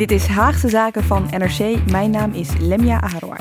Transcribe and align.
Dit 0.00 0.10
is 0.10 0.26
Haagse 0.26 0.68
Zaken 0.68 1.04
van 1.04 1.28
NRC. 1.30 1.90
Mijn 1.90 2.10
naam 2.10 2.32
is 2.32 2.48
Lemia 2.58 3.00
Aharwai. 3.00 3.40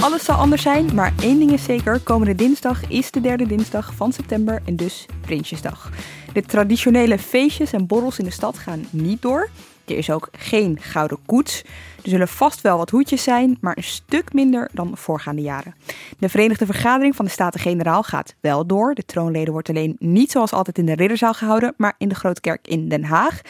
Alles 0.00 0.24
zal 0.24 0.36
anders 0.36 0.62
zijn, 0.62 0.94
maar 0.94 1.12
één 1.20 1.38
ding 1.38 1.52
is 1.52 1.64
zeker. 1.64 2.00
Komende 2.00 2.34
dinsdag 2.34 2.88
is 2.88 3.10
de 3.10 3.20
derde 3.20 3.46
dinsdag 3.46 3.94
van 3.94 4.12
september 4.12 4.62
en 4.64 4.76
dus 4.76 5.06
Prinsjesdag. 5.20 5.90
De 6.32 6.42
traditionele 6.42 7.18
feestjes 7.18 7.72
en 7.72 7.86
borrels 7.86 8.18
in 8.18 8.24
de 8.24 8.30
stad 8.30 8.58
gaan 8.58 8.86
niet 8.90 9.22
door. 9.22 9.50
Er 9.84 9.96
is 9.96 10.10
ook 10.10 10.28
geen 10.32 10.78
gouden 10.80 11.18
koets. 11.26 11.62
Er 12.02 12.10
zullen 12.10 12.28
vast 12.28 12.60
wel 12.60 12.76
wat 12.76 12.90
hoedjes 12.90 13.22
zijn, 13.22 13.58
maar 13.60 13.76
een 13.76 13.82
stuk 13.82 14.32
minder 14.32 14.70
dan 14.72 14.96
voorgaande 14.96 15.42
jaren. 15.42 15.74
De 16.18 16.28
Verenigde 16.28 16.66
Vergadering 16.66 17.16
van 17.16 17.24
de 17.24 17.30
Staten-Generaal 17.30 18.02
gaat 18.02 18.34
wel 18.40 18.66
door. 18.66 18.94
De 18.94 19.04
troonleden 19.04 19.52
wordt 19.52 19.68
alleen 19.68 19.96
niet 19.98 20.30
zoals 20.30 20.52
altijd 20.52 20.78
in 20.78 20.86
de 20.86 20.94
Ridderzaal 20.94 21.34
gehouden, 21.34 21.74
maar 21.76 21.94
in 21.98 22.08
de 22.08 22.14
Grote 22.14 22.40
Kerk 22.40 22.68
in 22.68 22.88
Den 22.88 23.04
Haag. 23.04 23.40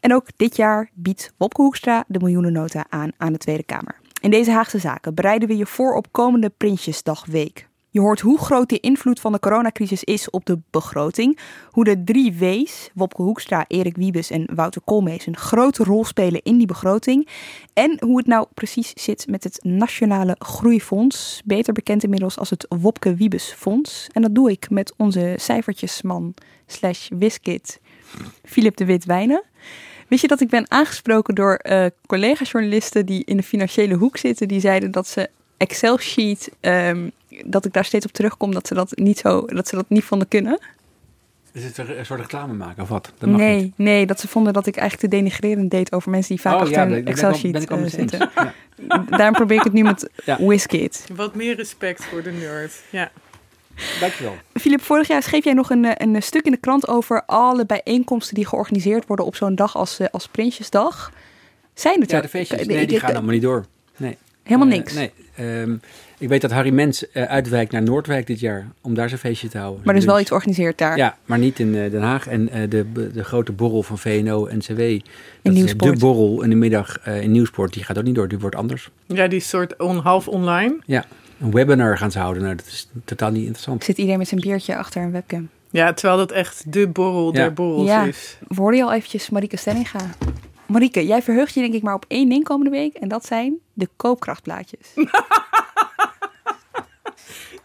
En 0.00 0.14
ook 0.14 0.26
dit 0.36 0.56
jaar 0.56 0.90
biedt 0.94 1.32
Wopke 1.36 1.62
Hoekstra 1.62 2.04
de 2.06 2.18
miljoenennota 2.18 2.86
aan 2.88 3.10
aan 3.16 3.32
de 3.32 3.38
Tweede 3.38 3.62
Kamer. 3.62 4.00
In 4.20 4.30
deze 4.30 4.50
Haagse 4.50 4.78
zaken 4.78 5.14
bereiden 5.14 5.48
we 5.48 5.56
je 5.56 5.66
voor 5.66 5.94
op 5.94 6.12
komende 6.12 6.52
Prinsjesdagweek. 6.56 7.68
Je 7.90 8.00
hoort 8.00 8.20
hoe 8.20 8.38
groot 8.38 8.68
de 8.68 8.80
invloed 8.80 9.20
van 9.20 9.32
de 9.32 9.38
coronacrisis 9.38 10.04
is 10.04 10.30
op 10.30 10.44
de 10.44 10.58
begroting. 10.70 11.38
Hoe 11.70 11.84
de 11.84 12.04
drie 12.04 12.34
W's, 12.34 12.90
Wopke 12.94 13.22
Hoekstra, 13.22 13.64
Erik 13.68 13.96
Wiebes 13.96 14.30
en 14.30 14.54
Wouter 14.54 14.80
Koolmees, 14.84 15.26
een 15.26 15.36
grote 15.36 15.84
rol 15.84 16.04
spelen 16.04 16.42
in 16.42 16.56
die 16.56 16.66
begroting. 16.66 17.28
En 17.72 17.96
hoe 18.04 18.16
het 18.16 18.26
nou 18.26 18.46
precies 18.54 18.92
zit 18.94 19.26
met 19.26 19.44
het 19.44 19.58
Nationale 19.62 20.36
Groeifonds, 20.38 21.42
beter 21.44 21.72
bekend 21.72 22.02
inmiddels 22.04 22.38
als 22.38 22.50
het 22.50 22.66
Wopke 22.68 23.14
Wiebes 23.14 23.52
Fonds. 23.52 24.08
En 24.12 24.22
dat 24.22 24.34
doe 24.34 24.50
ik 24.50 24.70
met 24.70 24.94
onze 24.96 25.34
cijfertjesman 25.36 26.34
slash 26.66 27.08
wiskit, 27.08 27.80
Philip 28.44 28.76
de 28.76 28.84
Wit-Wijnen. 28.84 29.42
Wist 30.08 30.22
je 30.22 30.28
dat 30.28 30.40
ik 30.40 30.48
ben 30.48 30.70
aangesproken 30.70 31.34
door 31.34 31.60
uh, 31.62 31.86
collega-journalisten 32.06 33.06
die 33.06 33.22
in 33.24 33.36
de 33.36 33.42
financiële 33.42 33.94
hoek 33.94 34.16
zitten, 34.16 34.48
die 34.48 34.60
zeiden 34.60 34.90
dat 34.90 35.08
ze 35.08 35.30
Excel-sheet, 35.56 36.50
um, 36.60 37.10
dat 37.44 37.64
ik 37.64 37.72
daar 37.72 37.84
steeds 37.84 38.06
op 38.06 38.12
terugkom, 38.12 38.52
dat 38.52 38.66
ze 38.66 38.74
dat 38.74 38.96
niet 38.96 39.18
zo, 39.18 39.46
dat 39.46 39.68
ze 39.68 39.74
dat 39.74 39.88
niet 39.88 40.04
vonden 40.04 40.28
kunnen. 40.28 40.58
Is 41.52 41.64
het 41.64 41.78
een 41.78 42.06
soort 42.06 42.20
reclame 42.20 42.52
maken 42.52 42.82
of 42.82 42.88
wat? 42.88 43.12
Dat 43.18 43.30
mag 43.30 43.40
nee, 43.40 43.62
niet. 43.62 43.72
nee, 43.76 44.06
dat 44.06 44.20
ze 44.20 44.28
vonden 44.28 44.52
dat 44.52 44.66
ik 44.66 44.76
eigenlijk 44.76 45.10
te 45.10 45.16
denigrerend 45.16 45.70
deed 45.70 45.92
over 45.92 46.10
mensen 46.10 46.34
die 46.34 46.42
vaak 46.42 46.54
oh, 46.54 46.60
achter 46.60 46.88
ja, 46.88 46.96
een 46.96 47.06
Excel-sheet 47.06 47.70
uh, 47.70 47.84
zitten. 47.84 48.30
Ja. 48.34 48.54
Daarom 49.08 49.34
probeer 49.34 49.56
ik 49.56 49.64
het 49.64 49.72
nu 49.72 49.82
met 49.82 50.10
ja. 50.24 50.36
Wizkid. 50.46 51.06
Wat 51.14 51.34
meer 51.34 51.56
respect 51.56 52.04
voor 52.04 52.22
de 52.22 52.30
nerd, 52.30 52.82
ja. 52.90 53.10
Dankjewel. 54.00 54.36
Filip, 54.54 54.82
vorig 54.82 55.08
jaar 55.08 55.22
schreef 55.22 55.44
jij 55.44 55.52
nog 55.52 55.70
een, 55.70 56.02
een 56.02 56.22
stuk 56.22 56.44
in 56.44 56.52
de 56.52 56.58
krant 56.58 56.88
over 56.88 57.22
alle 57.26 57.66
bijeenkomsten 57.66 58.34
die 58.34 58.46
georganiseerd 58.46 59.06
worden 59.06 59.26
op 59.26 59.36
zo'n 59.36 59.54
dag 59.54 59.76
als, 59.76 59.98
als 60.10 60.28
Prinsjesdag. 60.28 61.12
Zijn 61.74 62.00
het 62.00 62.10
Ja, 62.10 62.20
de 62.20 62.28
feestjes, 62.28 62.66
nee, 62.66 62.86
die 62.86 63.00
gaan 63.00 63.14
allemaal 63.14 63.32
niet 63.32 63.42
door. 63.42 63.64
Nee. 63.96 64.16
Helemaal 64.42 64.68
niks? 64.68 64.92
Uh, 64.92 64.98
nee. 64.98 65.60
Um, 65.60 65.80
ik 66.18 66.28
weet 66.28 66.40
dat 66.40 66.50
Harry 66.50 66.70
Mens 66.70 67.04
uh, 67.12 67.22
uitwijkt 67.22 67.72
naar 67.72 67.82
Noordwijk 67.82 68.26
dit 68.26 68.40
jaar 68.40 68.68
om 68.80 68.94
daar 68.94 69.08
zijn 69.08 69.20
feestje 69.20 69.48
te 69.48 69.58
houden. 69.58 69.80
Maar 69.84 69.94
er 69.94 70.00
is 70.00 70.06
wel 70.06 70.20
iets 70.20 70.28
georganiseerd 70.28 70.78
daar? 70.78 70.96
Ja, 70.96 71.16
maar 71.24 71.38
niet 71.38 71.58
in 71.58 71.74
uh, 71.74 71.90
Den 71.90 72.02
Haag. 72.02 72.26
En 72.26 72.68
de, 72.68 73.10
de 73.12 73.24
grote 73.24 73.52
borrel 73.52 73.82
van 73.82 73.98
VNO-NCW, 73.98 74.80
in 74.80 75.02
Nieuwsport. 75.42 75.92
de 75.92 75.98
borrel 75.98 76.42
in 76.42 76.50
de 76.50 76.56
middag 76.56 77.06
in 77.06 77.30
Nieuwsport, 77.30 77.72
die 77.72 77.84
gaat 77.84 77.98
ook 77.98 78.04
niet 78.04 78.14
door. 78.14 78.28
Die 78.28 78.38
wordt 78.38 78.56
anders. 78.56 78.90
Ja, 79.06 79.26
die 79.26 79.40
soort 79.40 79.76
on, 79.76 79.96
half 79.96 80.28
online? 80.28 80.76
Ja, 80.86 81.04
een 81.40 81.50
webinar 81.50 81.98
gaan 81.98 82.10
ze 82.10 82.18
houden. 82.18 82.42
Nou, 82.42 82.54
dat 82.54 82.66
is 82.66 82.88
totaal 83.04 83.30
niet 83.30 83.42
interessant. 83.42 83.84
Zit 83.84 83.98
iedereen 83.98 84.18
met 84.18 84.28
zijn 84.28 84.40
biertje 84.40 84.76
achter 84.76 85.02
een 85.02 85.10
webcam? 85.10 85.48
Ja, 85.70 85.92
terwijl 85.92 86.18
dat 86.18 86.32
echt 86.32 86.72
de 86.72 86.88
borrel 86.88 87.26
ja. 87.26 87.32
der 87.32 87.52
borrels 87.52 87.88
ja. 87.88 88.04
is. 88.04 88.38
We 88.48 88.54
hoorden 88.54 88.78
je 88.78 88.84
al 88.84 88.92
eventjes 88.92 89.30
Marieke 89.30 89.56
Stellinga. 89.56 90.00
Marieke, 90.66 91.06
jij 91.06 91.22
verheugt 91.22 91.54
je 91.54 91.60
denk 91.60 91.74
ik 91.74 91.82
maar 91.82 91.94
op 91.94 92.04
één 92.08 92.28
ding 92.28 92.44
komende 92.44 92.70
week. 92.70 92.94
En 92.94 93.08
dat 93.08 93.26
zijn 93.26 93.54
de 93.72 93.88
koopkrachtplaatjes. 93.96 94.94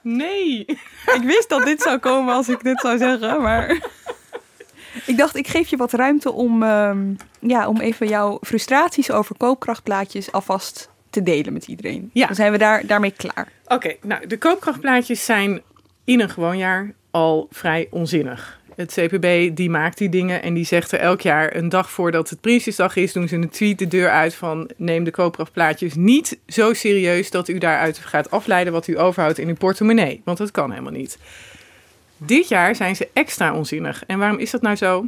nee. 0.02 0.66
Ik 1.06 1.22
wist 1.24 1.50
dat 1.50 1.64
dit 1.64 1.82
zou 1.82 1.98
komen 1.98 2.34
als 2.34 2.50
ik 2.50 2.64
dit 2.64 2.80
zou 2.80 2.98
zeggen, 2.98 3.42
maar... 3.42 3.92
Ik 5.06 5.18
dacht, 5.18 5.36
ik 5.36 5.48
geef 5.48 5.70
je 5.70 5.78
wat 5.78 5.92
ruimte 5.92 6.32
om, 6.32 6.64
um, 6.64 7.18
ja, 7.40 7.68
om 7.68 7.80
even 7.80 8.08
jouw 8.08 8.38
frustraties 8.42 9.12
over 9.12 9.38
koopkrachtplaatjes 9.38 10.32
alvast 10.32 10.90
te 11.14 11.24
delen 11.24 11.54
met 11.54 11.68
iedereen. 11.68 12.10
Ja. 12.14 12.26
Dan 12.26 12.36
zijn 12.36 12.52
we 12.52 12.58
daar, 12.58 12.88
daarmee 12.88 13.12
klaar. 13.12 13.52
Oké, 13.68 13.96
nou, 14.02 14.28
de 14.28 14.38
koopkrachtplaatjes 14.38 15.26
zijn 15.26 15.62
in 16.04 16.20
een 16.20 16.30
gewoon 16.30 16.58
jaar 16.58 16.94
al 17.12 17.48
vrij 17.52 17.88
onzinnig. 17.92 18.62
Het 18.76 18.94
CPB 18.94 19.56
die 19.56 19.70
maakt 19.70 19.98
die 19.98 20.10
dingen 20.10 20.42
en 20.42 20.54
die 20.54 20.66
zegt 20.66 20.92
er 20.92 21.00
elk 21.00 21.22
jaar 21.22 21.56
een 21.56 21.70
dag 21.70 21.92
voordat 21.92 22.30
het 22.30 22.42
Prinsjesdag 22.42 22.96
is, 22.96 23.14
doen 23.14 23.28
ze 23.28 23.36
een 23.36 23.50
tweet 23.50 23.80
de 23.80 23.88
deur 23.88 24.10
uit 24.10 24.36
van 24.36 24.70
neem 24.78 25.04
de 25.04 25.12
koopkrachtplaatjes 25.12 25.96
niet 25.96 26.40
zo 26.48 26.74
serieus 26.74 27.32
dat 27.32 27.48
u 27.48 27.58
daaruit 27.58 27.98
gaat 27.98 28.32
afleiden 28.32 28.74
wat 28.74 28.88
u 28.88 29.00
overhoudt 29.00 29.38
in 29.38 29.48
uw 29.48 29.56
portemonnee. 29.56 30.22
Want 30.26 30.38
dat 30.38 30.52
kan 30.52 30.70
helemaal 30.72 30.92
niet. 30.92 31.18
Dit 32.18 32.48
jaar 32.48 32.76
zijn 32.76 32.96
ze 32.96 33.10
extra 33.14 33.56
onzinnig. 33.56 34.04
En 34.08 34.20
waarom 34.20 34.40
is 34.40 34.52
dat 34.52 34.62
nou 34.62 34.76
zo? 34.76 35.08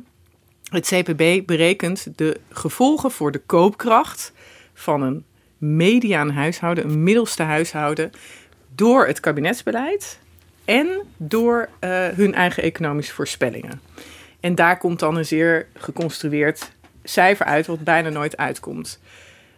Het 0.63 0.85
CPB 0.85 1.45
berekent 1.45 2.07
de 2.15 2.39
gevolgen 2.51 3.11
voor 3.11 3.31
de 3.31 3.41
koopkracht 3.45 4.33
van 4.73 5.01
een 5.01 5.23
mediaan 5.65 6.29
huishouden, 6.29 6.83
een 6.83 7.03
middelste 7.03 7.43
huishouden, 7.43 8.11
door 8.75 9.07
het 9.07 9.19
kabinetsbeleid 9.19 10.19
en 10.65 10.87
door 11.17 11.69
uh, 11.79 12.07
hun 12.07 12.33
eigen 12.33 12.63
economische 12.63 13.13
voorspellingen. 13.13 13.81
En 14.39 14.55
daar 14.55 14.77
komt 14.77 14.99
dan 14.99 15.15
een 15.15 15.25
zeer 15.25 15.67
geconstrueerd 15.73 16.71
cijfer 17.03 17.45
uit, 17.45 17.67
wat 17.67 17.83
bijna 17.83 18.09
nooit 18.09 18.37
uitkomt. 18.37 18.99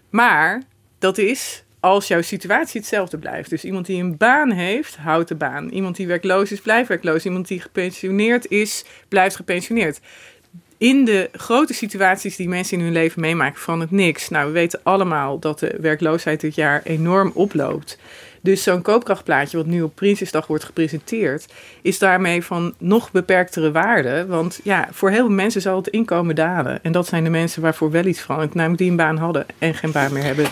Maar 0.09 0.61
dat 0.99 1.17
is 1.17 1.63
als 1.79 2.07
jouw 2.07 2.21
situatie 2.21 2.79
hetzelfde 2.79 3.17
blijft. 3.17 3.49
Dus 3.49 3.63
iemand 3.63 3.85
die 3.85 4.03
een 4.03 4.17
baan 4.17 4.51
heeft, 4.51 4.95
houdt 4.95 5.27
de 5.27 5.35
baan. 5.35 5.69
Iemand 5.69 5.95
die 5.95 6.07
werkloos 6.07 6.51
is, 6.51 6.61
blijft 6.61 6.87
werkloos. 6.87 7.25
Iemand 7.25 7.47
die 7.47 7.61
gepensioneerd 7.61 8.47
is, 8.47 8.85
blijft 9.07 9.35
gepensioneerd 9.35 9.99
in 10.77 11.05
de 11.05 11.29
grote 11.31 11.73
situaties 11.73 12.35
die 12.35 12.47
mensen 12.47 12.77
in 12.77 12.83
hun 12.83 12.93
leven 12.93 13.21
meemaken, 13.21 13.61
van 13.61 13.79
het 13.79 13.91
niks. 13.91 14.29
Nou, 14.29 14.45
we 14.45 14.51
weten 14.51 14.79
allemaal 14.83 15.39
dat 15.39 15.59
de 15.59 15.77
werkloosheid 15.81 16.41
dit 16.41 16.55
jaar 16.55 16.81
enorm 16.83 17.31
oploopt. 17.33 17.97
Dus 18.41 18.63
zo'n 18.63 18.81
koopkrachtplaatje, 18.81 19.57
wat 19.57 19.65
nu 19.65 19.81
op 19.81 19.95
Prinsjesdag 19.95 20.47
wordt 20.47 20.63
gepresenteerd, 20.63 21.45
is 21.81 21.99
daarmee 21.99 22.43
van 22.43 22.73
nog 22.77 23.11
beperktere 23.11 23.71
waarde. 23.71 24.25
Want 24.25 24.59
ja, 24.63 24.87
voor 24.91 25.09
heel 25.09 25.25
veel 25.25 25.35
mensen 25.35 25.61
zal 25.61 25.77
het 25.77 25.87
inkomen 25.87 26.35
dalen. 26.35 26.83
En 26.83 26.91
dat 26.91 27.07
zijn 27.07 27.23
de 27.23 27.29
mensen 27.29 27.61
waarvoor 27.61 27.91
wel 27.91 28.05
iets 28.05 28.21
verandert, 28.21 28.53
namelijk 28.53 28.81
die 28.81 28.89
een 28.89 28.97
baan 28.97 29.17
hadden 29.17 29.45
en 29.57 29.73
geen 29.73 29.91
baan 29.91 30.13
meer 30.13 30.23
hebben. 30.23 30.45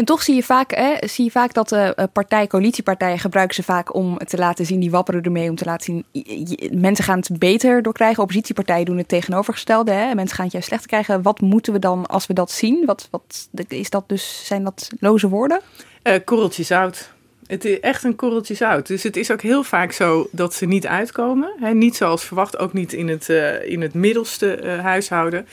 En 0.00 0.06
toch 0.06 0.22
zie 0.22 0.34
je 0.34 0.42
vaak, 0.42 0.74
hè, 0.74 0.94
zie 1.00 1.24
je 1.24 1.30
vaak 1.30 1.54
dat 1.54 1.68
de 1.68 1.96
uh, 1.96 2.04
partij, 2.12 2.46
coalitiepartijen 2.46 3.18
gebruiken 3.18 3.54
ze 3.54 3.62
vaak 3.62 3.94
om 3.94 4.18
te 4.18 4.36
laten 4.36 4.66
zien, 4.66 4.80
die 4.80 4.90
wapperen 4.90 5.22
ermee 5.22 5.50
om 5.50 5.56
te 5.56 5.64
laten 5.64 6.04
zien, 6.12 6.80
mensen 6.80 7.04
gaan 7.04 7.18
het 7.18 7.38
beter 7.38 7.82
door 7.82 7.92
krijgen. 7.92 8.22
Oppositiepartijen 8.22 8.84
doen 8.84 8.96
het 8.96 9.08
tegenovergestelde. 9.08 9.90
Hè. 9.90 10.14
Mensen 10.14 10.36
gaan 10.36 10.44
het 10.44 10.52
juist 10.52 10.68
slechter 10.68 10.88
krijgen. 10.88 11.22
Wat 11.22 11.40
moeten 11.40 11.72
we 11.72 11.78
dan 11.78 12.06
als 12.06 12.26
we 12.26 12.34
dat 12.34 12.50
zien? 12.50 12.86
Wat, 12.86 13.08
wat, 13.10 13.48
is 13.68 13.90
dat 13.90 14.08
dus, 14.08 14.42
zijn 14.46 14.64
dat 14.64 14.88
loze 15.00 15.28
woorden? 15.28 15.60
Uh, 16.02 16.14
korreltje 16.24 16.62
zout. 16.62 17.12
Het 17.46 17.64
is 17.64 17.80
echt 17.80 18.04
een 18.04 18.16
korreltje 18.16 18.54
zout. 18.54 18.86
Dus 18.86 19.02
het 19.02 19.16
is 19.16 19.30
ook 19.30 19.42
heel 19.42 19.62
vaak 19.62 19.92
zo 19.92 20.28
dat 20.32 20.54
ze 20.54 20.66
niet 20.66 20.86
uitkomen. 20.86 21.52
Hè. 21.58 21.74
Niet 21.74 21.96
zoals 21.96 22.24
verwacht, 22.24 22.58
ook 22.58 22.72
niet 22.72 22.92
in 22.92 23.08
het, 23.08 23.28
in 23.64 23.80
het 23.80 23.94
middelste 23.94 24.78
huishouden. 24.82 25.46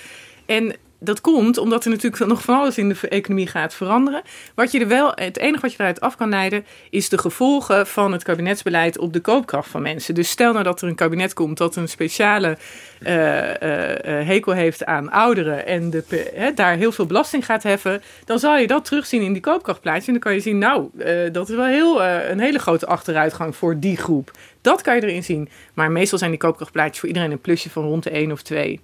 En 0.46 0.76
dat 1.00 1.22
komt 1.22 1.58
omdat 1.58 1.86
er 1.86 1.92
natuurlijk 1.92 2.26
nog 2.26 2.42
van 2.42 2.60
alles 2.60 2.78
in 2.78 2.90
de 2.90 3.08
economie 3.10 3.48
gaat 3.48 3.74
veranderen. 3.74 4.22
Wat 4.56 4.72
je 4.72 4.80
er 4.80 4.88
wel, 4.88 5.12
het 5.16 5.38
enige 5.38 5.62
wat 5.62 5.72
je 5.72 5.78
eruit 5.80 6.00
af 6.00 6.16
kan 6.16 6.30
leiden, 6.30 6.66
is 6.90 7.10
de 7.10 7.18
gevolgen 7.18 7.88
van 7.88 8.12
het 8.12 8.24
kabinetsbeleid 8.24 8.98
op 8.98 9.14
de 9.14 9.20
koopkracht 9.20 9.70
van 9.70 9.82
mensen. 9.82 10.16
Dus 10.16 10.30
stel 10.30 10.52
nou 10.52 10.64
dat 10.64 10.82
er 10.82 10.88
een 10.88 10.96
kabinet 10.96 11.34
komt 11.34 11.58
dat 11.58 11.76
een 11.76 11.90
speciale 11.90 12.58
uh, 13.00 13.14
uh, 13.14 13.54
hekel 14.02 14.54
heeft 14.54 14.86
aan 14.86 15.12
ouderen 15.12 15.66
en 15.66 15.90
de, 15.90 16.52
daar 16.56 16.76
heel 16.76 16.92
veel 16.92 17.06
belasting 17.06 17.46
gaat 17.46 17.64
heffen, 17.64 18.02
dan 18.26 18.40
zal 18.40 18.58
je 18.58 18.68
dat 18.68 18.86
terugzien 18.86 19.22
in 19.22 19.34
die 19.34 19.42
koopkrachtplaatje. 19.42 20.06
En 20.06 20.12
dan 20.12 20.22
kan 20.22 20.34
je 20.34 20.40
zien, 20.40 20.58
nou, 20.58 20.90
dat 21.32 21.50
is 21.50 21.56
wel 21.56 21.66
heel, 21.66 22.04
een 22.04 22.40
hele 22.40 22.60
grote 22.60 22.86
achteruitgang 22.86 23.56
voor 23.56 23.80
die 23.80 23.98
groep. 23.98 24.32
Dat 24.62 24.82
kan 24.82 24.96
je 24.96 25.02
erin 25.02 25.24
zien. 25.24 25.50
Maar 25.74 25.92
meestal 25.92 26.18
zijn 26.18 26.32
die 26.32 26.40
koopkrachtplaatjes 26.40 27.00
voor 27.00 27.08
iedereen 27.08 27.32
een 27.32 27.42
plusje 27.42 27.70
van 27.70 27.84
rond 27.84 28.04
de 28.04 28.10
1 28.10 28.32
of 28.32 28.42
2. 28.42 28.80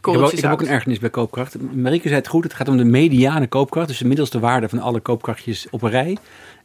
Ik 0.00 0.06
heb, 0.06 0.22
ook, 0.22 0.32
ik 0.32 0.40
heb, 0.40 0.52
ook, 0.52 0.60
een 0.60 0.68
ergernis 0.68 0.98
bij 0.98 1.10
koopkracht. 1.10 1.56
Marieke 1.74 2.08
zei 2.08 2.20
het 2.20 2.28
goed, 2.28 2.44
het 2.44 2.54
gaat 2.54 2.68
om 2.68 2.76
de 2.76 2.84
mediane 2.84 3.46
koopkracht. 3.46 3.88
Dus 3.88 3.98
de 3.98 4.06
middelste 4.06 4.38
waarde 4.38 4.68
van 4.68 4.78
alle 4.78 5.00
koopkrachtjes 5.00 5.66
op 5.70 5.82
een 5.82 5.90
rij. 5.90 6.16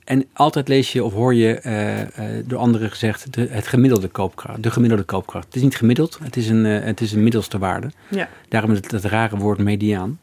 En 0.04 0.26
altijd 0.34 0.68
lees 0.68 0.92
je 0.92 1.04
of 1.04 1.14
hoor 1.14 1.34
je 1.34 1.62
uh, 1.66 2.00
uh, 2.00 2.44
door 2.46 2.60
anderen 2.60 2.90
gezegd 2.90 3.34
de, 3.34 3.48
het 3.50 3.68
gemiddelde 3.68 4.08
koopkracht, 4.08 4.64
de 4.64 4.72
gemiddelde 4.72 5.04
koopkracht. 5.04 5.46
Het 5.46 5.56
is 5.56 5.62
niet 5.62 5.76
gemiddeld, 5.76 6.20
het 6.24 6.36
is 6.36 6.50
een, 6.50 6.66
uh, 6.66 6.84
het 6.84 7.02
is 7.02 7.12
een 7.12 7.24
middelste 7.24 7.58
waarde. 7.58 7.92
Ja. 8.08 8.30
Daarom 8.50 8.72
het, 8.72 8.92
het 8.92 9.04
rare 9.04 9.38
woord 9.38 9.58
mediaan. 9.58 10.20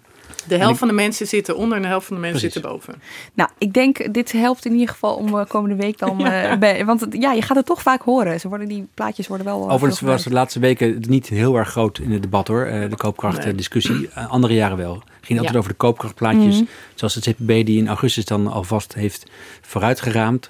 De 0.48 0.56
helft 0.56 0.78
van 0.78 0.88
de 0.88 0.94
mensen 0.94 1.26
zitten 1.26 1.56
onder 1.56 1.76
en 1.76 1.82
de 1.82 1.88
helft 1.88 2.06
van 2.06 2.16
de 2.16 2.22
mensen 2.22 2.40
zitten 2.40 2.62
boven. 2.62 2.94
Nou, 3.34 3.50
ik 3.58 3.72
denk 3.72 4.14
dit 4.14 4.32
helpt 4.32 4.64
in 4.64 4.72
ieder 4.72 4.88
geval 4.88 5.14
om 5.14 5.34
uh, 5.34 5.44
komende 5.48 5.76
week 5.76 5.98
dan. 5.98 6.18
Ja. 6.22 6.52
Uh, 6.52 6.58
bij, 6.58 6.84
want 6.84 7.06
ja, 7.10 7.32
je 7.32 7.42
gaat 7.42 7.56
het 7.56 7.66
toch 7.66 7.82
vaak 7.82 8.02
horen. 8.02 8.40
Ze 8.40 8.48
worden, 8.48 8.68
die 8.68 8.86
plaatjes 8.94 9.26
worden 9.26 9.46
wel. 9.46 9.66
Uh, 9.66 9.72
Overigens 9.72 10.00
was 10.00 10.24
de 10.24 10.30
laatste 10.30 10.58
weken 10.58 11.02
niet 11.08 11.28
heel 11.28 11.56
erg 11.56 11.68
groot 11.68 11.98
in 11.98 12.12
het 12.12 12.22
debat 12.22 12.48
hoor. 12.48 12.64
de 12.64 12.96
koopkrachtdiscussie. 12.96 13.94
Nee. 13.94 14.24
andere 14.28 14.54
jaren 14.54 14.76
wel. 14.76 14.94
Het 14.94 15.26
ging 15.26 15.38
altijd 15.38 15.52
ja. 15.52 15.58
over 15.58 15.70
de 15.70 15.76
koopkrachtplaatjes. 15.76 16.44
Mm 16.44 16.50
-hmm. 16.50 16.68
Zoals 16.94 17.14
het 17.14 17.24
CPB 17.24 17.46
die 17.46 17.78
in 17.78 17.88
augustus 17.88 18.24
dan 18.24 18.46
alvast 18.46 18.94
heeft 18.94 19.30
vooruitgeraamd. 19.60 20.48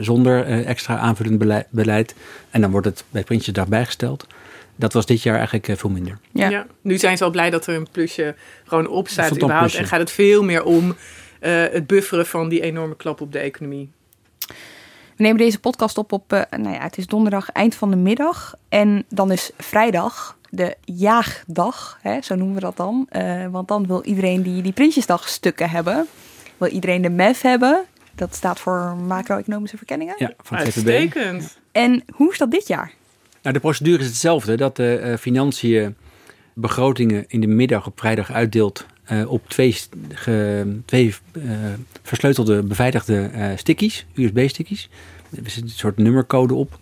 zonder 0.00 0.64
extra 0.64 0.98
aanvullend 0.98 1.66
beleid. 1.70 2.14
En 2.50 2.60
dan 2.60 2.70
wordt 2.70 2.86
het 2.86 3.04
bij 3.10 3.22
Prinsjesdag 3.24 3.68
bijgesteld. 3.68 4.26
Dat 4.78 4.92
was 4.92 5.06
dit 5.06 5.22
jaar 5.22 5.36
eigenlijk 5.36 5.78
veel 5.78 5.90
minder. 5.90 6.18
Ja. 6.32 6.48
ja. 6.48 6.66
nu 6.80 6.98
zijn 6.98 7.16
ze 7.16 7.24
al 7.24 7.30
blij 7.30 7.50
dat 7.50 7.66
er 7.66 7.74
een 7.74 7.88
plusje 7.92 8.34
gewoon 8.64 8.88
op 8.88 9.08
staat 9.08 9.36
überhaupt. 9.36 9.74
En 9.74 9.86
gaat 9.86 10.00
het 10.00 10.10
veel 10.10 10.42
meer 10.42 10.64
om 10.64 10.88
uh, 10.88 10.94
het 11.70 11.86
bufferen 11.86 12.26
van 12.26 12.48
die 12.48 12.60
enorme 12.60 12.96
klap 12.96 13.20
op 13.20 13.32
de 13.32 13.38
economie. 13.38 13.90
We 15.16 15.24
nemen 15.24 15.38
deze 15.38 15.60
podcast 15.60 15.98
op 15.98 16.12
op, 16.12 16.32
uh, 16.32 16.42
nou 16.50 16.74
ja, 16.74 16.82
het 16.82 16.98
is 16.98 17.06
donderdag 17.06 17.50
eind 17.50 17.74
van 17.74 17.90
de 17.90 17.96
middag. 17.96 18.54
En 18.68 19.04
dan 19.08 19.32
is 19.32 19.50
vrijdag 19.56 20.38
de 20.50 20.76
jaagdag, 20.84 21.98
hè, 22.02 22.22
zo 22.22 22.34
noemen 22.34 22.54
we 22.54 22.60
dat 22.60 22.76
dan. 22.76 23.08
Uh, 23.10 23.46
want 23.46 23.68
dan 23.68 23.86
wil 23.86 24.02
iedereen 24.04 24.42
die 24.42 24.62
die 24.62 24.72
Prinsjesdag 24.72 25.28
stukken 25.28 25.70
hebben. 25.70 26.06
Wil 26.56 26.68
iedereen 26.68 27.02
de 27.02 27.10
MEF 27.10 27.40
hebben. 27.40 27.84
Dat 28.14 28.34
staat 28.34 28.60
voor 28.60 28.96
macro-economische 29.06 29.76
verkenningen. 29.76 30.14
Ja, 30.18 30.32
van 30.38 30.56
het 30.56 30.64
Uitstekend. 30.64 31.58
En 31.72 32.04
hoe 32.12 32.32
is 32.32 32.38
dat 32.38 32.50
dit 32.50 32.68
jaar? 32.68 32.92
Nou, 33.48 33.60
de 33.60 33.66
procedure 33.66 33.98
is 34.02 34.06
hetzelfde. 34.06 34.56
Dat 34.56 34.76
de 34.76 35.00
uh, 35.04 35.16
financiën 35.16 35.96
begrotingen 36.54 37.24
in 37.28 37.40
de 37.40 37.46
middag 37.46 37.86
op 37.86 37.98
vrijdag 37.98 38.32
uitdeelt 38.32 38.86
uh, 39.12 39.30
op 39.30 39.48
twee, 39.48 39.76
twee 40.84 41.14
uh, 41.32 41.42
versleutelde 42.02 42.62
beveiligde 42.62 43.30
stickies, 43.56 44.06
USB-stickies. 44.14 44.88
Er 45.44 45.50
zit 45.50 45.62
een 45.62 45.68
soort 45.68 45.96
nummercode 45.96 46.54
op. 46.54 46.78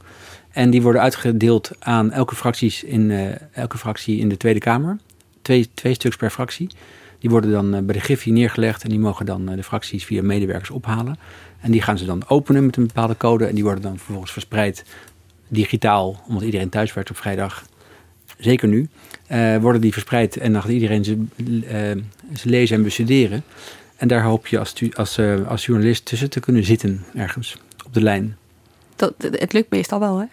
En 0.50 0.70
die 0.70 0.82
worden 0.82 1.00
uitgedeeld 1.00 1.70
aan 1.78 2.12
elke, 2.12 2.34
fracties 2.34 2.84
in, 2.84 3.10
elke 3.52 3.78
fractie 3.78 4.19
in 4.19 4.28
de 4.28 4.36
Tweede 4.36 4.60
Kamer. 4.60 4.98
Twee, 5.42 5.69
twee 5.74 5.94
stuks 5.94 6.16
per 6.16 6.30
fractie. 6.30 6.69
Die 7.19 7.30
worden 7.30 7.50
dan 7.50 7.70
bij 7.70 7.94
de 7.94 8.00
Griffie 8.00 8.32
neergelegd 8.32 8.82
en 8.82 8.88
die 8.88 8.98
mogen 8.98 9.26
dan 9.26 9.46
de 9.46 9.62
fracties 9.62 10.04
via 10.04 10.22
medewerkers 10.22 10.70
ophalen. 10.70 11.19
En 11.60 11.70
die 11.70 11.82
gaan 11.82 11.98
ze 11.98 12.04
dan 12.04 12.28
openen 12.28 12.66
met 12.66 12.76
een 12.76 12.86
bepaalde 12.86 13.16
code 13.16 13.46
en 13.46 13.54
die 13.54 13.64
worden 13.64 13.82
dan 13.82 13.96
vervolgens 13.96 14.32
verspreid 14.32 14.84
digitaal, 15.48 16.22
omdat 16.28 16.43
iedereen 16.43 16.69
thuis 16.69 16.94
werkt 16.94 17.10
op 17.10 17.16
vrijdag, 17.16 17.64
zeker 18.38 18.69
nu, 18.69 18.88
uh, 19.31 19.56
worden 19.56 19.81
die 19.81 19.93
verspreid 19.93 20.37
en 20.37 20.52
dan 20.52 20.62
gaat 20.62 20.70
iedereen 20.70 21.04
ze, 21.04 21.25
uh, 21.37 22.02
ze 22.34 22.48
lezen 22.48 22.76
en 22.76 22.82
bestuderen. 22.82 23.44
En 23.96 24.08
daar 24.08 24.22
hoop 24.22 24.46
je 24.46 24.58
als, 24.58 24.75
als, 24.94 25.19
uh, 25.19 25.48
als 25.48 25.66
journalist 25.66 26.04
tussen 26.04 26.31
te 26.31 26.40
kunnen 26.40 26.64
zitten, 26.64 27.04
ergens 27.14 27.56
op 27.87 27.94
de 27.94 28.02
lijn. 28.02 28.37
Dat, 28.96 29.14
het 29.19 29.52
lukt 29.52 29.70
meestal 29.70 30.00
wel, 30.00 30.19
hè? 30.19 30.26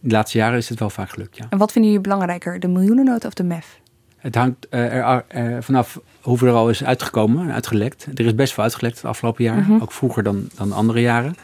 De 0.00 0.10
laatste 0.10 0.38
jaren 0.38 0.58
is 0.58 0.68
het 0.68 0.78
wel 0.78 0.90
vaak 0.90 1.10
gelukt, 1.10 1.36
ja. 1.36 1.46
En 1.50 1.58
wat 1.58 1.72
vinden 1.72 1.90
jullie 1.90 2.08
belangrijker, 2.08 2.60
de 2.60 2.68
miljoenennota 2.68 3.26
of 3.26 3.34
de 3.34 3.42
MEF? 3.42 3.80
Het 4.16 4.34
hangt 4.34 4.66
er, 4.70 4.90
er, 5.28 5.62
vanaf 5.62 6.00
hoeveel 6.20 6.48
er 6.48 6.54
al 6.54 6.70
is 6.70 6.84
uitgekomen, 6.84 7.52
uitgelekt. 7.52 8.06
Er 8.14 8.26
is 8.26 8.34
best 8.34 8.54
veel 8.54 8.62
uitgelekt 8.62 8.96
het 8.96 9.04
afgelopen 9.04 9.44
jaar, 9.44 9.56
mm 9.56 9.64
-hmm. 9.64 9.80
ook 9.80 9.92
vroeger 9.92 10.22
dan, 10.22 10.48
dan 10.54 10.72
andere 10.72 11.00
jaren. 11.00 11.34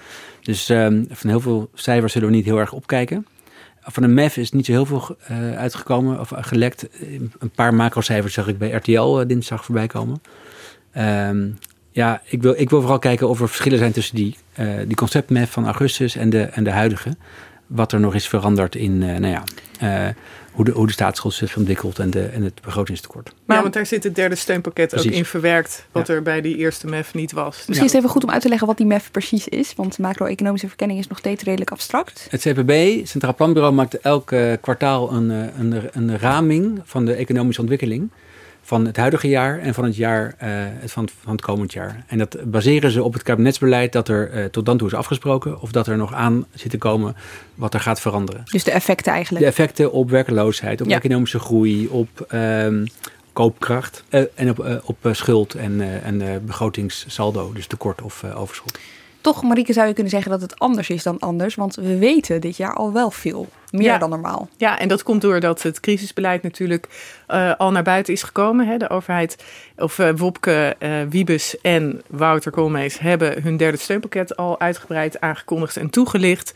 Dus 0.42 0.68
um, 0.68 1.06
van 1.10 1.30
heel 1.30 1.40
veel 1.40 1.70
cijfers 1.74 2.12
zullen 2.12 2.28
we 2.28 2.34
niet 2.34 2.44
heel 2.44 2.58
erg 2.58 2.72
opkijken. 2.72 3.26
Van 3.80 4.02
een 4.02 4.14
MEF 4.14 4.36
is 4.36 4.52
niet 4.52 4.66
zo 4.66 4.72
heel 4.72 4.86
veel 4.86 5.16
uh, 5.30 5.56
uitgekomen 5.56 6.20
of 6.20 6.32
gelekt. 6.34 6.88
Een 7.38 7.50
paar 7.54 7.74
macrocijfers 7.74 8.34
zag 8.34 8.48
ik 8.48 8.58
bij 8.58 8.70
RTL 8.70 9.20
uh, 9.20 9.26
dinsdag 9.26 9.64
voorbij 9.64 9.86
komen. 9.86 10.22
Um, 10.98 11.58
ja, 11.90 12.22
ik 12.24 12.42
wil, 12.42 12.54
ik 12.56 12.70
wil 12.70 12.80
vooral 12.80 12.98
kijken 12.98 13.28
of 13.28 13.40
er 13.40 13.48
verschillen 13.48 13.78
zijn 13.78 13.92
tussen 13.92 14.14
die, 14.14 14.36
uh, 14.58 14.74
die 14.86 14.96
concept-MEF 14.96 15.50
van 15.50 15.64
augustus 15.64 16.16
en 16.16 16.30
de, 16.30 16.42
en 16.42 16.64
de 16.64 16.70
huidige. 16.70 17.16
Wat 17.74 17.92
er 17.92 18.00
nog 18.00 18.14
is 18.14 18.28
veranderd 18.28 18.74
in, 18.74 18.98
nou 18.98 19.26
ja, 19.26 19.44
hoe 20.52 20.64
de, 20.64 20.70
hoe 20.70 20.86
de 20.86 20.92
staatsschuld 20.92 21.34
zich 21.34 21.56
ontwikkelt 21.56 21.98
en, 21.98 22.10
de, 22.10 22.24
en 22.24 22.42
het 22.42 22.60
begrotingstekort. 22.62 23.32
Maar 23.44 23.56
ja, 23.56 23.62
want 23.62 23.74
daar 23.74 23.86
zit 23.86 24.04
het 24.04 24.14
derde 24.14 24.34
steunpakket 24.34 24.88
precies. 24.88 25.10
ook 25.10 25.16
in 25.16 25.24
verwerkt, 25.24 25.86
wat 25.92 26.06
ja. 26.06 26.14
er 26.14 26.22
bij 26.22 26.40
die 26.40 26.56
eerste 26.56 26.86
MEF 26.86 27.14
niet 27.14 27.32
was. 27.32 27.56
Misschien 27.56 27.74
ja. 27.74 27.82
is 27.84 27.90
het 27.90 27.98
even 27.98 28.10
goed 28.10 28.24
om 28.24 28.30
uit 28.30 28.42
te 28.42 28.48
leggen 28.48 28.66
wat 28.66 28.76
die 28.76 28.86
MEF 28.86 29.10
precies 29.10 29.48
is, 29.48 29.74
want 29.76 29.98
macro-economische 29.98 30.68
verkenning 30.68 30.98
is 30.98 31.06
nog 31.06 31.18
steeds 31.18 31.42
redelijk 31.42 31.70
abstract. 31.70 32.26
Het 32.30 32.40
CPB, 32.40 33.06
Centraal 33.06 33.34
Planbureau, 33.34 33.74
maakt 33.74 34.00
elk 34.00 34.34
kwartaal 34.60 35.12
een, 35.12 35.30
een, 35.30 35.82
een 35.92 36.18
raming 36.18 36.80
van 36.84 37.04
de 37.04 37.14
economische 37.14 37.60
ontwikkeling 37.60 38.10
van 38.62 38.86
het 38.86 38.96
huidige 38.96 39.28
jaar 39.28 39.58
en 39.58 39.74
van 39.74 39.84
het 39.84 39.96
jaar 39.96 40.34
uh, 40.42 40.48
van, 40.84 41.08
van 41.22 41.32
het 41.32 41.40
komend 41.40 41.72
jaar. 41.72 42.04
En 42.06 42.18
dat 42.18 42.36
baseren 42.44 42.90
ze 42.90 43.02
op 43.02 43.12
het 43.12 43.22
kabinetsbeleid 43.22 43.92
dat 43.92 44.08
er 44.08 44.34
uh, 44.34 44.44
tot 44.44 44.66
dan 44.66 44.78
toe 44.78 44.88
is 44.88 44.94
afgesproken, 44.94 45.60
of 45.60 45.72
dat 45.72 45.86
er 45.86 45.96
nog 45.96 46.12
aan 46.12 46.46
zit 46.54 46.70
te 46.70 46.78
komen 46.78 47.16
wat 47.54 47.74
er 47.74 47.80
gaat 47.80 48.00
veranderen. 48.00 48.42
Dus 48.50 48.64
de 48.64 48.70
effecten 48.70 49.12
eigenlijk? 49.12 49.44
De 49.44 49.50
effecten 49.50 49.92
op 49.92 50.10
werkeloosheid, 50.10 50.80
op 50.80 50.88
ja. 50.88 50.96
economische 50.96 51.38
groei, 51.38 51.88
op 51.88 52.26
um, 52.34 52.86
koopkracht 53.32 54.04
uh, 54.10 54.20
en 54.34 54.50
op, 54.50 54.82
op 54.84 54.96
schuld 55.12 55.54
en, 55.54 56.02
en 56.02 56.42
begrotingssaldo, 56.46 57.52
dus 57.52 57.66
tekort 57.66 58.02
of 58.02 58.24
overschot. 58.24 58.78
Toch, 59.22 59.42
Marieke, 59.42 59.72
zou 59.72 59.86
je 59.86 59.92
kunnen 59.92 60.12
zeggen 60.12 60.30
dat 60.30 60.40
het 60.40 60.58
anders 60.58 60.90
is 60.90 61.02
dan 61.02 61.18
anders, 61.18 61.54
want 61.54 61.74
we 61.74 61.98
weten 61.98 62.40
dit 62.40 62.56
jaar 62.56 62.74
al 62.74 62.92
wel 62.92 63.10
veel. 63.10 63.48
Meer 63.70 63.82
ja. 63.82 63.98
dan 63.98 64.10
normaal. 64.10 64.48
Ja, 64.56 64.78
en 64.78 64.88
dat 64.88 65.02
komt 65.02 65.20
doordat 65.20 65.62
het 65.62 65.80
crisisbeleid 65.80 66.42
natuurlijk 66.42 66.88
uh, 67.28 67.52
al 67.56 67.70
naar 67.70 67.82
buiten 67.82 68.12
is 68.12 68.22
gekomen. 68.22 68.66
Hè. 68.66 68.76
De 68.76 68.88
overheid, 68.88 69.44
of 69.76 69.98
uh, 69.98 70.10
Wopke 70.16 70.76
uh, 70.78 70.90
Wiebes 71.08 71.60
en 71.60 72.02
Wouter 72.06 72.50
Koolmees 72.50 72.98
hebben 72.98 73.42
hun 73.42 73.56
derde 73.56 73.78
steunpakket 73.78 74.36
al 74.36 74.60
uitgebreid 74.60 75.20
aangekondigd 75.20 75.76
en 75.76 75.90
toegelicht. 75.90 76.52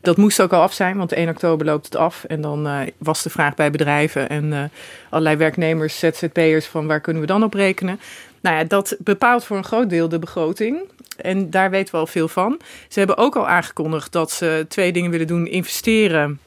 Dat 0.00 0.16
moest 0.16 0.40
ook 0.40 0.52
al 0.52 0.62
af 0.62 0.72
zijn, 0.72 0.96
want 0.96 1.12
1 1.12 1.28
oktober 1.28 1.66
loopt 1.66 1.84
het 1.84 1.96
af. 1.96 2.24
En 2.24 2.40
dan 2.40 2.66
uh, 2.66 2.80
was 2.98 3.22
de 3.22 3.30
vraag 3.30 3.54
bij 3.54 3.70
bedrijven 3.70 4.28
en 4.28 4.44
uh, 4.44 4.62
allerlei 5.10 5.36
werknemers, 5.36 5.98
ZZP'ers, 5.98 6.66
van 6.66 6.86
waar 6.86 7.00
kunnen 7.00 7.22
we 7.22 7.28
dan 7.28 7.42
op 7.42 7.54
rekenen? 7.54 8.00
Nou 8.40 8.56
ja, 8.56 8.64
dat 8.64 8.96
bepaalt 8.98 9.44
voor 9.44 9.56
een 9.56 9.64
groot 9.64 9.90
deel 9.90 10.08
de 10.08 10.18
begroting. 10.18 10.78
En 11.20 11.50
daar 11.50 11.70
weten 11.70 11.94
we 11.94 12.00
al 12.00 12.06
veel 12.06 12.28
van. 12.28 12.60
Ze 12.88 12.98
hebben 12.98 13.16
ook 13.16 13.36
al 13.36 13.48
aangekondigd 13.48 14.12
dat 14.12 14.30
ze 14.30 14.66
twee 14.68 14.92
dingen 14.92 15.10
willen 15.10 15.26
doen: 15.26 15.46
investeren 15.46 16.40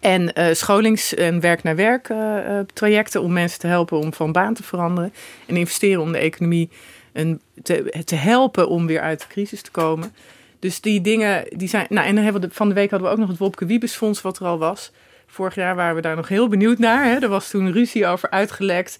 en 0.00 0.30
uh, 0.34 0.46
scholings- 0.52 1.14
en 1.14 1.40
werk-naar-werk 1.40 2.08
uh, 2.08 2.16
uh, 2.16 2.58
trajecten 2.74 3.22
om 3.22 3.32
mensen 3.32 3.58
te 3.58 3.66
helpen 3.66 3.98
om 3.98 4.12
van 4.12 4.32
baan 4.32 4.54
te 4.54 4.62
veranderen. 4.62 5.12
En 5.46 5.56
investeren 5.56 6.02
om 6.02 6.12
de 6.12 6.18
economie 6.18 6.70
een, 7.12 7.40
te, 7.62 8.14
helpen 8.14 8.68
om 8.68 8.86
weer 8.86 9.00
uit 9.00 9.20
de 9.20 9.26
crisis 9.28 9.62
te 9.62 9.70
komen. 9.70 10.14
Dus 10.58 10.80
die 10.80 11.00
dingen, 11.00 11.44
die 11.56 11.68
zijn. 11.68 11.86
Nou, 11.88 12.06
en 12.06 12.14
dan 12.14 12.24
hebben 12.24 12.42
we 12.42 12.48
van 12.52 12.68
de 12.68 12.74
week 12.74 12.90
hadden 12.90 13.08
we 13.08 13.14
ook 13.14 13.20
nog 13.20 13.30
het 13.30 13.38
Wopke 13.38 13.66
Wiebesfonds, 13.66 14.22
wat 14.22 14.38
er 14.38 14.46
al 14.46 14.58
was. 14.58 14.92
Vorig 15.26 15.54
jaar 15.54 15.74
waren 15.74 15.94
we 15.94 16.00
daar 16.00 16.16
nog 16.16 16.28
heel 16.28 16.48
benieuwd 16.48 16.78
naar. 16.78 17.04
Hè. 17.04 17.16
Er 17.18 17.28
was 17.28 17.50
toen 17.50 17.72
ruzie 17.72 18.06
over 18.06 18.30
uitgelekt. 18.30 18.96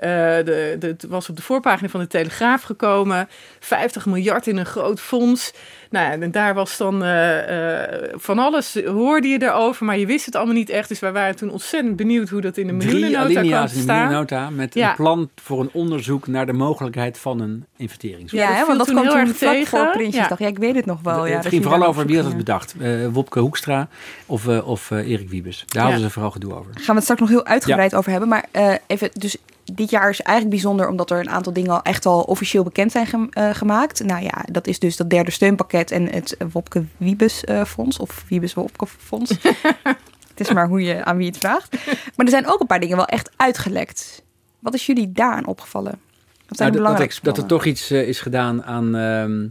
Uh, 0.00 0.08
de, 0.44 0.76
de, 0.78 0.86
het 0.86 1.06
was 1.08 1.28
op 1.28 1.36
de 1.36 1.42
voorpagina 1.42 1.88
van 1.88 2.00
de 2.00 2.06
Telegraaf 2.06 2.62
gekomen. 2.62 3.28
50 3.60 4.06
miljard 4.06 4.46
in 4.46 4.56
een 4.56 4.66
groot 4.66 5.00
fonds. 5.00 5.52
Nou, 5.90 6.22
en 6.22 6.30
daar 6.30 6.54
was 6.54 6.76
dan 6.76 7.02
uh, 7.02 7.80
uh, 7.80 7.82
van 8.12 8.38
alles, 8.38 8.78
hoorde 8.84 9.28
je 9.28 9.42
erover, 9.42 9.84
maar 9.84 9.98
je 9.98 10.06
wist 10.06 10.26
het 10.26 10.34
allemaal 10.34 10.54
niet 10.54 10.70
echt. 10.70 10.88
Dus 10.88 11.00
wij 11.00 11.12
waren 11.12 11.36
toen 11.36 11.50
ontzettend 11.50 11.96
benieuwd 11.96 12.28
hoe 12.28 12.40
dat 12.40 12.56
in 12.56 12.66
de 12.66 12.72
miljoenennota 12.72 13.40
kwam 13.40 13.66
te 13.66 13.78
staan. 13.78 14.12
Nota 14.12 14.50
met 14.50 14.74
ja. 14.74 14.90
een 14.90 14.96
plan 14.96 15.30
voor 15.42 15.60
een 15.60 15.70
onderzoek 15.72 16.26
naar 16.26 16.46
de 16.46 16.52
mogelijkheid 16.52 17.18
van 17.18 17.40
een 17.40 17.64
investering. 17.76 18.30
Ja, 18.30 18.66
want 18.66 18.78
dat 18.78 18.90
kwam 18.90 19.08
toen 19.08 19.34
vlak 19.34 19.52
tegen. 19.52 19.78
voor 19.78 19.90
Prinsjesdag. 19.90 20.38
Ja. 20.38 20.44
ja, 20.44 20.50
ik 20.50 20.58
weet 20.58 20.74
het 20.74 20.86
nog 20.86 21.00
wel. 21.02 21.20
Het, 21.20 21.28
ja, 21.28 21.36
het 21.36 21.46
ging 21.46 21.62
vooral 21.62 21.84
over 21.84 22.06
wie 22.06 22.16
had 22.16 22.26
het 22.26 22.36
bedacht. 22.36 22.74
Uh, 22.80 23.06
Wopke 23.06 23.40
Hoekstra 23.40 23.88
of, 24.26 24.48
of 24.48 24.90
Erik 24.90 25.28
Wiebes. 25.28 25.64
Daar 25.66 25.82
hadden 25.82 26.00
ze 26.00 26.10
vooral 26.10 26.30
gedoe 26.30 26.54
over. 26.54 26.70
Gaan 26.74 26.84
we 26.86 26.92
het 26.92 27.02
straks 27.02 27.20
nog 27.20 27.28
heel 27.28 27.44
uitgebreid 27.44 27.94
over 27.94 28.10
hebben. 28.10 28.28
Maar 28.28 28.44
even, 28.86 29.10
dus 29.12 29.36
dit 29.86 29.98
jaar 30.00 30.10
is 30.10 30.20
eigenlijk 30.20 30.56
bijzonder 30.56 30.88
omdat 30.88 31.10
er 31.10 31.18
een 31.18 31.30
aantal 31.30 31.52
dingen 31.52 31.70
al 31.70 31.82
echt 31.82 32.06
al 32.06 32.20
officieel 32.20 32.62
bekend 32.62 32.92
zijn 32.92 33.30
eh, 33.30 33.50
gemaakt. 33.52 34.04
Nou 34.04 34.22
ja, 34.22 34.44
dat 34.50 34.66
is 34.66 34.78
dus 34.78 34.96
dat 34.96 35.10
derde 35.10 35.30
steunpakket 35.30 35.90
en 35.90 36.08
het 36.12 36.36
Wopke 36.52 36.84
Wiebes 36.96 37.44
eh, 37.44 37.64
Fonds 37.64 37.98
of 37.98 38.24
Wiebes 38.28 38.54
Wopke 38.54 38.86
Fonds. 38.86 39.30
het 40.30 40.40
is 40.40 40.52
maar 40.52 40.68
hoe 40.68 40.82
je 40.82 41.04
aan 41.04 41.16
wie 41.16 41.26
het 41.26 41.38
vraagt. 41.38 41.76
Maar 41.86 42.26
er 42.26 42.32
zijn 42.32 42.46
ook 42.46 42.60
een 42.60 42.66
paar 42.66 42.80
dingen 42.80 42.96
wel 42.96 43.06
echt 43.06 43.30
uitgelekt. 43.36 44.22
Wat 44.58 44.74
is 44.74 44.86
jullie 44.86 45.12
daaraan 45.12 45.46
opgevallen? 45.46 45.98
Wat 46.48 46.56
zijn 46.56 46.72
Nou, 46.72 46.82
de 46.82 46.98
dat, 46.98 47.18
dat, 47.22 47.36
er, 47.36 47.42
er 47.42 47.48
toch 47.48 47.64
iets 47.64 47.90
eh, 47.90 48.08
is 48.08 48.20
gedaan 48.20 48.64
aan, 48.64 48.96
ehm, 48.96 49.46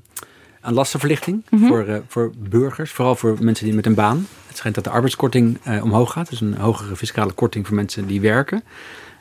aan 0.61 0.73
lastenverlichting 0.73 1.43
Mhm. 1.49 1.67
voor, 1.67 1.87
eh, 1.87 1.95
voor 2.07 2.31
burgers. 2.37 2.91
Vooral 2.91 3.15
voor 3.15 3.37
mensen 3.39 3.65
die 3.65 3.73
met 3.75 3.85
een 3.85 3.95
baan. 3.95 4.27
Het 4.47 4.57
schijnt 4.57 4.75
dat 4.75 4.83
de 4.83 4.89
arbeidskorting 4.89 5.59
eh, 5.63 5.83
omhoog 5.83 6.11
gaat. 6.11 6.29
Dus 6.29 6.41
een 6.41 6.55
hogere 6.57 6.95
fiscale 6.95 7.31
korting 7.31 7.67
voor 7.67 7.75
mensen 7.75 8.07
die 8.07 8.21
werken. 8.21 8.63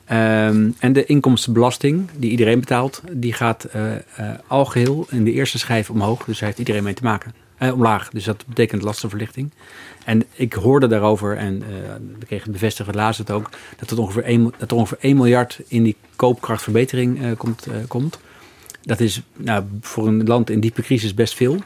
Ehm, 0.04 0.70
en 0.78 0.92
de 0.92 1.04
inkomstenbelasting 1.04 2.08
die 2.16 2.30
iedereen 2.30 2.61
betaalt, 2.61 3.02
die 3.12 3.32
gaat 3.32 3.64
eh 3.64 3.94
eh 3.94 4.00
algeheel 4.46 5.06
in 5.11 5.25
de 5.25 5.32
eerste 5.32 5.58
schijf 5.58 5.90
omhoog. 5.90 6.25
Dus 6.25 6.38
daar 6.38 6.49
heeft 6.49 6.58
iedereen 6.58 6.82
mee 6.82 6.94
te 6.94 7.02
maken. 7.02 7.34
Eh, 7.58 7.73
omlaag. 7.73 8.08
Dus 8.08 8.25
dat 8.25 8.46
betekent 8.46 8.82
lastenverlichting. 8.82 9.50
En 10.04 10.25
ik 10.32 10.52
hoorde 10.52 10.87
daarover, 10.87 11.37
en 11.37 11.58
we 12.18 12.26
kregen 12.26 12.52
bevestigd, 12.52 12.94
laatst 12.94 13.18
het 13.18 13.30
ook, 13.30 13.50
dat, 13.76 13.90
het 13.90 13.99
ongeveer 13.99 14.25
1, 14.25 14.52
dat 14.58 14.70
er 14.70 14.76
ongeveer 14.76 14.99
1 15.00 15.16
miljard 15.16 15.61
in 15.68 15.82
die 15.82 15.96
koopkrachtverbetering 16.16 17.37
komt, 17.37 17.66
komt. 17.88 18.18
Dat 18.82 19.00
is 19.00 19.23
nou, 19.37 19.64
voor 19.80 20.06
een 20.06 20.26
land 20.26 20.50
in 20.50 20.61
diepe 20.61 20.82
crisis 20.82 21.14
best 21.14 21.34
veel. 21.34 21.56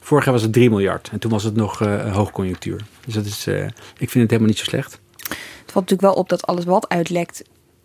Vorig 0.00 0.24
jaar 0.24 0.34
was 0.34 0.42
het 0.42 0.52
3 0.52 0.70
miljard 0.70 1.08
en 1.12 1.18
toen 1.18 1.30
was 1.30 1.44
het 1.44 1.54
nog 1.54 1.78
hoogconjunctuur. 2.12 2.80
Dus 3.04 3.14
dat 3.14 3.24
is, 3.24 3.46
ik 3.98 4.10
vind 4.10 4.12
het 4.12 4.30
helemaal 4.30 4.48
niet 4.48 4.58
zo 4.58 4.64
slecht. 4.64 5.00
Het 5.28 5.72
valt 5.72 5.90
natuurlijk 5.90 6.00
wel 6.00 6.14
op 6.14 6.28
dat 6.28 6.46
alles 6.46 6.64
wat 6.64 6.88
uitlekt 6.88 7.42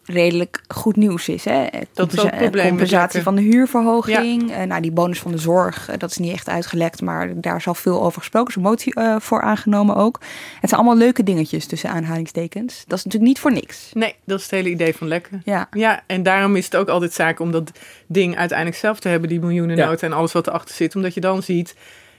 redelijk 0.08 0.62
goed 0.68 0.96
nieuws 0.96 1.30
is. 1.30 1.46
Hè? 1.46 1.66
Dat 1.94 2.14
is 2.14 2.20
ook 2.20 2.26
het 2.26 2.36
probleem 2.40 2.64
met 2.64 2.70
compensatie 2.70 3.22
van 3.22 3.36
de 3.36 3.42
huurverhoging. 3.42 4.52
eh, 4.52 4.64
nou, 4.64 4.82
die 4.82 4.92
bonus 4.92 5.20
van 5.20 5.32
de 5.32 5.38
zorg, 5.38 5.90
eh, 5.90 5.98
dat 5.98 6.12
is 6.12 6.18
niet 6.18 6.34
echt 6.34 6.50
uitgelekt, 6.50 7.02
maar 7.02 7.42
daar 7.42 7.56
is 7.56 7.68
al 7.68 7.76
veel 7.76 8.04
over 8.04 8.20
gesproken. 8.20 8.52
Er 8.54 8.58
is 8.58 8.64
een 8.64 8.70
motie 8.70 8.94
eh, 8.94 9.16
voor 9.20 9.42
aangenomen 9.42 9.96
ook. 9.96 10.20
Het 10.60 10.70
zijn 10.70 10.82
allemaal 10.82 10.98
leuke 10.98 11.24
dingetjes 11.24 11.66
tussen 11.66 11.90
aanhalingstekens. 11.90 12.84
Dat 12.88 12.98
is 12.98 13.04
natuurlijk 13.04 13.32
niet 13.32 13.40
voor 13.40 13.52
niks. 13.52 13.90
Nee, 13.94 14.16
dat 14.26 14.38
is 14.38 14.44
het 14.44 14.54
hele 14.54 14.70
idee 14.70 14.96
van 14.96 15.08
lekken. 15.08 15.42
Ja, 15.46 15.68
Ja, 15.72 16.04
en 16.08 16.24
daarom 16.24 16.56
is 16.56 16.66
het 16.66 16.76
ook 16.76 16.90
altijd 16.90 17.14
zaak 17.14 17.40
om 17.40 17.52
dat 17.52 17.72
ding 18.08 18.38
uiteindelijk 18.38 18.78
zelf 18.80 19.00
te 19.00 19.08
hebben, 19.08 19.30
die 19.30 19.40
miljoenennota 19.40 20.06
en 20.06 20.14
alles 20.14 20.32
wat 20.32 20.48
erachter 20.48 20.76
zit. 20.76 20.96
Omdat 20.96 21.14
je 21.14 21.22
dan 21.22 21.44
ziet 21.44 21.76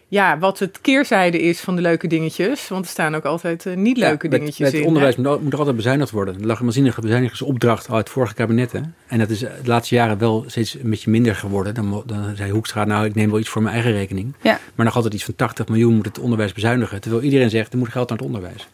ja, 0.09 0.39
wat 0.39 0.59
het 0.59 0.81
keerzijde 0.81 1.41
is 1.43 1.61
van 1.61 1.77
de 1.77 1.83
leuke 1.83 2.07
dingetjes. 2.07 2.69
Want 2.69 2.85
er 2.85 2.91
staan 2.91 3.15
ook 3.15 3.25
altijd 3.25 3.67
eh, 3.67 3.77
niet 3.77 3.97
leuke 3.97 4.25
Ja, 4.25 4.31
met- 4.31 4.41
dingetjes 4.41 4.71
met, 4.73 4.81
in. 4.81 4.87
onderwijs 4.87 5.17
hè? 5.17 5.23
moet, 5.23 5.53
er 5.53 5.59
altijd 5.59 5.77
bezuinigd 5.77 6.11
worden. 6.11 6.35
Er 6.41 6.47
lag 6.47 6.59
een 6.59 6.65
waanzinnige 6.65 7.01
bezuinigingsopdracht 7.01 7.91
uit 7.91 8.09
vorige 8.11 8.35
kabinetten. 8.35 8.95
En 9.07 9.19
dat 9.19 9.31
is 9.31 9.39
de 9.39 9.51
laatste 9.65 9.95
jaren 9.95 10.19
wel 10.19 10.45
steeds 10.47 10.75
een 10.75 10.91
beetje 10.91 11.11
minder 11.11 11.35
geworden. 11.35 11.75
Dan, 11.75 12.03
dan 12.07 12.37
zei 12.37 12.51
Hoekstra, 12.51 12.85
nou 12.85 13.07
ik 13.07 13.15
neem 13.15 13.31
wel 13.31 13.39
iets 13.41 13.49
voor 13.49 13.63
mijn 13.63 13.75
eigen 13.75 13.93
rekening. 13.93 14.35
Ja. 14.43 14.59
Maar 14.75 14.87
nog 14.87 14.95
altijd 14.97 15.15
iets 15.15 15.25
van 15.25 15.35
80 15.37 15.69
miljoen 15.69 15.95
moet 15.95 16.07
het 16.07 16.19
onderwijs 16.19 16.53
bezuinigen. 16.53 17.01
Terwijl 17.01 17.23
iedereen 17.23 17.51
zegt, 17.51 17.73
er 17.73 17.79
moet 17.79 17.89
geld 17.89 18.09
naar 18.09 18.19
het 18.19 18.27
onderwijs. 18.27 18.69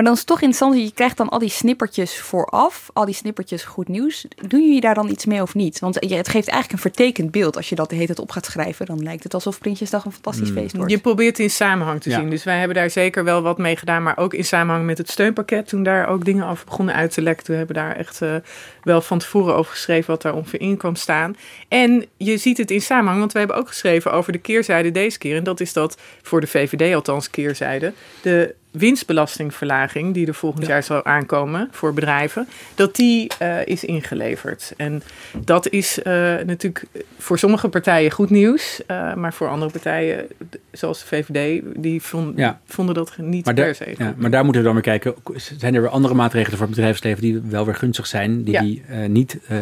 Maar 0.00 0.08
dan 0.08 0.18
is 0.18 0.24
het 0.26 0.34
toch 0.34 0.40
interessant, 0.48 0.88
je 0.88 0.94
krijgt 0.94 1.16
dan 1.16 1.28
al 1.28 1.38
die 1.38 1.48
snippertjes 1.48 2.18
vooraf, 2.20 2.90
al 2.92 3.04
die 3.04 3.14
snippertjes 3.14 3.64
goed 3.64 3.88
nieuws. 3.88 4.26
Doen 4.48 4.60
jullie 4.64 4.80
daar 4.80 4.94
dan 4.94 5.08
iets 5.08 5.24
mee 5.24 5.42
of 5.42 5.54
niet? 5.54 5.78
Want 5.78 5.96
ja, 6.00 6.16
het 6.16 6.28
geeft 6.28 6.48
eigenlijk 6.48 6.72
een 6.72 6.90
vertekend 6.90 7.30
beeld. 7.30 7.56
Als 7.56 7.68
je 7.68 7.74
dat 7.74 7.88
de 7.88 7.94
hele 7.94 8.06
tijd 8.06 8.18
op 8.18 8.30
gaat 8.30 8.44
schrijven, 8.46 8.86
dan 8.86 9.02
lijkt 9.02 9.22
het 9.22 9.34
alsof 9.34 9.58
Prinsjesdag 9.58 10.04
een 10.04 10.12
fantastisch 10.12 10.48
Hmm. 10.48 10.56
feest 10.56 10.76
wordt. 10.76 10.90
Je 10.90 10.98
probeert 10.98 11.28
het 11.28 11.38
in 11.38 11.50
samenhang 11.50 12.00
te 12.00 12.10
Ja. 12.10 12.18
zien. 12.18 12.30
Dus 12.30 12.44
wij 12.44 12.58
hebben 12.58 12.76
daar 12.76 12.90
zeker 12.90 13.24
wel 13.24 13.42
wat 13.42 13.58
mee 13.58 13.76
gedaan. 13.76 14.02
Maar 14.02 14.18
ook 14.18 14.34
in 14.34 14.44
samenhang 14.44 14.86
met 14.86 14.98
het 14.98 15.10
steunpakket. 15.10 15.68
Toen 15.68 15.82
daar 15.82 16.08
ook 16.08 16.24
dingen 16.24 16.46
over 16.48 16.64
begonnen 16.64 16.94
uit 16.94 17.10
te 17.12 17.22
lekken. 17.22 17.44
Toen 17.44 17.56
hebben 17.56 17.76
we 17.76 17.82
daar 17.82 17.96
echt 17.96 18.22
eh, 18.22 18.34
wel 18.82 19.00
van 19.00 19.18
tevoren 19.18 19.54
over 19.54 19.72
geschreven. 19.72 20.10
Wat 20.10 20.22
daar 20.22 20.34
ongeveer 20.34 20.60
in 20.60 20.76
kwam 20.76 20.94
staan. 20.94 21.36
En 21.68 22.06
je 22.16 22.36
ziet 22.36 22.58
het 22.58 22.70
in 22.70 22.82
samenhang. 22.82 23.18
Want 23.18 23.32
we 23.32 23.38
hebben 23.38 23.56
ook 23.56 23.68
geschreven 23.68 24.12
over 24.12 24.32
de 24.32 24.38
keerzijde 24.38 24.90
deze 24.90 25.18
keer. 25.18 25.36
En 25.36 25.44
dat 25.44 25.60
is 25.60 25.72
dat 25.72 25.96
voor 26.22 26.40
de 26.40 26.46
VVD 26.46 26.94
althans 26.94 27.30
keerzijde. 27.30 27.92
De 28.22 28.54
winstbelastingverlaging 28.70 30.14
die 30.14 30.26
er 30.26 30.34
volgend 30.34 30.66
jaar 30.66 30.82
zal 30.82 31.04
aankomen 31.04 31.68
voor 31.70 31.94
bedrijven. 31.94 32.48
Dat 32.74 32.96
die 32.96 33.30
eh, 33.38 33.66
is 33.66 33.84
ingeleverd. 33.84 34.72
En 34.76 35.02
dat 35.38 35.68
is 35.68 36.02
eh, 36.02 36.12
natuurlijk 36.46 36.84
voor 37.18 37.38
sommige 37.38 37.68
partijen 37.68 38.10
goed 38.10 38.30
nieuws. 38.30 38.80
eh, 38.86 39.14
maar 39.14 39.32
voor 39.34 39.48
andere 39.48 39.70
partijen, 39.70 40.26
zoals 40.72 41.00
de 41.00 41.06
VVD, 41.06 41.62
die 41.76 42.02
vond- 42.02 42.38
Ja. 42.38 42.60
vonden 42.66 42.94
dat 42.94 43.12
niet 43.16 43.44
Maar, 43.44 43.54
per 43.54 43.74
se 43.74 43.84
goed. 43.84 43.98
ja, 43.98 44.14
maar 44.16 44.30
daar 44.30 44.42
moeten 44.44 44.60
we 44.62 44.66
dan 44.66 44.76
weer 44.82 44.98
kijken. 44.98 45.14
Zijn 45.58 45.74
er 45.74 45.80
weer 45.80 45.90
andere 45.90 46.14
maatregelen 46.14 46.58
voor 46.58 46.66
het 46.66 46.76
bedrijfsleven 46.76 47.22
die 47.22 47.40
wel 47.48 47.64
weer 47.64 47.74
gunstig 47.74 48.06
zijn? 48.06 48.44
Die 48.44 48.52
Ja. 48.54 48.60
die 48.60 48.82
eh, 48.88 49.08
niet 49.08 49.38
eh, 49.48 49.58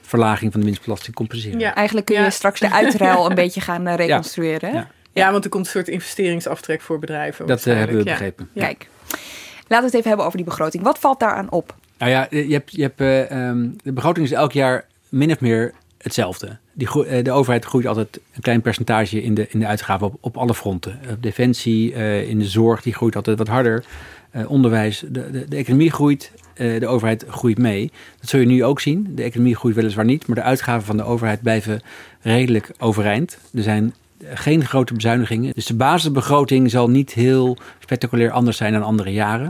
verlaging 0.00 0.52
van 0.52 0.60
de 0.60 0.66
winstbelasting 0.66 1.14
compenseren? 1.16 1.58
Ja. 1.58 1.74
Eigenlijk 1.74 2.06
kun 2.06 2.16
je 2.16 2.22
Ja. 2.22 2.30
straks 2.30 2.60
de 2.60 2.70
uitruil 2.72 3.26
een 3.28 3.34
beetje 3.34 3.60
gaan 3.60 3.88
reconstrueren. 3.88 4.88
Ja. 5.12 5.32
Want 5.32 5.44
er 5.44 5.50
komt 5.50 5.64
een 5.64 5.70
soort 5.70 5.88
investeringsaftrek 5.88 6.80
voor 6.80 6.98
bedrijven. 6.98 7.46
Dat 7.46 7.66
eh, 7.66 7.76
hebben 7.76 7.96
we 7.96 8.04
begrepen. 8.04 8.48
Ja. 8.52 8.64
Kijk, 8.64 8.88
laten 9.68 9.78
we 9.78 9.84
het 9.84 9.94
even 9.94 10.08
hebben 10.08 10.26
over 10.26 10.36
die 10.36 10.46
begroting. 10.46 10.82
Wat 10.82 10.98
valt 10.98 11.20
daaraan 11.20 11.50
op? 11.50 11.74
Nou 11.98 12.10
ja, 12.10 12.26
je 12.30 12.52
hebt, 12.52 12.72
je 12.72 12.82
hebt, 12.82 13.00
eh, 13.00 13.30
ehm, 13.30 13.68
de 13.82 13.92
begroting 13.92 14.26
is 14.26 14.32
elk 14.32 14.52
jaar 14.52 14.84
min 15.08 15.30
of 15.30 15.40
meer 15.40 15.72
hetzelfde. 15.98 16.56
Die 16.72 17.06
eh, 17.06 17.24
de 17.24 17.32
overheid 17.32 17.64
groeit 17.64 17.86
altijd 17.86 18.20
een 18.34 18.42
klein 18.42 18.60
percentage 18.60 19.22
in 19.22 19.34
de, 19.34 19.46
in 19.50 19.58
de 19.58 19.66
uitgaven 19.66 20.06
op, 20.06 20.16
op 20.20 20.36
alle 20.36 20.54
fronten. 20.54 21.00
Op 21.10 21.22
defensie, 21.22 21.94
eh, 21.94 22.28
in 22.28 22.38
de 22.38 22.44
zorg, 22.44 22.82
die 22.82 22.94
groeit 22.94 23.16
altijd 23.16 23.38
wat 23.38 23.48
harder. 23.48 23.84
Eh, 24.30 24.50
onderwijs, 24.50 25.04
de, 25.08 25.30
de, 25.30 25.48
de 25.48 25.56
economie 25.56 25.90
groeit, 25.90 26.32
eh, 26.54 26.80
de 26.80 26.86
overheid 26.86 27.24
groeit 27.28 27.58
mee. 27.58 27.90
Dat 28.20 28.28
zul 28.28 28.40
je 28.40 28.46
nu 28.46 28.64
ook 28.64 28.80
zien. 28.80 29.12
De 29.14 29.22
economie 29.22 29.56
groeit 29.56 29.74
weliswaar 29.74 30.04
niet, 30.04 30.26
maar 30.26 30.36
de 30.36 30.42
uitgaven 30.42 30.86
van 30.86 30.96
de 30.96 31.02
overheid 31.02 31.42
blijven 31.42 31.80
redelijk 32.20 32.70
overeind. 32.78 33.38
Er 33.54 33.62
zijn 33.62 33.94
geen 34.34 34.64
grote 34.64 34.94
bezuinigingen. 34.94 35.52
Dus 35.54 35.66
de 35.66 35.74
basisbegroting 35.74 36.70
zal 36.70 36.90
niet 36.90 37.12
heel 37.12 37.56
spectaculair 37.78 38.30
anders 38.30 38.56
zijn 38.56 38.72
dan 38.72 38.82
andere 38.82 39.12
jaren. 39.12 39.46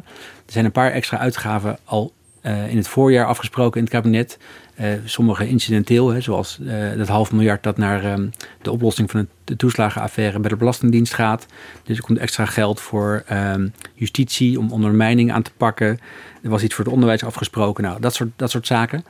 Er 0.47 0.53
zijn 0.53 0.65
een 0.65 0.73
paar 0.73 0.91
extra 0.91 1.19
uitgaven 1.19 1.79
al 1.85 2.13
eh, 2.41 2.71
in 2.71 2.77
het 2.77 2.89
voorjaar 2.89 3.27
afgesproken 3.27 3.79
in 3.79 3.85
het 3.85 3.93
kabinet. 3.93 4.39
Eh, 4.75 4.89
sommige 5.05 5.49
incidenteel, 5.49 6.09
hè, 6.09 6.21
zoals 6.21 6.59
eh, 6.67 6.97
dat 6.97 7.09
half 7.09 7.33
miljard 7.33 7.63
dat 7.63 7.77
naar 7.77 8.05
ehm, 8.05 8.29
de 8.63 8.71
oplossing 8.71 9.11
van 9.11 9.21
het- 9.21 9.29
de 9.45 9.57
toeslagenaffaire 9.57 10.39
bij 10.39 10.51
de 10.51 10.57
Belastingdienst 10.57 11.15
gaat. 11.15 11.47
Dus 11.85 11.97
er 11.97 12.03
komt 12.05 12.19
extra 12.19 12.45
geld 12.45 12.81
voor 12.81 13.23
ehm, 13.27 13.69
justitie 13.95 14.59
om 14.59 14.73
ondermijning 14.73 15.33
aan 15.33 15.43
te 15.43 15.51
pakken. 15.57 15.99
Er 16.43 16.51
was 16.51 16.63
iets 16.63 16.75
voor 16.75 16.85
het 16.85 16.93
onderwijs 16.93 17.25
afgesproken. 17.25 17.85
Nou, 17.85 18.01
dat 18.01 18.15
soort, 18.15 18.31
dat 18.37 18.51
soort 18.51 18.67
zaken. 18.67 19.05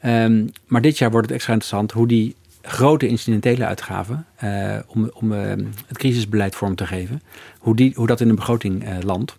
Ehm, 0.00 0.46
maar 0.66 0.80
dit 0.80 0.98
jaar 0.98 1.10
wordt 1.10 1.26
het 1.26 1.34
extra 1.34 1.52
interessant 1.52 1.92
hoe 1.92 2.06
die 2.08 2.34
grote 2.66 3.06
incidentele 3.06 3.64
uitgaven 3.64 4.26
eh, 4.36 4.78
om, 4.86 5.10
om 5.14 5.32
ehm, 5.32 5.64
het 5.86 5.98
crisisbeleid 5.98 6.54
vorm 6.54 6.74
te 6.74 6.86
geven, 6.86 7.22
hoe, 7.58 7.76
die, 7.76 7.92
hoe 7.94 8.06
dat 8.06 8.20
in 8.20 8.28
de 8.28 8.34
begroting 8.34 8.84
eh, 8.84 8.96
landt. 9.00 9.36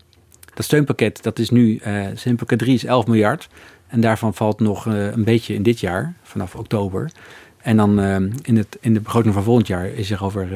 Dat 0.53 0.65
steunpakket, 0.65 1.23
dat 1.23 1.39
is 1.39 1.49
nu, 1.49 1.77
eh 1.77 2.05
steunpakket 2.13 2.59
3 2.59 2.73
is 2.73 2.85
11 2.85 3.07
miljard. 3.07 3.49
En 3.87 4.01
daarvan 4.01 4.33
valt 4.33 4.59
nog 4.59 4.87
eh, 4.87 5.11
een 5.11 5.23
beetje 5.23 5.53
in 5.53 5.63
dit 5.63 5.79
jaar, 5.79 6.13
vanaf 6.23 6.55
oktober. 6.55 7.11
En 7.57 7.77
dan 7.77 7.99
in, 8.41 8.57
het, 8.57 8.77
in 8.79 8.93
de 8.93 8.99
begroting 8.99 9.33
van 9.33 9.43
volgend 9.43 9.67
jaar 9.67 9.85
is 9.87 10.11
er 10.11 10.23
over, 10.23 10.47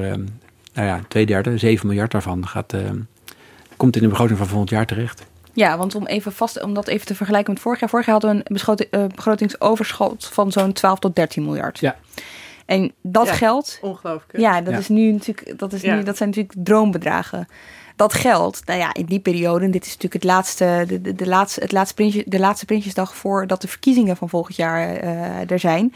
nou 0.74 0.88
ja, 0.88 1.02
twee 1.08 1.26
derde, 1.26 1.58
7 1.58 1.88
miljard 1.88 2.12
daarvan 2.12 2.48
gaat, 2.48 2.76
komt 3.78 3.96
in 3.96 4.02
de 4.02 4.08
begroting 4.08 4.38
van 4.38 4.48
volgend 4.48 4.70
jaar 4.70 4.86
terecht. 4.86 5.26
Ja, 5.54 5.78
want 5.78 5.96
om, 5.96 6.06
even 6.06 6.32
vast, 6.32 6.64
om 6.64 6.74
dat 6.74 6.88
even 6.88 7.06
te 7.06 7.16
vergelijken 7.16 7.54
met 7.54 7.62
vorig 7.62 7.80
jaar. 7.80 7.90
Vorig 7.90 8.06
jaar 8.06 8.20
hadden 8.22 8.44
we 8.46 8.60
een 8.66 8.78
eh, 8.90 9.16
begrotingsoverschot 9.16 10.26
van 10.26 10.52
zo'n 10.52 10.74
12 10.74 11.00
tot 11.00 11.16
13 11.16 11.44
miljard. 11.44 11.80
Ja. 11.80 11.96
En 12.72 12.92
dat 13.02 13.28
Ja. 13.28 13.34
geld, 13.34 13.80
Ongelooflijk. 13.82 14.38
ja, 14.40 14.62
dat 14.62 14.74
Ja. 14.74 14.80
is 14.80 14.88
nu 14.88 15.12
natuurlijk, 15.12 15.60
dat, 15.60 15.74
is 15.74 15.82
Ja. 15.82 15.96
nu, 15.96 16.04
dat 16.04 16.18
zijn 16.18 16.30
natuurlijk 16.30 16.56
droombedragen. 16.64 17.48
Dat 17.96 18.14
geld, 18.14 18.62
nou 18.66 18.80
ja, 18.80 18.94
in 18.94 19.06
die 19.06 19.20
periode, 19.20 19.66
en 19.66 19.72
dit 19.72 19.82
is 19.86 19.88
natuurlijk 19.88 20.24
het 20.24 20.32
laatste, 20.32 20.84
de, 20.88 21.02
de, 21.02 21.16
de 21.16 21.28
laatste, 21.28 21.62
het 21.62 21.72
laatste, 21.72 21.94
prinsje, 21.96 22.24
de 22.28 22.40
laatste 22.40 22.66
Prinsjesdag 22.66 23.16
voordat 23.16 23.62
de 23.62 23.68
verkiezingen 23.68 24.18
van 24.18 24.30
volgend 24.30 24.56
jaar 24.56 24.96
eh, 24.96 25.52
er 25.52 25.60
zijn. 25.60 25.94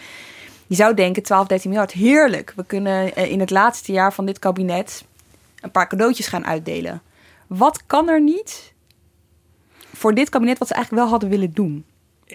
Je 0.67 0.75
zou 0.75 0.93
denken, 0.93 1.23
12, 1.23 1.47
13 1.47 1.69
miljard, 1.69 1.91
heerlijk. 1.91 2.53
We 2.55 2.65
kunnen 2.65 3.15
eh, 3.15 3.31
in 3.31 3.39
het 3.39 3.49
laatste 3.49 3.91
jaar 3.91 4.13
van 4.13 4.25
dit 4.25 4.39
kabinet 4.39 5.05
een 5.59 5.71
paar 5.71 5.87
cadeautjes 5.87 6.27
gaan 6.27 6.45
uitdelen. 6.45 7.01
Wat 7.47 7.81
kan 7.85 8.09
er 8.09 8.21
niet 8.21 8.73
voor 9.93 10.13
dit 10.13 10.29
kabinet 10.29 10.57
wat 10.57 10.67
ze 10.67 10.73
eigenlijk 10.73 11.03
wel 11.03 11.11
hadden 11.11 11.29
willen 11.29 11.53
doen? 11.53 11.85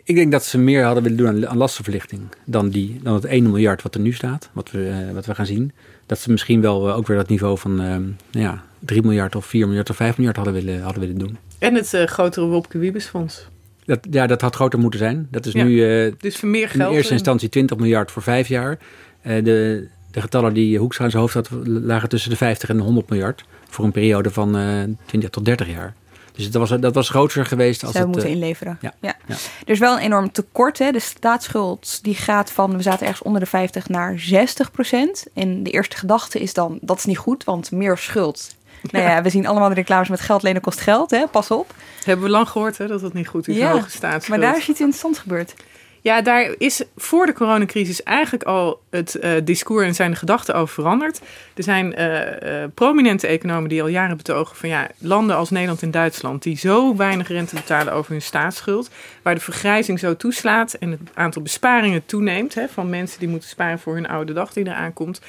Ik 0.04 0.14
denk 0.14 0.32
dat 0.32 0.44
ze 0.44 0.58
meer 0.58 0.84
hadden 0.84 1.02
willen 1.02 1.18
doen 1.18 1.28
aan, 1.28 1.48
aan 1.48 1.56
lastenverlichting 1.56 2.20
dan, 2.44 2.68
die, 2.68 3.00
dan 3.02 3.14
het 3.14 3.24
1 3.24 3.42
miljard 3.50 3.82
wat 3.82 3.94
er 3.94 4.00
nu 4.00 4.12
staat, 4.12 4.50
wat 4.52 4.70
we, 4.70 4.88
eh, 4.88 5.14
wat 5.14 5.26
we 5.26 5.34
gaan 5.34 5.46
zien. 5.46 5.72
Dat 6.06 6.18
ze 6.18 6.30
misschien 6.30 6.60
wel 6.60 6.88
eh, 6.88 6.96
ook 6.96 7.06
weer 7.06 7.16
dat 7.16 7.28
niveau 7.28 7.58
van 7.58 7.74
nou 7.76 8.04
ja, 8.30 8.62
3 8.78 9.02
miljard 9.02 9.36
of 9.36 9.46
4 9.46 9.66
miljard 9.66 9.90
of 9.90 9.96
5 9.96 10.16
miljard 10.16 10.36
hadden 10.36 10.54
willen, 10.54 10.80
hadden 10.82 11.00
willen 11.00 11.18
doen. 11.18 11.36
En 11.58 11.74
het 11.74 11.88
grotere 12.04 12.46
Wopke 12.46 12.78
Wiebesfonds. 12.78 13.46
Dat, 13.84 13.98
ja, 14.10 14.26
dat 14.26 14.40
had 14.40 14.54
groter 14.54 14.78
moeten 14.78 14.98
zijn. 15.00 15.28
Dat 15.30 15.46
is 15.46 15.52
Ja. 15.52 15.64
nu 15.64 16.14
Dus 16.18 16.36
voor 16.36 16.48
meer 16.48 16.62
in 16.62 16.68
geld. 16.68 16.92
eerste 16.92 17.08
en- 17.08 17.14
instantie 17.16 17.48
20 17.48 17.76
miljard 17.76 18.10
voor 18.10 18.22
vijf 18.22 18.48
jaar. 18.48 18.78
De, 19.22 19.88
de 20.10 20.20
getallen 20.20 20.54
die 20.54 20.78
Hoekstra 20.78 21.04
in 21.04 21.10
zijn 21.10 21.22
hoofd 21.22 21.34
had, 21.34 21.50
lagen 21.66 22.08
tussen 22.08 22.30
de 22.30 22.36
50 22.36 22.68
en 22.68 22.76
de 22.76 22.82
100 22.82 23.08
miljard. 23.10 23.44
Voor 23.68 23.84
een 23.84 23.92
periode 23.92 24.30
van 24.30 24.56
eh 24.56 24.82
20 25.06 25.30
tot 25.30 25.44
30 25.44 25.68
jaar. 25.68 25.94
Dus 26.40 26.50
dat 26.50 26.68
was, 26.68 26.80
dat 26.80 26.94
was 26.94 27.08
groter 27.08 27.46
geweest 27.46 27.82
als 27.82 27.92
Zou 27.92 28.04
het... 28.04 28.12
moeten 28.12 28.30
eh, 28.30 28.36
inleveren. 28.36 28.78
ja, 28.80 28.92
Ja. 29.00 29.16
ja. 29.26 29.34
Er 29.34 29.72
is 29.72 29.78
wel 29.78 29.94
een 29.94 30.02
enorm 30.02 30.32
tekort. 30.32 30.78
Hè. 30.78 30.90
De 30.90 30.98
staatsschuld 31.00 31.98
die 32.02 32.14
gaat 32.14 32.52
van, 32.52 32.76
we 32.76 32.82
zaten 32.82 33.06
ergens 33.06 33.22
onder 33.22 33.40
de 33.40 33.46
50 33.46 33.88
naar 33.88 34.18
60 34.18 34.70
procent. 34.70 35.26
En 35.34 35.62
de 35.62 35.70
eerste 35.70 35.96
gedachte 35.96 36.40
is 36.40 36.54
dan, 36.54 36.78
dat 36.80 36.98
is 36.98 37.04
niet 37.04 37.18
goed, 37.18 37.44
want 37.44 37.70
meer 37.70 37.98
schuld. 37.98 38.54
Nou 38.90 39.04
ja, 39.04 39.22
we 39.22 39.30
zien 39.30 39.46
allemaal 39.46 39.68
de 39.68 39.74
reclames 39.74 40.08
met 40.08 40.20
geld 40.20 40.42
lenen 40.42 40.60
kost 40.62 40.80
geld. 40.80 41.10
Hè. 41.10 41.26
Pas 41.26 41.50
op. 41.50 41.74
Hebben 42.04 42.24
we 42.24 42.30
lang 42.30 42.48
gehoord 42.48 42.78
hè, 42.78 42.86
dat 42.86 43.00
dat 43.00 43.12
niet 43.12 43.28
goed 43.28 43.48
is, 43.48 43.56
Ja, 43.56 43.72
hoge 43.72 43.90
staatsschuld. 43.90 44.28
Maar 44.40 44.48
daar 44.48 44.58
is 44.58 44.68
iets 44.68 44.80
interessants 44.80 45.18
gebeurd. 45.18 45.54
Ja, 46.02 46.22
daar 46.22 46.54
is 46.58 46.82
voor 46.96 47.26
de 47.26 47.32
coronacrisis 47.32 48.02
eigenlijk 48.02 48.42
al 48.42 48.80
het 48.90 49.14
eh, 49.14 49.32
discours 49.44 49.86
en 49.86 49.94
zijn 49.94 50.10
de 50.10 50.16
gedachten 50.16 50.54
over 50.54 50.74
veranderd. 50.74 51.20
Er 51.54 51.62
zijn 51.62 51.94
eh, 51.94 52.62
eh, 52.62 52.70
prominente 52.74 53.26
economen 53.26 53.68
die 53.68 53.82
al 53.82 53.88
jaren 53.88 54.16
betogen 54.16 54.56
van 54.56 54.68
ja, 54.68 54.88
landen 54.98 55.36
als 55.36 55.50
Nederland 55.50 55.82
en 55.82 55.90
Duitsland 55.90 56.42
die 56.42 56.56
zo 56.56 56.96
weinig 56.96 57.28
rente 57.28 57.54
betalen 57.54 57.92
over 57.92 58.12
hun 58.12 58.22
staatsschuld, 58.22 58.90
waar 59.22 59.34
de 59.34 59.40
vergrijzing 59.40 59.98
zo 59.98 60.16
toeslaat 60.16 60.72
en 60.74 60.90
het 60.90 61.00
aantal 61.14 61.42
besparingen 61.42 62.06
toeneemt 62.06 62.54
hè, 62.54 62.68
van 62.68 62.90
mensen 62.90 63.18
die 63.18 63.28
moeten 63.28 63.48
sparen 63.48 63.78
voor 63.78 63.94
hun 63.94 64.08
oude 64.08 64.32
dag 64.32 64.52
die 64.52 64.66
eraan 64.66 64.92
komt. 64.92 65.20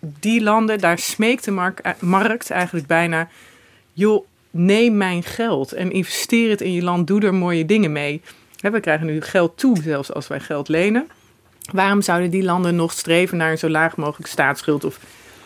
Die 0.00 0.42
landen, 0.42 0.78
daar 0.78 0.98
smeekt 0.98 1.44
de 1.44 1.50
mark- 1.50 1.94
markt 2.00 2.50
eigenlijk 2.50 2.86
bijna, 2.86 3.28
joh, 3.92 4.26
neem 4.50 4.96
mijn 4.96 5.22
geld 5.22 5.72
en 5.72 5.92
investeer 5.92 6.50
het 6.50 6.60
in 6.60 6.72
je 6.72 6.82
land, 6.82 7.06
doe 7.06 7.20
er 7.20 7.34
mooie 7.34 7.66
dingen 7.66 7.92
mee. 7.92 8.20
We 8.70 8.80
krijgen 8.80 9.06
nu 9.06 9.20
geld 9.20 9.58
toe, 9.58 9.82
zelfs 9.82 10.12
als 10.12 10.28
wij 10.28 10.40
geld 10.40 10.68
lenen. 10.68 11.08
Waarom 11.72 12.02
zouden 12.02 12.30
die 12.30 12.42
landen 12.42 12.76
nog 12.76 12.92
streven 12.92 13.36
naar 13.36 13.50
een 13.50 13.58
zo 13.58 13.68
laag 13.68 13.96
mogelijk 13.96 14.28
staatsschuld 14.28 14.84
of 14.84 14.98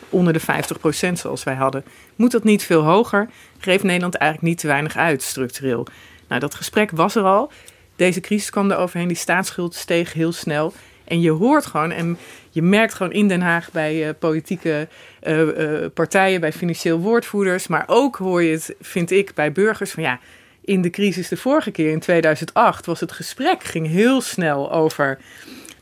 onder 0.08 0.32
de 0.32 0.40
50% 0.40 1.12
zoals 1.12 1.44
wij 1.44 1.54
hadden? 1.54 1.84
Moet 2.16 2.30
dat 2.30 2.44
niet 2.44 2.62
veel 2.62 2.82
hoger? 2.82 3.28
Geeft 3.58 3.82
Nederland 3.82 4.14
eigenlijk 4.14 4.50
niet 4.50 4.60
te 4.60 4.66
weinig 4.66 4.96
uit 4.96 5.22
structureel? 5.22 5.86
Nou, 6.28 6.40
dat 6.40 6.54
gesprek 6.54 6.90
was 6.90 7.14
er 7.14 7.24
al. 7.24 7.50
Deze 7.96 8.20
crisis 8.20 8.50
kwam 8.50 8.70
er 8.70 8.76
overheen. 8.76 9.08
Die 9.08 9.16
staatsschuld 9.16 9.74
steeg 9.74 10.12
heel 10.12 10.32
snel. 10.32 10.72
En 11.04 11.20
je 11.20 11.30
hoort 11.30 11.66
gewoon 11.66 11.90
en 11.90 12.18
je 12.50 12.62
merkt 12.62 12.94
gewoon 12.94 13.12
in 13.12 13.28
Den 13.28 13.40
Haag 13.40 13.70
bij 13.72 14.08
eh, 14.08 14.14
politieke 14.18 14.88
eh, 15.20 15.84
eh, 15.84 15.90
partijen, 15.92 16.40
bij 16.40 16.52
financieel 16.52 16.98
woordvoerders, 16.98 17.66
maar 17.66 17.84
ook 17.86 18.16
hoor 18.16 18.42
je 18.42 18.52
het, 18.52 18.74
vind 18.80 19.10
ik, 19.10 19.34
bij 19.34 19.52
burgers 19.52 19.90
van 19.90 20.02
ja, 20.02 20.20
in 20.66 20.82
de 20.82 20.90
crisis 20.90 21.28
de 21.28 21.36
vorige 21.36 21.70
keer 21.70 21.90
in 21.90 22.00
2008 22.00 22.86
was 22.86 23.00
het 23.00 23.12
gesprek 23.12 23.64
ging 23.64 23.86
heel 23.86 24.20
snel 24.20 24.72
over. 24.72 25.18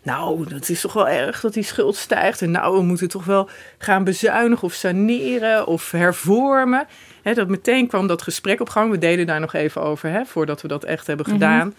Nou, 0.03 0.49
dat 0.49 0.69
is 0.69 0.81
toch 0.81 0.93
wel 0.93 1.09
erg 1.09 1.41
dat 1.41 1.53
die 1.55 1.63
schuld 1.63 1.97
stijgt. 1.97 2.43
En 2.43 2.51
nou, 2.51 2.77
we 2.77 2.83
moeten 2.83 3.09
toch 3.09 3.25
wel 3.25 3.49
gaan 3.79 4.05
bezuinigen 4.05 4.65
of 4.65 4.73
saneren 4.73 5.67
of 5.67 5.91
hervormen. 5.91 6.87
Dat 7.23 7.49
meteen 7.49 7.87
kwam 7.87 8.07
dat 8.07 8.23
gesprek 8.23 8.61
op 8.61 8.69
gang. 8.69 8.91
We 8.91 8.99
deden 8.99 9.27
daar 9.27 9.41
nog 9.41 9.55
even 9.55 9.83
over, 9.83 10.11
hè, 10.11 10.25
voordat 10.25 10.63
we 10.63 10.69
dat 10.69 10.85
echt 10.85 11.07
hebben 11.07 11.27
gedaan. 11.27 11.75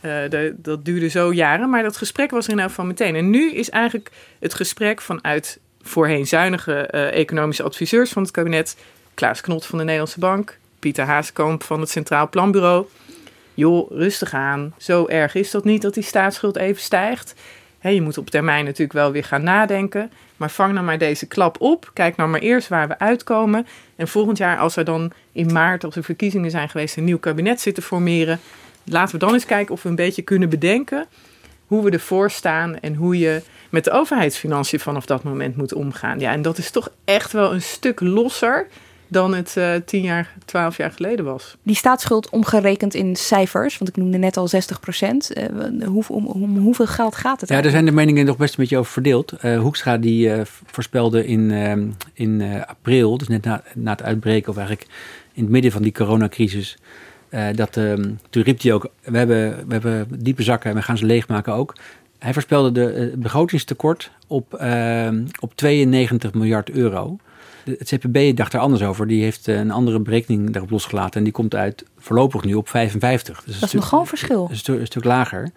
Eh, 0.00 0.10
de- 0.28 0.54
dat 0.56 0.84
duurde 0.84 1.08
zo 1.08 1.32
jaren, 1.32 1.70
maar 1.70 1.82
dat 1.82 1.96
gesprek 1.96 2.30
was 2.30 2.46
er 2.46 2.52
in 2.52 2.58
elk 2.58 2.68
geval 2.68 2.84
meteen. 2.84 3.14
En 3.16 3.30
nu 3.30 3.52
is 3.52 3.70
eigenlijk 3.70 4.10
het 4.40 4.54
gesprek 4.54 5.00
vanuit 5.00 5.58
voorheen 5.82 6.26
zuinige 6.26 6.74
eh, 6.74 7.18
economische 7.20 7.62
adviseurs 7.62 8.10
van 8.10 8.22
het 8.22 8.30
kabinet... 8.30 8.76
Klaas 9.14 9.40
Knot 9.40 9.66
van 9.66 9.78
de 9.78 9.84
Nederlandse 9.84 10.18
Bank, 10.18 10.58
Pieter 10.84 11.04
Haaskamp 11.04 11.62
van 11.62 11.80
het 11.80 11.90
Centraal 11.90 12.28
Planbureau... 12.28 12.86
joh, 13.54 13.90
rustig 13.90 14.34
aan. 14.34 14.74
Zo 14.78 15.06
erg 15.06 15.34
is 15.34 15.50
dat 15.50 15.64
niet 15.64 15.82
dat 15.82 15.94
die 15.94 16.02
staatsschuld 16.02 16.56
even 16.56 16.82
stijgt. 16.82 17.34
Je 17.80 18.00
moet 18.02 18.18
op 18.18 18.30
termijn 18.30 18.64
natuurlijk 18.64 18.92
wel 18.92 19.12
weer 19.12 19.24
gaan 19.24 19.42
nadenken. 19.42 20.10
Maar 20.36 20.50
vang 20.50 20.72
nou 20.72 20.84
maar 20.84 20.98
deze 20.98 21.26
klap 21.26 21.60
op. 21.60 21.90
Kijk 21.92 22.16
nou 22.16 22.30
maar 22.30 22.40
eerst 22.40 22.68
waar 22.68 22.88
we 22.88 22.98
uitkomen. 22.98 23.66
En 23.96 24.08
volgend 24.08 24.38
jaar, 24.38 24.58
als 24.58 24.76
er 24.76 24.84
dan 24.84 25.12
in 25.32 25.52
maart, 25.52 25.84
als 25.84 25.96
er 25.96 26.04
verkiezingen 26.04 26.50
zijn 26.50 26.68
geweest, 26.68 26.96
een 26.96 27.04
nieuw 27.04 27.18
kabinet 27.18 27.60
zit 27.60 27.74
te 27.74 27.82
formeren. 27.82 28.40
Laten 28.84 29.14
we 29.14 29.24
dan 29.26 29.32
eens 29.32 29.46
kijken 29.46 29.74
of 29.74 29.82
we 29.82 29.88
een 29.88 29.94
beetje 29.94 30.22
kunnen 30.22 30.48
bedenken 30.48 31.06
hoe 31.66 31.84
we 31.84 31.90
ervoor 31.90 32.30
staan 32.30 32.80
en 32.80 32.94
hoe 32.94 33.18
je 33.18 33.42
met 33.70 33.84
de 33.84 33.90
overheidsfinanciën 33.90 34.80
vanaf 34.80 35.06
dat 35.06 35.22
moment 35.22 35.56
moet 35.56 35.74
omgaan. 35.74 36.20
Ja, 36.20 36.32
en 36.32 36.42
dat 36.42 36.58
is 36.58 36.70
toch 36.70 36.90
echt 37.04 37.32
wel 37.32 37.52
een 37.52 37.62
stuk 37.62 38.00
losser 38.00 38.66
dan 39.08 39.34
het 39.34 39.56
eh, 39.56 39.74
tien 39.84 40.02
jaar, 40.02 40.34
twaalf 40.44 40.76
jaar 40.76 40.90
geleden 40.90 41.24
was. 41.24 41.56
Die 41.62 41.76
staatsschuld 41.76 42.30
omgerekend 42.30 42.94
in 42.94 43.16
cijfers, 43.16 43.78
want 43.78 43.90
ik 43.90 43.96
noemde 43.96 44.18
net 44.18 44.36
al 44.36 44.48
60 44.48 44.80
procent. 44.80 45.30
hoe, 45.84 46.04
om, 46.08 46.26
om 46.26 46.58
hoeveel 46.58 46.86
geld 46.86 47.14
gaat 47.14 47.40
het 47.40 47.50
Ja, 47.50 47.60
daar 47.60 47.70
zijn 47.70 47.84
de 47.84 47.92
meningen 47.92 48.26
nog 48.26 48.36
best 48.36 48.50
een 48.50 48.60
beetje 48.60 48.78
over 48.78 48.92
verdeeld. 48.92 49.32
Eh, 49.32 49.60
Hoekstra 49.60 49.98
die 49.98 50.32
eh, 50.32 50.40
voorspelde 50.66 51.26
in, 51.26 51.50
ehm, 51.50 51.88
in 52.12 52.40
eh, 52.40 52.62
april, 52.66 53.18
dus 53.18 53.28
net 53.28 53.44
na, 53.44 53.62
na 53.74 53.90
het 53.90 54.02
uitbreken 54.02 54.50
of 54.50 54.56
eigenlijk 54.56 54.88
in 55.32 55.42
het 55.42 55.52
midden 55.52 55.72
van 55.72 55.82
die 55.82 55.92
coronacrisis, 55.92 56.76
eh, 57.34 57.46
dat, 57.54 57.76
ehm, 57.76 58.10
toen 58.30 58.42
riep 58.42 58.62
hij 58.62 58.72
ook, 58.72 58.90
we 59.02 59.18
hebben, 59.18 59.66
we 59.66 59.72
hebben 59.72 60.06
diepe 60.18 60.42
zakken 60.42 60.70
en 60.70 60.76
we 60.76 60.82
gaan 60.82 60.98
ze 60.98 61.04
leegmaken 61.04 61.52
ook. 61.52 61.74
Hij 62.18 62.32
voorspelde 62.32 62.72
de 62.72 62.92
eh, 62.92 63.16
begrotingstekort 63.16 64.10
op, 64.26 64.54
ehm, 64.54 65.24
op 65.40 65.56
92 65.56 66.34
miljard 66.34 66.70
euro. 66.70 67.16
Het 67.64 67.92
CPB 67.98 68.36
dacht 68.36 68.52
er 68.52 68.60
anders 68.60 68.82
over. 68.82 69.06
Die 69.06 69.22
heeft 69.22 69.48
eh, 69.48 69.56
een 69.58 69.70
andere 69.70 70.00
berekening 70.00 70.50
daarop 70.50 70.70
losgelaten. 70.70 71.18
En 71.18 71.24
die 71.24 71.32
komt 71.32 71.54
uit 71.54 71.84
voorlopig 71.98 72.44
nu 72.44 72.54
op 72.54 72.68
55. 72.68 73.42
Dus 73.46 73.58
Dat 73.60 73.68
is 73.68 73.74
nogal 73.74 74.00
een 74.00 74.06
verschil. 74.06 74.46
een, 74.50 74.56
stu- 74.56 74.78
een 74.78 74.86
stuk 74.86 75.04
lager. 75.04 75.50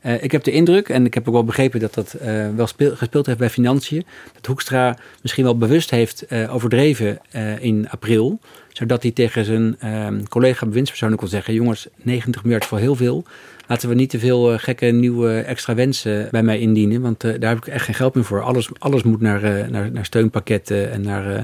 Eh, 0.00 0.22
ik 0.22 0.32
heb 0.32 0.42
de 0.44 0.50
indruk, 0.50 0.88
en 0.88 1.04
ik 1.06 1.14
heb 1.14 1.28
ook 1.28 1.34
wel 1.34 1.44
begrepen 1.44 1.80
dat 1.80 1.94
dat 1.94 2.12
eh, 2.12 2.48
wel 2.56 2.66
speel- 2.66 2.96
gespeeld 2.96 3.26
heeft 3.26 3.38
bij 3.38 3.50
financiën, 3.50 4.04
dat 4.34 4.46
Hoekstra 4.46 4.96
misschien 5.22 5.44
wel 5.44 5.56
bewust 5.58 5.90
heeft 5.90 6.26
overdreven 6.48 7.18
in 7.60 7.88
april, 7.90 8.38
zodat 8.72 9.02
hij 9.02 9.10
tegen 9.10 9.44
zijn 9.44 9.76
ehm, 9.78 10.22
collega 10.22 10.66
bewindspersonen 10.66 11.16
kon 11.18 11.28
zeggen, 11.28 11.54
jongens, 11.54 11.86
90 12.02 12.42
miljard 12.42 12.62
is 12.62 12.68
voor 12.68 12.78
heel 12.78 12.94
veel. 12.96 13.24
Laten 13.72 13.88
we 13.88 13.94
niet 13.94 14.10
te 14.10 14.18
veel 14.18 14.52
eh, 14.52 14.58
gekke 14.58 14.86
nieuwe 14.86 15.40
extra 15.40 15.74
wensen 15.74 16.28
bij 16.30 16.42
mij 16.42 16.58
indienen, 16.58 17.00
want 17.00 17.24
eh, 17.24 17.40
daar 17.40 17.54
heb 17.54 17.58
ik 17.58 17.72
echt 17.72 17.84
geen 17.84 17.94
geld 17.94 18.14
meer 18.14 18.24
voor. 18.24 18.42
Alles, 18.42 18.68
alles 18.78 19.02
moet 19.02 19.20
naar, 19.20 19.42
eh, 19.42 19.68
naar, 19.68 19.90
naar 19.92 20.04
steunpakketten 20.04 20.90
en 20.90 21.00
naar, 21.00 21.34
eh 21.36 21.42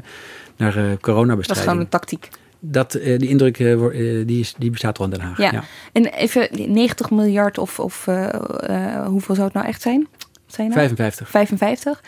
naar 0.57 0.77
eh, 0.77 0.83
Dat 0.83 0.93
is 0.93 1.01
coronabestrijding. 1.01 1.69
gewoon 1.69 1.85
een 1.85 1.91
tactiek. 1.91 2.29
Dat, 2.61 2.95
eh, 2.95 3.19
die 3.19 3.29
indruk 3.29 3.59
eh, 3.59 3.73
eh, 3.73 4.27
die, 4.27 4.41
is, 4.41 4.55
die 4.59 4.71
bestaat 4.71 4.99
al 4.99 5.05
in 5.05 5.11
Den 5.11 5.21
Haag. 5.21 5.39
Ja. 5.39 5.65
En 5.93 6.05
even 6.07 6.49
die 6.53 6.69
90 6.69 7.11
miljard 7.11 7.59
of, 7.59 7.81
of 7.81 8.07
eh, 8.07 8.29
eh, 8.95 9.07
hoeveel 9.07 9.35
zou 9.35 9.47
het 9.47 9.57
nou 9.57 9.67
echt 9.67 9.83
zijn? 9.83 10.09
Wat 10.21 10.55
zijn 10.55 10.69
nou? 10.69 10.81
55. 10.81 11.31
55. 11.31 12.01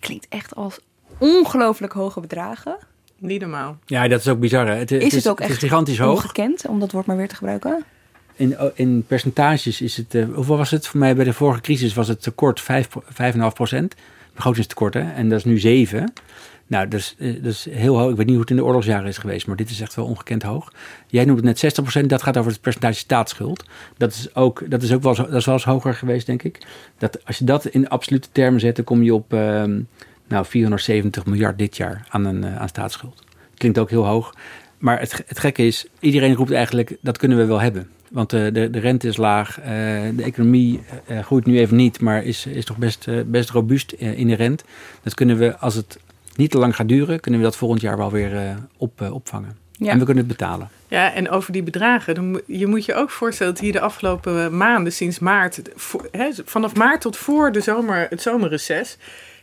Klinkt 0.00 0.26
echt 0.28 0.54
als 0.54 0.78
ongelooflijk 1.18 1.92
hoge 1.92 2.20
bedragen. 2.20 2.76
Niet 3.18 3.40
normaal. 3.40 3.78
Ja, 3.86 4.08
dat 4.08 4.20
is 4.20 4.28
ook 4.28 4.40
bizar. 4.40 4.66
Hè? 4.66 4.74
Het, 4.74 4.90
Is 4.90 5.14
het 5.14 5.28
ook 5.28 5.38
het 5.38 5.48
echt 5.48 5.56
is 5.56 5.68
gigantisch 5.68 5.98
hoog. 5.98 6.22
Ongekend, 6.22 6.66
om 6.66 6.80
dat 6.80 6.92
woord 6.92 7.06
maar 7.06 7.16
weer 7.16 7.28
te 7.28 7.36
gebruiken. 7.36 7.84
In, 8.36 8.56
in 8.74 9.04
percentages 9.06 9.80
is 9.80 9.96
het, 9.96 10.14
eh, 10.14 10.24
hoeveel 10.34 10.56
was 10.56 10.70
het? 10.70 10.86
Voor 10.86 11.00
mij 11.00 11.14
bij 11.14 11.24
de 11.24 11.32
vorige 11.32 11.60
crisis 11.60 11.94
was 11.94 12.08
het 12.08 12.22
tekort 12.22 12.60
5, 12.60 12.88
5,5 13.08 13.54
procent. 13.54 13.94
Begrotingstekort, 14.34 14.94
hè? 14.94 15.12
En 15.12 15.28
dat 15.28 15.38
is 15.38 15.44
nu 15.44 15.58
7. 15.58 16.12
Nou, 16.66 16.88
dat 16.88 17.00
is, 17.00 17.14
eh, 17.18 17.34
dat 17.42 17.52
is 17.52 17.66
heel 17.70 17.98
hoog. 17.98 18.10
Ik 18.10 18.16
weet 18.16 18.26
niet 18.26 18.34
hoe 18.34 18.40
het 18.40 18.50
in 18.50 18.56
de 18.56 18.64
oorlogsjaren 18.64 19.08
is 19.08 19.18
geweest, 19.18 19.46
maar 19.46 19.56
dit 19.56 19.70
is 19.70 19.80
echt 19.80 19.94
wel 19.94 20.04
ongekend 20.04 20.42
hoog. 20.42 20.72
Jij 21.06 21.24
noemde 21.24 21.40
het 21.40 21.50
net 21.50 21.58
60 21.58 21.82
procent. 21.82 22.10
Dat 22.10 22.22
gaat 22.22 22.36
over 22.36 22.50
het 22.50 22.60
percentage 22.60 22.98
staatsschuld. 22.98 23.64
Dat 23.96 24.12
is 24.12 24.34
ook, 24.34 24.70
dat 24.70 24.82
is 24.82 24.92
ook 24.92 25.02
wel, 25.02 25.14
dat 25.14 25.34
is 25.34 25.44
wel 25.44 25.54
eens 25.54 25.64
hoger 25.64 25.94
geweest, 25.94 26.26
denk 26.26 26.42
ik. 26.42 26.66
Dat, 26.98 27.24
als 27.24 27.38
je 27.38 27.44
dat 27.44 27.64
in 27.64 27.88
absolute 27.88 28.28
termen 28.32 28.60
zet, 28.60 28.76
dan 28.76 28.84
kom 28.84 29.02
je 29.02 29.14
op 29.14 29.32
ehm, 29.32 29.80
nou, 30.28 30.44
470 30.46 31.26
miljard 31.26 31.58
dit 31.58 31.76
jaar 31.76 32.06
aan, 32.08 32.24
een, 32.24 32.44
eh, 32.44 32.56
aan 32.56 32.68
staatsschuld. 32.68 33.24
Klinkt 33.54 33.78
ook 33.78 33.90
heel 33.90 34.06
hoog. 34.06 34.34
Maar 34.78 35.00
het, 35.00 35.22
het 35.26 35.38
gekke 35.38 35.66
is, 35.66 35.86
iedereen 36.00 36.34
roept 36.34 36.52
eigenlijk, 36.52 36.96
dat 37.00 37.18
kunnen 37.18 37.38
we 37.38 37.44
wel 37.44 37.60
hebben. 37.60 37.88
Want 38.10 38.32
eh, 38.32 38.44
de, 38.52 38.70
de 38.70 38.78
rente 38.78 39.08
is 39.08 39.16
laag, 39.16 39.60
eh, 39.60 39.66
de 40.14 40.22
economie 40.22 40.80
eh, 41.06 41.18
groeit 41.18 41.46
nu 41.46 41.58
even 41.58 41.76
niet, 41.76 42.00
maar 42.00 42.24
is, 42.24 42.46
is 42.46 42.64
toch 42.64 42.76
best, 42.76 43.08
best 43.26 43.50
robuust 43.50 43.92
eh, 43.92 44.18
inherent. 44.18 44.64
Dat 45.02 45.14
kunnen 45.14 45.38
we, 45.38 45.56
als 45.56 45.74
het 45.74 45.98
niet 46.36 46.50
te 46.50 46.58
lang 46.58 46.76
gaat 46.76 46.88
duren, 46.88 47.20
kunnen 47.20 47.40
we 47.40 47.46
dat 47.46 47.56
volgend 47.56 47.80
jaar 47.80 47.96
wel 47.96 48.10
weer 48.10 48.56
op, 48.76 49.00
opvangen. 49.12 49.56
Ja. 49.72 49.90
En 49.90 49.98
we 49.98 50.04
kunnen 50.04 50.24
het 50.24 50.36
betalen. 50.38 50.68
Ja, 50.88 51.12
en 51.12 51.30
over 51.30 51.52
die 51.52 51.62
bedragen. 51.62 52.42
Je 52.46 52.66
moet 52.66 52.84
je 52.84 52.94
ook 52.94 53.10
voorstellen 53.10 53.52
dat 53.52 53.62
hier 53.62 53.72
de 53.72 53.80
afgelopen 53.80 54.56
maanden, 54.56 54.92
sinds 54.92 55.18
maart, 55.18 55.62
vanaf 56.44 56.74
maart 56.74 57.00
tot 57.00 57.16
voor 57.16 57.52
de 57.52 57.60
zomer, 57.60 58.06
het 58.10 58.22
zomerreces, 58.22 58.96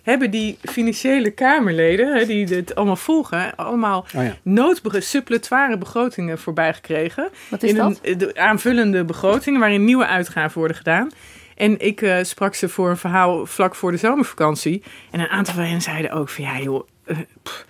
hebben 0.03 0.31
die 0.31 0.57
financiële 0.61 1.31
Kamerleden, 1.31 2.17
hè, 2.17 2.25
die 2.25 2.45
dit 2.45 2.75
allemaal 2.75 2.95
volgen, 2.95 3.55
allemaal 3.55 4.05
Oh 4.15 4.23
ja. 4.23 4.35
noodbege- 4.41 4.99
suppletoire 5.01 5.77
begrotingen 5.77 6.39
voorbij 6.39 6.73
gekregen. 6.73 7.29
Wat 7.49 7.63
is 7.63 7.69
in 7.69 7.75
dat? 7.75 7.99
Een, 8.01 8.17
de 8.17 8.35
aanvullende 8.35 9.03
begrotingen 9.05 9.59
waarin 9.59 9.85
nieuwe 9.85 10.05
uitgaven 10.07 10.57
worden 10.57 10.77
gedaan. 10.77 11.09
En 11.55 11.79
ik 11.79 12.01
eh, 12.01 12.17
sprak 12.21 12.55
ze 12.55 12.69
voor 12.69 12.89
een 12.89 12.97
verhaal 12.97 13.45
vlak 13.45 13.75
voor 13.75 13.91
de 13.91 13.97
zomervakantie. 13.97 14.83
En 15.11 15.19
een 15.19 15.27
aantal 15.29 15.53
van 15.53 15.63
hen 15.63 15.81
zeiden 15.81 16.11
ook 16.11 16.29
van 16.29 16.43
ja 16.43 16.59
joh, 16.59 16.87
eh, 17.05 17.17
pff, 17.43 17.65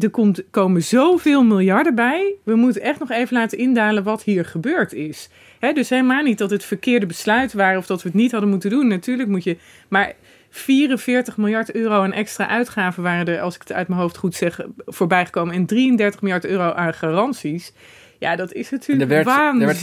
er 0.00 0.10
komt, 0.10 0.42
komen 0.50 0.82
zoveel 0.82 1.42
miljarden 1.44 1.94
bij. 1.94 2.34
We 2.44 2.54
moeten 2.54 2.82
echt 2.82 2.98
nog 2.98 3.10
even 3.10 3.36
laten 3.36 3.58
indalen 3.58 4.02
wat 4.02 4.22
hier 4.22 4.44
gebeurd 4.44 4.92
is. 4.92 5.28
Hè, 5.58 5.72
dus 5.72 5.88
helemaal 5.88 6.22
niet 6.22 6.38
dat 6.38 6.50
het 6.50 6.64
verkeerde 6.64 7.06
besluit 7.06 7.52
waren 7.52 7.78
of 7.78 7.86
dat 7.86 8.02
we 8.02 8.08
het 8.08 8.16
niet 8.18 8.32
hadden 8.32 8.50
moeten 8.50 8.70
doen. 8.70 8.86
Natuurlijk 8.88 9.28
moet 9.28 9.44
je. 9.44 9.56
Maar 9.88 10.12
44 10.54 11.36
miljard 11.36 11.74
euro 11.74 12.02
aan 12.02 12.12
extra 12.12 12.48
uitgaven 12.48 13.02
waren 13.02 13.26
er, 13.26 13.40
als 13.40 13.54
ik 13.54 13.60
het 13.60 13.72
uit 13.72 13.88
mijn 13.88 14.00
hoofd 14.00 14.16
goed 14.16 14.34
zeg, 14.34 14.60
voorbij 14.86 15.24
gekomen. 15.24 15.54
En 15.54 15.66
33 15.66 16.20
miljard 16.20 16.44
euro 16.44 16.70
aan 16.72 16.94
garanties. 16.94 17.72
Ja, 18.18 18.36
dat 18.36 18.52
is 18.52 18.70
En 18.72 18.76
natuurlijk 18.78 19.10
er 19.10 19.24
werd, 19.24 19.28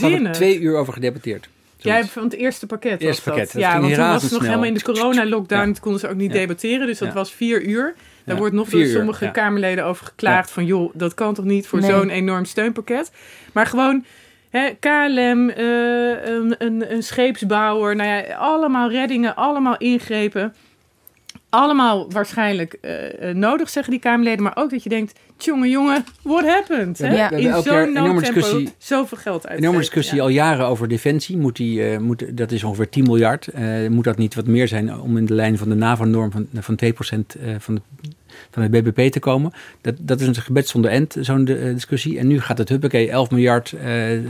werd 0.24 0.32
twee 0.34 0.60
uur 0.60 0.76
over 0.76 0.92
gedebatteerd. 0.92 1.48
Jij 1.76 1.92
Zoiets. 1.94 2.12
van 2.12 2.22
het 2.24 2.32
eerste 2.34 2.66
pakket. 2.66 2.92
Het 2.92 3.00
eerste 3.02 3.14
was 3.16 3.24
dat. 3.24 3.34
pakket, 3.34 3.52
dat 3.52 3.62
Ja, 3.62 3.70
ging 3.70 3.82
want 3.82 3.94
toen 3.94 4.06
was 4.06 4.22
het 4.22 4.32
nog 4.32 4.42
helemaal 4.42 4.64
in 4.64 4.74
de 4.74 4.82
corona-lockdown. 4.82 5.60
Ja. 5.60 5.72
Toen 5.72 5.80
konden 5.82 6.00
ze 6.00 6.08
ook 6.08 6.14
niet 6.16 6.32
Ja. 6.32 6.38
debatteren. 6.38 6.86
Dus 6.86 6.98
dat 6.98 7.08
Ja. 7.08 7.14
was 7.14 7.32
vier 7.32 7.62
uur. 7.62 7.94
Daar 8.24 8.34
Ja, 8.34 8.40
wordt 8.40 8.54
nog 8.54 8.68
door 8.68 8.86
sommige 8.86 9.24
ja. 9.24 9.30
Kamerleden 9.30 9.84
over 9.84 10.06
geklaagd. 10.06 10.50
Van 10.50 10.64
joh, 10.64 10.90
dat 10.94 11.14
kan 11.14 11.34
toch 11.34 11.44
niet 11.44 11.66
voor 11.66 11.80
Nee. 11.80 11.90
zo'n 11.90 12.08
enorm 12.10 12.44
steunpakket. 12.44 13.10
Maar 13.52 13.66
gewoon 13.66 14.04
hè, 14.50 14.70
KLM, 14.80 15.48
eh, 15.50 16.24
een, 16.34 16.54
een, 16.58 16.92
een 16.92 17.02
scheepsbouwer. 17.02 17.96
Nou 17.96 18.08
ja, 18.08 18.34
allemaal 18.34 18.90
reddingen, 18.90 19.36
allemaal 19.36 19.76
ingrepen. 19.76 20.54
Allemaal 21.48 22.10
waarschijnlijk 22.10 22.72
eh, 22.80 23.28
eh, 23.30 23.36
nodig, 23.36 23.68
zeggen 23.70 23.92
die 23.92 24.00
Kamerleden. 24.00 24.42
Maar 24.42 24.56
ook 24.56 24.70
dat 24.70 24.82
je 24.82 24.88
denkt, 24.88 25.18
jongen, 25.38 25.68
jongen, 25.68 26.04
what 26.22 26.46
happened? 26.46 26.98
Hebben 26.98 27.38
In 27.38 27.62
zo'n 27.62 27.74
een 27.76 27.88
enorme 27.88 28.12
noodtempo 28.12 28.40
discussie- 28.40 28.72
zoveel 28.78 29.18
geld 29.18 29.34
uitgeven. 29.34 29.58
enorme 29.58 29.78
discussie 29.78 30.16
Ja. 30.16 30.22
al 30.22 30.28
jaren 30.28 30.66
over 30.66 30.88
defensie. 30.88 31.36
Moet 31.36 31.56
die, 31.56 31.98
moet, 31.98 32.36
dat 32.36 32.50
is 32.52 32.64
ongeveer 32.64 32.88
10 32.88 33.02
miljard. 33.04 33.46
Eh, 33.48 33.88
moet 33.88 34.04
dat 34.04 34.16
niet 34.16 34.34
wat 34.34 34.46
meer 34.46 34.68
zijn 34.68 35.00
om 35.00 35.16
in 35.16 35.26
de 35.26 35.34
lijn 35.34 35.58
van 35.58 35.68
de 35.68 35.74
NAVO-norm 35.74 36.30
van, 36.30 36.46
van 36.54 36.74
2% 36.76 37.36
eh, 37.40 37.54
van, 37.58 37.74
de, 37.74 37.80
van 38.50 38.62
het 38.62 38.70
BBP 38.70 39.12
te 39.12 39.18
komen? 39.18 39.52
Dat, 39.80 39.94
dat 39.98 40.20
is 40.20 40.26
een 40.26 40.34
gebed 40.34 40.68
zonder 40.68 40.90
end, 40.90 41.16
zo'n 41.20 41.46
eh, 41.46 41.62
discussie. 41.64 42.18
En 42.18 42.26
nu 42.26 42.40
gaat 42.40 42.58
het 42.58 42.68
huppakee, 42.68 43.10
11 43.10 43.30
miljard 43.30 43.72
eh, 43.72 43.82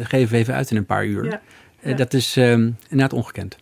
geven 0.03 0.31
we 0.33 0.37
even 0.37 0.55
uit 0.55 0.71
in 0.71 0.77
een 0.77 0.87
paar 0.87 1.05
uur. 1.07 1.25
Ja. 1.25 1.41
Eh, 1.81 1.91
Ja. 1.91 1.97
dat 1.97 2.15
is 2.15 2.37
eh, 2.37 2.51
inderdaad 2.53 3.13
ongekend. 3.13 3.57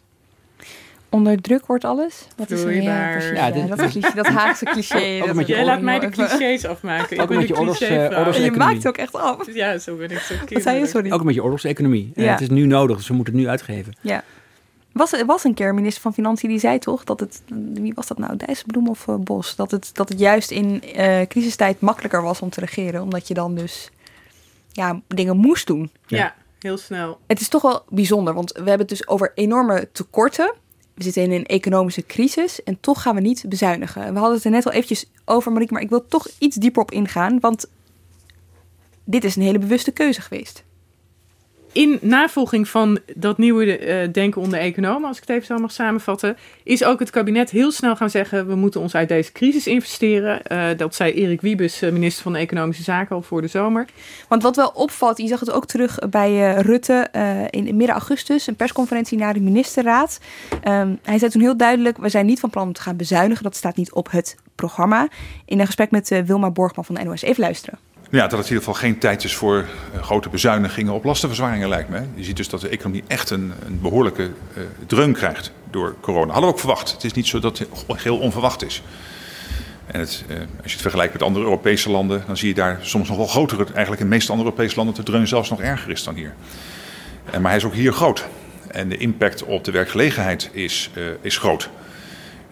Onder 1.10 1.40
druk 1.40 1.66
wordt 1.66 1.84
alles. 1.84 2.26
Wat 2.36 2.50
is 2.50 2.62
er? 2.62 2.82
Ja, 2.82 3.10
precies. 3.10 3.30
Ja, 3.30 3.46
Ja, 3.46 3.66
dat, 3.76 3.90
cliché, 3.90 4.14
dat 4.14 4.26
Haagse 4.26 4.64
cliché. 4.72 5.18
Ook 5.20 5.26
dat 5.26 5.34
met 5.36 5.46
je 5.46 5.52
Jij 5.54 5.64
laat 5.64 5.76
ik 5.78 5.84
mij 5.84 5.98
de 5.98 6.08
clichés 6.16 6.64
afmaken. 6.64 7.16
Ik 7.16 7.22
Ook 7.22 7.28
ben 7.28 7.36
een 7.38 7.46
je 7.46 7.56
oorlogs- 7.56 7.78
clichévrouw. 7.78 8.18
oorlogs- 8.18 8.36
En 8.38 8.44
je 8.44 8.50
maakt 8.50 8.76
het 8.76 8.86
ook 8.88 8.96
echt 8.96 9.12
af. 9.14 9.54
Ja, 9.54 9.78
zo 9.78 9.96
ben 9.96 10.10
ik 10.10 10.18
zo 10.18 10.18
Wat 10.18 10.26
zei 10.28 10.38
je? 10.48 10.54
kinderlijk. 10.54 10.86
Sorry. 10.90 11.10
Ook 11.12 11.24
met 11.24 11.34
je 11.34 11.42
oorlogseconomie. 11.42 12.10
Ja. 12.14 12.30
het 12.32 12.40
is 12.40 12.48
nu 12.48 12.66
nodig, 12.66 12.96
dus 12.96 13.08
we 13.08 13.14
moeten 13.14 13.32
het 13.34 13.42
nu 13.42 13.48
uitgeven. 13.48 13.92
Ja. 14.00 14.24
Was, 14.92 15.12
er 15.12 15.26
was 15.26 15.44
een 15.44 15.54
keer 15.54 15.68
een 15.68 15.74
minister 15.74 16.02
van 16.02 16.14
Financiën 16.14 16.48
die 16.48 16.58
zei 16.58 16.78
toch 16.78 17.04
dat 17.04 17.20
het, 17.20 17.42
wie 17.74 17.94
was 17.94 18.06
dat 18.06 18.18
nou, 18.18 18.36
Dijsselbloem 18.36 18.88
of 18.88 19.08
eh, 19.08 19.14
Bos, 19.14 19.56
dat 19.56 19.70
het, 19.70 19.90
dat 19.92 20.08
het 20.08 20.18
juist 20.18 20.50
in 20.50 20.82
eh, 20.82 21.26
crisistijd 21.26 21.80
makkelijker 21.80 22.22
was 22.22 22.40
om 22.40 22.50
te 22.50 22.60
regeren, 22.60 23.02
omdat 23.02 23.28
je 23.28 23.34
dan 23.34 23.54
dus 23.54 23.90
ja, 24.72 25.00
dingen 25.06 25.36
moest 25.36 25.66
doen. 25.66 25.90
Ja, 26.06 26.34
heel 26.58 26.76
snel. 26.76 27.18
Het 27.26 27.40
is 27.40 27.48
toch 27.48 27.62
wel 27.62 27.82
bijzonder, 27.88 28.34
want 28.34 28.52
we 28.52 28.58
hebben 28.58 28.78
het 28.78 28.88
dus 28.88 29.08
over 29.08 29.32
enorme 29.34 29.88
tekorten. 29.92 30.54
We 30.94 31.02
zitten 31.02 31.22
in 31.22 31.32
een 31.32 31.46
economische 31.46 32.06
crisis 32.06 32.62
en 32.62 32.80
toch 32.80 33.02
gaan 33.02 33.14
we 33.14 33.20
niet 33.20 33.44
bezuinigen. 33.48 34.02
En 34.02 34.12
We 34.12 34.18
hadden 34.18 34.36
het 34.36 34.44
er 34.44 34.50
net 34.50 34.66
al 34.66 34.72
eventjes 34.72 35.10
over, 35.24 35.52
Marieke, 35.52 35.72
maar 35.72 35.82
ik 35.82 35.88
wil 35.88 36.06
toch 36.06 36.28
iets 36.38 36.56
dieper 36.56 36.82
op 36.82 36.90
ingaan, 36.90 37.40
want 37.40 37.66
dit 39.04 39.24
is 39.24 39.36
een 39.36 39.42
hele 39.42 39.58
bewuste 39.58 39.90
keuze 39.90 40.20
geweest. 40.20 40.64
In 41.72 41.98
navolging 42.00 42.68
van 42.68 42.98
dat 43.14 43.38
nieuwe 43.38 43.78
eh, 43.78 44.12
denken 44.12 44.40
onder 44.40 44.58
economen, 44.58 45.08
als 45.08 45.16
ik 45.16 45.22
het 45.26 45.36
even 45.36 45.46
zo 45.46 45.58
mag 45.58 45.72
samenvatten, 45.72 46.36
is 46.62 46.84
ook 46.84 46.98
het 46.98 47.10
kabinet 47.10 47.50
heel 47.50 47.72
snel 47.72 47.96
gaan 47.96 48.10
zeggen: 48.10 48.46
we 48.46 48.54
moeten 48.54 48.80
ons 48.80 48.94
uit 48.94 49.08
deze 49.08 49.32
crisis 49.32 49.66
investeren. 49.66 50.42
Eh, 50.42 50.66
dat 50.76 50.94
zei 50.94 51.12
Erik 51.12 51.40
Wiebes, 51.40 51.82
eh, 51.82 51.92
minister 51.92 52.22
van 52.22 52.36
Economische 52.36 52.82
Zaken, 52.82 53.16
al 53.16 53.22
voor 53.22 53.40
de 53.40 53.48
zomer. 53.48 53.86
Want 54.28 54.42
wat 54.42 54.56
wel 54.56 54.68
opvalt, 54.74 55.18
je 55.18 55.26
zag 55.26 55.40
het 55.40 55.50
ook 55.50 55.66
terug 55.66 55.98
bij 56.10 56.54
Rutte 56.60 57.08
in, 57.50 57.76
midden 57.76 57.96
augustus, 57.96 58.46
een 58.46 58.56
persconferentie 58.56 59.18
na 59.18 59.32
de 59.32 59.40
ministerraad. 59.40 60.20
Ehm, 60.62 60.94
hij 61.02 61.18
zei 61.18 61.30
toen 61.30 61.40
heel 61.40 61.56
duidelijk, 61.56 61.98
we 61.98 62.08
zijn 62.08 62.26
niet 62.26 62.40
van 62.40 62.50
plan 62.50 62.66
om 62.66 62.72
te 62.72 62.82
gaan 62.82 62.96
bezuinigen. 62.96 63.44
Dat 63.44 63.56
staat 63.56 63.76
niet 63.76 63.92
op 63.92 64.10
het 64.10 64.36
programma. 64.54 65.08
In 65.44 65.60
een 65.60 65.66
gesprek 65.66 65.90
met 65.90 66.22
Wilma 66.26 66.50
Borgman 66.50 66.84
van 66.84 66.94
de 66.94 67.04
NOS. 67.04 67.22
Even 67.22 67.42
luisteren. 67.42 67.87
Ja, 68.10 68.20
dat 68.20 68.38
het 68.38 68.48
in 68.48 68.54
ieder 68.54 68.64
geval 68.64 68.80
geen 68.80 68.98
tijd 68.98 69.24
is 69.24 69.34
voor 69.34 69.64
eh, 69.94 70.02
grote 70.02 70.28
bezuinigingen 70.28 70.92
op 70.92 71.04
lastenverzwaringen 71.04 71.68
lijkt 71.68 71.88
me. 71.88 72.00
Je 72.14 72.24
ziet 72.24 72.36
dus 72.36 72.48
dat 72.48 72.60
de 72.60 72.68
economie 72.68 73.04
echt 73.06 73.30
een, 73.30 73.52
een 73.66 73.80
behoorlijke 73.80 74.30
eh, 74.54 74.62
dreun 74.86 75.12
krijgt 75.12 75.52
door 75.70 75.94
corona. 76.00 76.32
Hadden 76.32 76.50
we 76.50 76.54
ook 76.54 76.58
verwacht. 76.58 76.92
Het 76.92 77.04
is 77.04 77.12
niet 77.12 77.26
zo 77.26 77.38
dat 77.38 77.58
het 77.58 78.02
heel 78.02 78.18
onverwacht 78.18 78.64
is. 78.64 78.82
En 79.86 80.00
het, 80.00 80.24
eh, 80.28 80.36
als 80.36 80.46
je 80.64 80.72
het 80.72 80.80
vergelijkt 80.80 81.12
met 81.12 81.22
andere 81.22 81.44
Europese 81.44 81.90
landen, 81.90 82.22
dan 82.26 82.36
zie 82.36 82.48
je 82.48 82.54
daar 82.54 82.78
soms 82.80 83.08
nog 83.08 83.16
wel 83.16 83.26
grotere, 83.26 83.64
eigenlijk 83.64 84.00
in 84.00 84.08
de 84.08 84.14
meeste 84.14 84.30
andere 84.32 84.48
Europese 84.48 84.76
landen, 84.76 84.94
de 84.94 85.02
dreun 85.02 85.28
zelfs 85.28 85.50
nog 85.50 85.60
erger 85.60 85.90
is 85.90 86.04
dan 86.04 86.14
hier. 86.14 86.34
En, 87.24 87.40
maar 87.40 87.50
hij 87.50 87.60
is 87.60 87.66
ook 87.66 87.74
hier 87.74 87.92
groot. 87.92 88.26
En 88.70 88.88
de 88.88 88.96
impact 88.96 89.44
op 89.44 89.64
de 89.64 89.70
werkgelegenheid 89.70 90.50
is, 90.52 90.90
eh, 90.94 91.02
is 91.20 91.38
groot. 91.38 91.68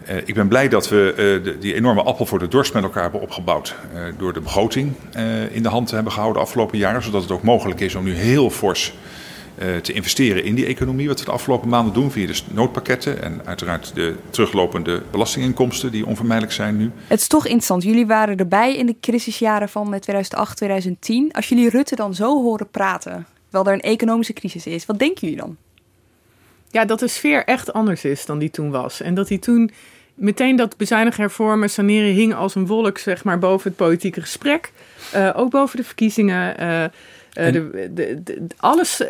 Eh, 0.06 0.16
ik 0.24 0.34
ben 0.34 0.48
blij 0.48 0.68
dat 0.68 0.88
we 0.88 1.10
eh, 1.16 1.44
de, 1.44 1.58
die 1.58 1.74
enorme 1.74 2.02
appel 2.02 2.26
voor 2.26 2.38
de 2.38 2.48
dorst 2.48 2.74
met 2.74 2.82
elkaar 2.82 3.02
hebben 3.02 3.20
opgebouwd. 3.20 3.74
eh, 3.94 4.00
door 4.18 4.32
de 4.32 4.40
begroting 4.40 4.92
eh, 5.12 5.54
in 5.54 5.62
de 5.62 5.68
hand 5.68 5.88
te 5.88 5.94
hebben 5.94 6.12
gehouden 6.12 6.40
de 6.42 6.46
afgelopen 6.48 6.78
jaren. 6.78 7.02
Zodat 7.02 7.22
het 7.22 7.30
ook 7.30 7.42
mogelijk 7.42 7.80
is 7.80 7.94
om 7.94 8.04
nu 8.04 8.14
heel 8.14 8.50
fors 8.50 8.94
eh, 9.58 9.76
te 9.76 9.92
investeren 9.92 10.44
in 10.44 10.54
die 10.54 10.66
economie. 10.66 11.08
Wat 11.08 11.18
we 11.18 11.24
de 11.24 11.30
afgelopen 11.30 11.68
maanden 11.68 11.94
doen 11.94 12.10
via 12.10 12.26
de 12.26 12.34
noodpakketten. 12.52 13.22
En 13.22 13.40
uiteraard 13.44 13.94
de 13.94 14.14
teruglopende 14.30 15.02
belastinginkomsten 15.10 15.90
die 15.92 16.06
onvermijdelijk 16.06 16.54
zijn 16.54 16.76
nu. 16.76 16.90
Het 17.06 17.20
is 17.20 17.26
toch 17.26 17.44
interessant. 17.44 17.82
Jullie 17.82 18.06
waren 18.06 18.36
erbij 18.36 18.76
in 18.76 18.86
de 18.86 18.96
crisisjaren 19.00 19.68
van 19.68 19.94
eh, 19.94 20.00
2008, 20.00 20.56
2010. 20.56 21.32
Als 21.32 21.48
jullie 21.48 21.70
Rutte 21.70 21.96
dan 21.96 22.14
zo 22.14 22.42
horen 22.42 22.68
praten, 22.70 23.26
terwijl 23.50 23.66
er 23.66 23.72
een 23.84 23.90
economische 23.90 24.32
crisis 24.32 24.66
is, 24.66 24.86
wat 24.86 24.98
denken 24.98 25.20
jullie 25.20 25.42
dan? 25.42 25.56
Ja, 26.70 26.84
dat 26.84 26.98
de 26.98 27.08
sfeer 27.08 27.44
echt 27.44 27.72
anders 27.72 28.04
is 28.04 28.26
dan 28.26 28.38
die 28.38 28.50
toen 28.50 28.70
was. 28.70 29.00
En 29.00 29.14
dat 29.14 29.28
hij 29.28 29.38
toen 29.38 29.70
meteen 30.16 30.56
dat 30.56 30.76
bezuinigen, 30.76 31.20
hervormen, 31.20 31.70
saneren 31.70 32.12
hing 32.14 32.34
als 32.34 32.54
een 32.54 32.66
wolk, 32.66 32.98
zeg 32.98 33.24
maar, 33.24 33.38
boven 33.38 33.68
het 33.68 33.76
politieke 33.78 34.20
gesprek. 34.20 34.72
Eh, 35.12 35.30
ook 35.36 35.50
boven 35.50 35.76
de 35.76 35.84
verkiezingen. 35.84 36.58
eh, 36.58 36.84
eh, 36.84 36.90
de, 37.52 37.90
de, 37.94 38.22
de- 38.22 38.46
alles, 38.56 39.02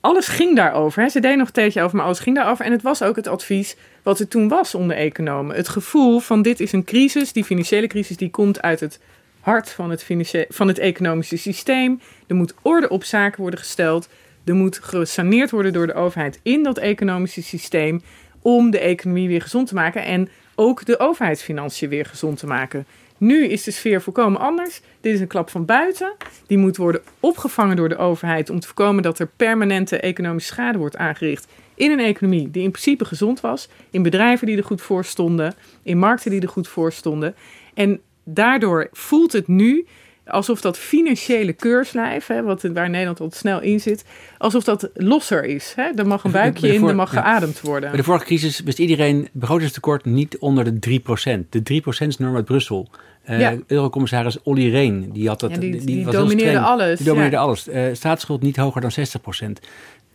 alles 0.00 0.28
ging 0.28 0.56
daarover. 0.56 1.02
Hè. 1.02 1.08
Ze 1.08 1.20
deden 1.20 1.38
nog 1.38 1.46
een 1.46 1.52
tijdje 1.52 1.82
over, 1.82 1.96
maar 1.96 2.04
alles 2.06 2.18
ging 2.18 2.36
daarover. 2.36 2.64
En 2.64 2.72
het 2.72 2.82
was 2.82 3.02
ook 3.02 3.16
het 3.16 3.26
advies 3.28 3.76
wat 4.02 4.18
er 4.18 4.28
toen 4.28 4.48
was 4.48 4.74
onder 4.74 4.96
economen. 4.96 5.56
Het 5.56 5.68
gevoel 5.68 6.18
van 6.20 6.42
dit 6.42 6.60
is 6.60 6.72
een 6.72 6.84
crisis, 6.84 7.32
die 7.32 7.44
financiële 7.44 7.86
crisis, 7.86 8.16
die 8.16 8.30
komt 8.30 8.62
uit 8.62 8.80
het 8.80 9.00
hart 9.40 9.70
van 9.70 9.90
het, 9.90 10.06
van 10.48 10.68
het 10.68 10.78
economische 10.78 11.36
systeem. 11.36 12.00
Er 12.26 12.34
moet 12.34 12.54
orde 12.62 12.88
op 12.88 13.04
zaken 13.04 13.40
worden 13.40 13.58
gesteld. 13.60 14.08
Er 14.44 14.54
moet 14.54 14.78
gesaneerd 14.82 15.50
worden 15.50 15.72
door 15.72 15.86
de 15.86 15.94
overheid 15.94 16.40
in 16.42 16.62
dat 16.62 16.78
economische 16.78 17.42
systeem 17.42 18.02
om 18.42 18.70
de 18.70 18.78
economie 18.78 19.28
weer 19.28 19.42
gezond 19.42 19.68
te 19.68 19.74
maken 19.74 20.04
en 20.04 20.28
ook 20.54 20.84
de 20.84 20.98
overheidsfinanciën 20.98 21.88
weer 21.88 22.04
gezond 22.04 22.38
te 22.38 22.46
maken. 22.46 22.86
Nu 23.18 23.46
is 23.46 23.62
de 23.62 23.70
sfeer 23.70 24.02
volkomen 24.02 24.40
anders. 24.40 24.80
Dit 25.00 25.14
is 25.14 25.20
een 25.20 25.26
klap 25.26 25.50
van 25.50 25.64
buiten. 25.64 26.12
Die 26.46 26.58
moet 26.58 26.76
worden 26.76 27.02
opgevangen 27.20 27.76
door 27.76 27.88
de 27.88 27.96
overheid 27.96 28.50
om 28.50 28.60
te 28.60 28.66
voorkomen 28.66 29.02
dat 29.02 29.18
er 29.18 29.30
permanente 29.36 30.00
economische 30.00 30.52
schade 30.52 30.78
wordt 30.78 30.96
aangericht 30.96 31.46
in 31.74 31.90
een 31.90 32.00
economie 32.00 32.50
die 32.50 32.62
in 32.62 32.70
principe 32.70 33.04
gezond 33.04 33.40
was, 33.40 33.68
in 33.90 34.02
bedrijven 34.02 34.46
die 34.46 34.56
er 34.56 34.64
goed 34.64 34.82
voor 34.82 35.04
stonden, 35.04 35.54
in 35.82 35.98
markten 35.98 36.30
die 36.30 36.40
er 36.40 36.48
goed 36.48 36.68
voor 36.68 36.92
stonden. 36.92 37.34
En 37.74 38.00
daardoor 38.24 38.88
voelt 38.92 39.32
het 39.32 39.48
nu 39.48 39.86
alsof 40.26 40.60
dat 40.60 40.78
financiële 40.78 41.52
keurslijf, 41.52 42.26
hè, 42.26 42.42
wat, 42.42 42.62
waar 42.62 42.90
Nederland 42.90 43.20
al 43.20 43.30
snel 43.34 43.60
in 43.60 43.80
zit, 43.80 44.04
alsof 44.38 44.64
dat 44.64 44.90
losser 44.94 45.44
is. 45.44 45.72
Hè? 45.76 45.82
Er 45.96 46.06
mag 46.06 46.24
een 46.24 46.30
buikje 46.30 46.74
in, 46.74 46.88
er 46.88 46.94
mag 46.94 47.10
geademd 47.10 47.60
worden. 47.60 47.88
Bij 47.88 47.98
de 47.98 48.04
vorige 48.04 48.24
crisis 48.24 48.60
wist 48.60 48.78
iedereen 48.78 49.28
begrotingstekort 49.32 50.04
niet 50.04 50.38
onder 50.38 50.64
de 50.80 51.00
3%. 51.00 51.48
De 51.48 51.82
3%-norm 51.82 52.34
uit 52.36 52.44
Brussel. 52.44 52.88
Ja. 53.26 53.54
Eurocommissaris 53.66 54.42
Olly 54.42 54.70
Rehn, 54.70 55.10
die 55.12 55.28
had 55.28 55.40
dat. 55.40 55.50
Ja, 55.50 55.56
die- 55.58 55.84
die 55.84 56.04
was 56.04 56.14
domineerde 56.14 56.58
alles, 56.58 56.96
Die 56.98 57.06
domineerde 57.06 57.36
ja. 57.36 57.42
alles. 57.42 57.68
Eh, 57.68 57.82
staatsschuld 57.92 58.42
niet 58.42 58.56
hoger 58.56 58.80
dan 58.80 58.90
60%. 58.90 59.60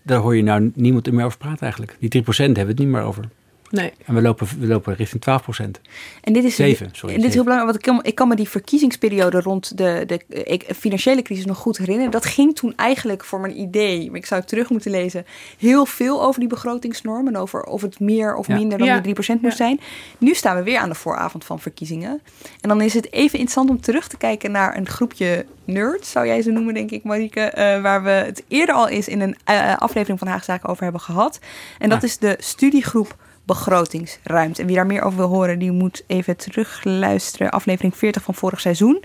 Daar 0.01 0.19
hoor 0.19 0.35
je 0.35 0.43
nou 0.43 0.71
niemand 0.75 1.11
meer 1.11 1.25
over 1.25 1.37
praten 1.37 1.61
eigenlijk. 1.61 1.95
Die 1.99 2.09
3% 2.09 2.25
hebben 2.37 2.55
we 2.65 2.71
het 2.71 2.79
niet 2.79 2.87
meer 2.87 3.01
over. 3.01 3.23
Nee. 3.71 3.91
En 4.05 4.13
we 4.15 4.21
lopen, 4.21 4.47
we 4.59 4.67
lopen 4.67 4.95
richting 4.95 5.21
12%. 5.21 5.81
En 6.21 6.33
dit 6.33 6.43
is, 6.43 6.55
Zeven, 6.55 6.89
sorry, 6.91 7.15
en 7.15 7.19
dit 7.21 7.29
is 7.29 7.35
heel 7.35 7.43
belangrijk, 7.43 7.71
want 7.73 7.87
ik 7.87 7.93
kan, 7.93 8.03
ik 8.05 8.15
kan 8.15 8.27
me 8.27 8.35
die 8.35 8.49
verkiezingsperiode 8.49 9.41
rond 9.41 9.77
de, 9.77 10.03
de 10.07 10.43
eh, 10.43 10.59
financiële 10.75 11.21
crisis 11.21 11.45
nog 11.45 11.57
goed 11.57 11.77
herinneren. 11.77 12.11
Dat 12.11 12.25
ging 12.25 12.55
toen 12.55 12.73
eigenlijk 12.75 13.23
voor 13.25 13.39
mijn 13.39 13.59
idee, 13.59 14.07
maar 14.09 14.19
ik 14.19 14.25
zou 14.25 14.39
het 14.39 14.49
terug 14.49 14.69
moeten 14.69 14.91
lezen, 14.91 15.25
heel 15.57 15.85
veel 15.85 16.23
over 16.23 16.39
die 16.39 16.49
begrotingsnorm 16.49 17.27
en 17.27 17.37
over 17.37 17.63
of 17.63 17.81
het 17.81 17.99
meer 17.99 18.35
of 18.35 18.47
Ja. 18.47 18.55
minder 18.55 18.77
dan 18.77 18.87
Ja. 18.87 18.93
die 18.99 19.01
3% 19.01 19.41
moest 19.41 19.57
zijn. 19.57 19.79
Nu 20.17 20.33
staan 20.33 20.55
we 20.55 20.63
weer 20.63 20.77
aan 20.79 20.89
de 20.89 20.95
vooravond 20.95 21.45
van 21.45 21.59
verkiezingen. 21.59 22.21
En 22.61 22.69
dan 22.69 22.81
is 22.81 22.93
het 22.93 23.05
even 23.05 23.39
interessant 23.39 23.69
om 23.69 23.81
terug 23.81 24.07
te 24.07 24.17
kijken 24.17 24.51
naar 24.51 24.77
een 24.77 24.87
groepje 24.87 25.45
nerds, 25.65 26.11
zou 26.11 26.25
jij 26.25 26.41
ze 26.41 26.51
noemen, 26.51 26.73
denk 26.73 26.91
ik, 26.91 27.03
Marieke, 27.03 27.41
eh, 27.41 27.81
waar 27.81 28.03
we 28.03 28.09
het 28.09 28.43
eerder 28.47 28.75
al 28.75 28.87
eens 28.87 29.07
in 29.07 29.21
een 29.21 29.35
eh, 29.43 29.75
aflevering 29.77 30.19
van 30.19 30.27
Haagzaken 30.27 30.69
over 30.69 30.83
hebben 30.83 31.01
gehad. 31.01 31.39
En 31.79 31.89
dat 31.89 32.03
is 32.03 32.17
de 32.17 32.35
studiegroep 32.39 33.15
begrotingsruimte. 33.49 34.61
En 34.61 34.67
wie 34.67 34.75
daar 34.75 34.85
meer 34.85 35.01
over 35.01 35.17
wil 35.17 35.27
horen, 35.27 35.59
die 35.59 35.71
moet 35.71 36.03
even 36.07 36.37
terugluisteren. 36.37 37.49
Aflevering 37.51 37.97
40 37.97 38.23
van 38.23 38.33
vorig 38.33 38.59
seizoen. 38.59 39.03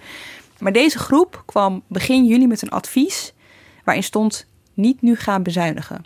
Maar 0.59 0.73
deze 0.73 0.99
groep 0.99 1.43
kwam 1.47 1.83
begin 1.87 2.25
juli 2.25 2.47
met 2.47 2.63
een 2.63 2.71
advies 2.71 3.33
waarin 3.85 4.03
stond 4.03 4.47
niet 4.75 5.03
nu 5.03 5.17
gaan 5.17 5.43
bezuinigen. 5.43 6.05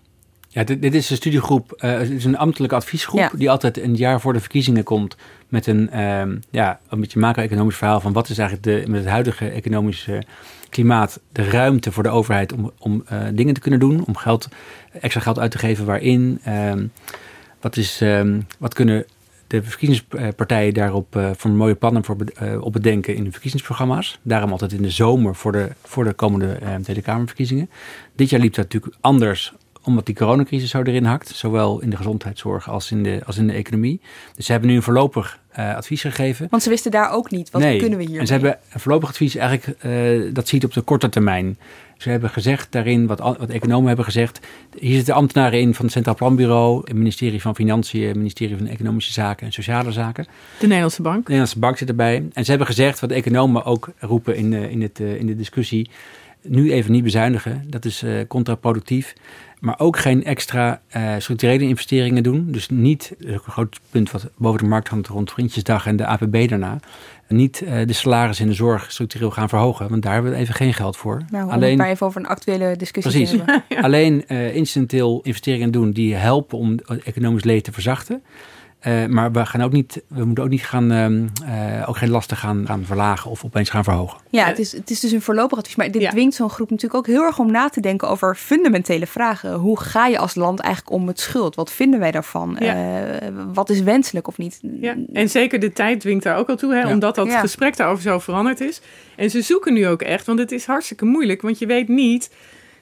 Ja, 0.49 0.65
dit, 0.65 0.83
dit 0.83 0.95
is 0.95 1.11
een 1.11 1.17
studiegroep, 1.17 1.73
uh, 1.85 1.99
het 1.99 2.11
is 2.11 2.25
een 2.25 2.37
ambtelijke 2.37 2.75
adviesgroep 2.75 3.19
Ja. 3.21 3.31
die 3.35 3.51
altijd 3.51 3.79
een 3.79 3.95
jaar 3.95 4.21
voor 4.21 4.33
de 4.33 4.41
verkiezingen 4.41 4.83
komt 4.83 5.17
met 5.49 5.67
een, 5.67 5.91
ehm, 5.91 6.37
ja, 6.51 6.81
een 6.89 7.01
beetje 7.01 7.19
macro-economisch 7.19 7.77
verhaal 7.77 8.01
van 8.01 8.13
wat 8.13 8.29
is 8.29 8.39
eigenlijk 8.39 8.69
de, 8.69 8.91
met 8.91 9.01
het 9.01 9.09
huidige 9.09 9.49
economische 9.49 10.23
klimaat 10.69 11.21
de 11.33 11.51
ruimte 11.51 11.93
voor 11.93 12.03
de 12.03 12.09
overheid 12.09 12.53
om, 12.53 12.73
om 12.79 13.03
eh, 13.07 13.21
dingen 13.33 13.55
te 13.55 13.61
kunnen 13.61 13.81
doen, 13.81 14.05
om 14.07 14.17
geld, 14.17 14.49
extra 15.01 15.21
geld 15.21 15.39
uit 15.39 15.51
te 15.51 15.59
geven 15.59 15.85
waarin. 15.87 16.41
Ehm, 17.59 17.61
wat, 17.61 17.77
is, 17.77 18.01
ehm, 18.01 18.41
wat 18.59 18.75
kunnen 18.75 19.05
de 19.47 19.63
verkiezingspartijen 19.63 20.75
daarop 20.75 21.17
eh, 21.17 21.31
voor 21.37 21.51
mooie 21.51 21.75
plannen 21.75 22.05
voor, 22.05 22.17
eh, 22.35 22.63
op 22.63 22.73
bedenken 22.73 23.15
in 23.15 23.25
de 23.25 23.31
verkiezingsprogramma's. 23.31 24.19
Daarom 24.23 24.51
altijd 24.51 24.73
in 24.73 24.83
de 24.83 24.91
zomer 24.91 25.35
voor 25.35 25.53
de, 25.53 25.69
voor 25.83 26.05
de 26.05 26.13
komende 26.13 26.53
eh, 26.53 26.75
Tweede 26.75 27.03
Kamerverkiezingen. 27.03 27.71
Dit 28.17 28.31
jaar 28.31 28.41
liep 28.41 28.55
dat 28.55 28.65
natuurlijk 28.65 28.97
anders 29.01 29.53
omdat 29.85 30.07
die 30.07 30.15
coronacrisis 30.15 30.71
zo 30.71 30.83
erin 30.83 31.05
hakt. 31.05 31.29
Zowel 31.29 31.81
in 31.81 31.91
de 31.91 31.97
gezondheidszorg 31.97 32.69
als 32.69 32.91
in 32.91 33.03
de, 33.03 33.21
als 33.27 33.37
in 33.37 33.47
de 33.47 33.53
economie. 33.53 34.01
Dus 34.35 34.47
ze 34.47 34.53
hebben 34.53 34.71
nu 34.71 34.77
een 34.77 34.83
voorlopig 34.83 35.39
eh, 35.49 35.75
advies 35.75 36.01
gegeven. 36.01 36.47
Want 36.51 36.63
ze 36.63 36.69
wisten 36.69 36.91
daar 36.91 37.11
ook 37.11 37.31
niet. 37.31 37.51
Wat 37.51 37.63
nee, 37.63 37.79
kunnen 37.79 37.99
we 37.99 38.05
hier? 38.05 38.21
en 38.21 38.27
ze 38.27 38.33
hebben 38.33 38.59
een 38.73 38.81
voorlopig 38.81 39.09
advies 39.09 39.35
eigenlijk, 39.35 40.35
dat 40.35 40.49
ziet 40.49 40.65
op 40.65 40.73
de 40.73 40.81
korte 40.81 41.09
termijn. 41.09 41.59
Ze 41.99 42.11
hebben 42.11 42.31
gezegd 42.31 42.73
daarin, 42.73 43.07
wat, 43.07 43.19
wat 43.19 43.49
economen 43.49 43.87
hebben 43.87 44.05
gezegd. 44.05 44.47
Hier 44.79 44.95
zitten 44.97 45.15
ambtenaren 45.15 45.61
in 45.61 45.75
van 45.75 45.85
het 45.85 45.95
Centraal 45.95 46.15
Planbureau, 46.15 46.81
het 46.85 46.93
ministerie 46.97 47.41
van 47.41 47.55
Financiën, 47.55 48.07
het 48.09 48.17
ministerie 48.17 48.57
van 48.57 48.67
Economische 48.67 49.13
Zaken 49.13 49.47
en 49.47 49.53
Sociale 49.53 49.93
Zaken. 49.93 50.25
De 50.59 50.67
Nederlandse 50.67 51.03
Bank. 51.03 51.17
De 51.17 51.23
Nederlandse 51.23 51.59
Bank 51.59 51.77
zit 51.77 51.89
erbij. 51.89 52.29
En 52.33 52.45
ze 52.45 52.51
hebben 52.51 52.67
gezegd, 52.69 53.01
wat 53.01 53.11
economen 53.11 53.65
ook 53.65 53.89
roepen 53.99 54.37
in, 54.37 54.51
de- 54.51 54.71
in, 54.71 54.83
het, 54.83 55.01
eh, 55.01 55.15
in 55.15 55.27
de 55.27 55.37
discussie. 55.37 55.91
Nu 56.43 56.73
even 56.73 56.93
niet 56.93 57.03
bezuinigen, 57.05 57.65
dat 57.67 57.85
is 57.85 58.03
eh, 58.03 58.13
contraproductief. 58.29 59.15
Maar 59.61 59.79
ook 59.79 59.99
geen 59.99 60.25
extra 60.25 60.81
eh, 60.89 61.15
structurele 61.19 61.65
investeringen 61.65 62.23
doen. 62.23 62.47
Dus 62.53 62.69
niet, 62.69 63.15
dat 63.19 63.29
is 63.29 63.35
ook 63.35 63.47
een 63.47 63.53
groot 63.53 63.81
punt 63.91 64.11
wat 64.11 64.31
boven 64.37 64.59
de 64.59 64.69
markt 64.69 64.89
hangt 64.89 65.09
rond 65.09 65.31
Vriendjesdag 65.31 65.87
en 65.87 65.97
de 65.97 66.07
APB 66.07 66.49
daarna. 66.49 66.79
Niet 67.29 67.63
eh, 67.63 67.87
de 67.87 67.93
salarissen 67.93 68.45
in 68.45 68.51
de 68.51 68.57
zorg 68.57 68.93
structureel 68.93 69.31
gaan 69.31 69.49
verhogen. 69.49 69.89
Want 69.89 70.03
daar 70.03 70.13
hebben 70.13 70.33
we 70.33 70.37
even 70.37 70.55
geen 70.55 70.75
geld 70.75 70.97
voor. 70.97 71.23
Nou, 71.31 71.51
Alleen 71.51 71.69
het 71.69 71.79
maar 71.79 71.89
even 71.89 72.07
over 72.07 72.21
een 72.21 72.27
actuele 72.27 72.77
discussie 72.77 73.13
Precies. 73.13 73.39
hebben. 73.39 73.65
Alleen 73.85 74.27
eh, 74.27 74.55
incidenteel 74.55 75.21
investeringen 75.23 75.71
doen 75.71 75.91
die 75.91 76.15
helpen 76.15 76.59
om 76.59 76.79
het 76.87 77.03
economisch 77.03 77.45
leed 77.45 77.65
te 77.65 77.73
verzachten. 77.73 78.23
Eh, 78.79 79.07
maar 79.07 79.33
we, 79.33 79.47
gaan 79.47 79.63
ook 79.63 79.73
niet, 79.73 80.03
we 80.09 80.25
moeten 80.25 80.45
ook 80.45 80.51
niet 80.51 80.63
gaan, 80.63 80.91
ehm, 80.91 81.27
eh, 81.81 81.89
ook 81.89 81.97
geen 81.97 82.11
lasten 82.11 82.37
gaan, 82.37 82.65
gaan 82.67 82.85
verlagen 82.85 83.31
of 83.31 83.45
opeens 83.45 83.71
gaan 83.71 83.85
verhogen. 83.85 84.19
Ja, 84.31 84.45
het 84.47 84.59
is, 84.59 84.73
het 84.73 84.91
is 84.91 85.01
dus 85.01 85.13
een 85.13 85.23
voorlopig 85.23 85.59
advies. 85.59 85.77
Maar 85.77 85.91
dit 85.91 86.03
Ja. 86.03 86.11
dwingt 86.11 86.35
zo'n 86.35 86.51
groep 86.51 86.71
natuurlijk 86.71 86.99
ook 87.01 87.07
heel 87.15 87.23
erg 87.25 87.39
om 87.39 87.51
na 87.51 87.69
te 87.69 87.81
denken 87.81 88.09
over 88.09 88.35
fundamentele 88.35 89.07
vragen. 89.07 89.53
Hoe 89.55 89.81
ga 89.81 90.07
je 90.07 90.19
als 90.19 90.35
land 90.35 90.61
eigenlijk 90.61 90.95
om 90.95 91.05
met 91.05 91.21
schuld? 91.21 91.55
Wat 91.55 91.73
vinden 91.73 92.01
wij 92.01 92.11
daarvan? 92.11 92.57
Ja. 92.59 92.75
Eh, 93.21 93.29
wat 93.53 93.71
is 93.71 93.81
wenselijk 93.81 94.29
of 94.29 94.39
niet? 94.39 94.59
Ja, 94.81 94.95
en 95.13 95.29
zeker 95.31 95.59
de 95.61 95.73
tijd 95.73 96.01
dwingt 96.01 96.25
daar 96.25 96.37
ook 96.37 96.49
al 96.49 96.57
toe, 96.57 96.75
hè, 96.75 96.81
Ja. 96.81 96.89
omdat 96.93 97.15
dat 97.15 97.27
Ja. 97.27 97.41
gesprek 97.41 97.77
daarover 97.77 98.03
zo 98.03 98.19
veranderd 98.19 98.61
is. 98.61 98.81
En 99.17 99.31
ze 99.31 99.43
zoeken 99.43 99.73
nu 99.73 99.87
ook 99.87 100.03
echt, 100.03 100.27
want 100.27 100.39
het 100.39 100.53
is 100.53 100.67
hartstikke 100.67 101.05
moeilijk, 101.05 101.43
want 101.43 101.59
je 101.59 101.67
weet 101.67 101.89
niet, 101.89 102.31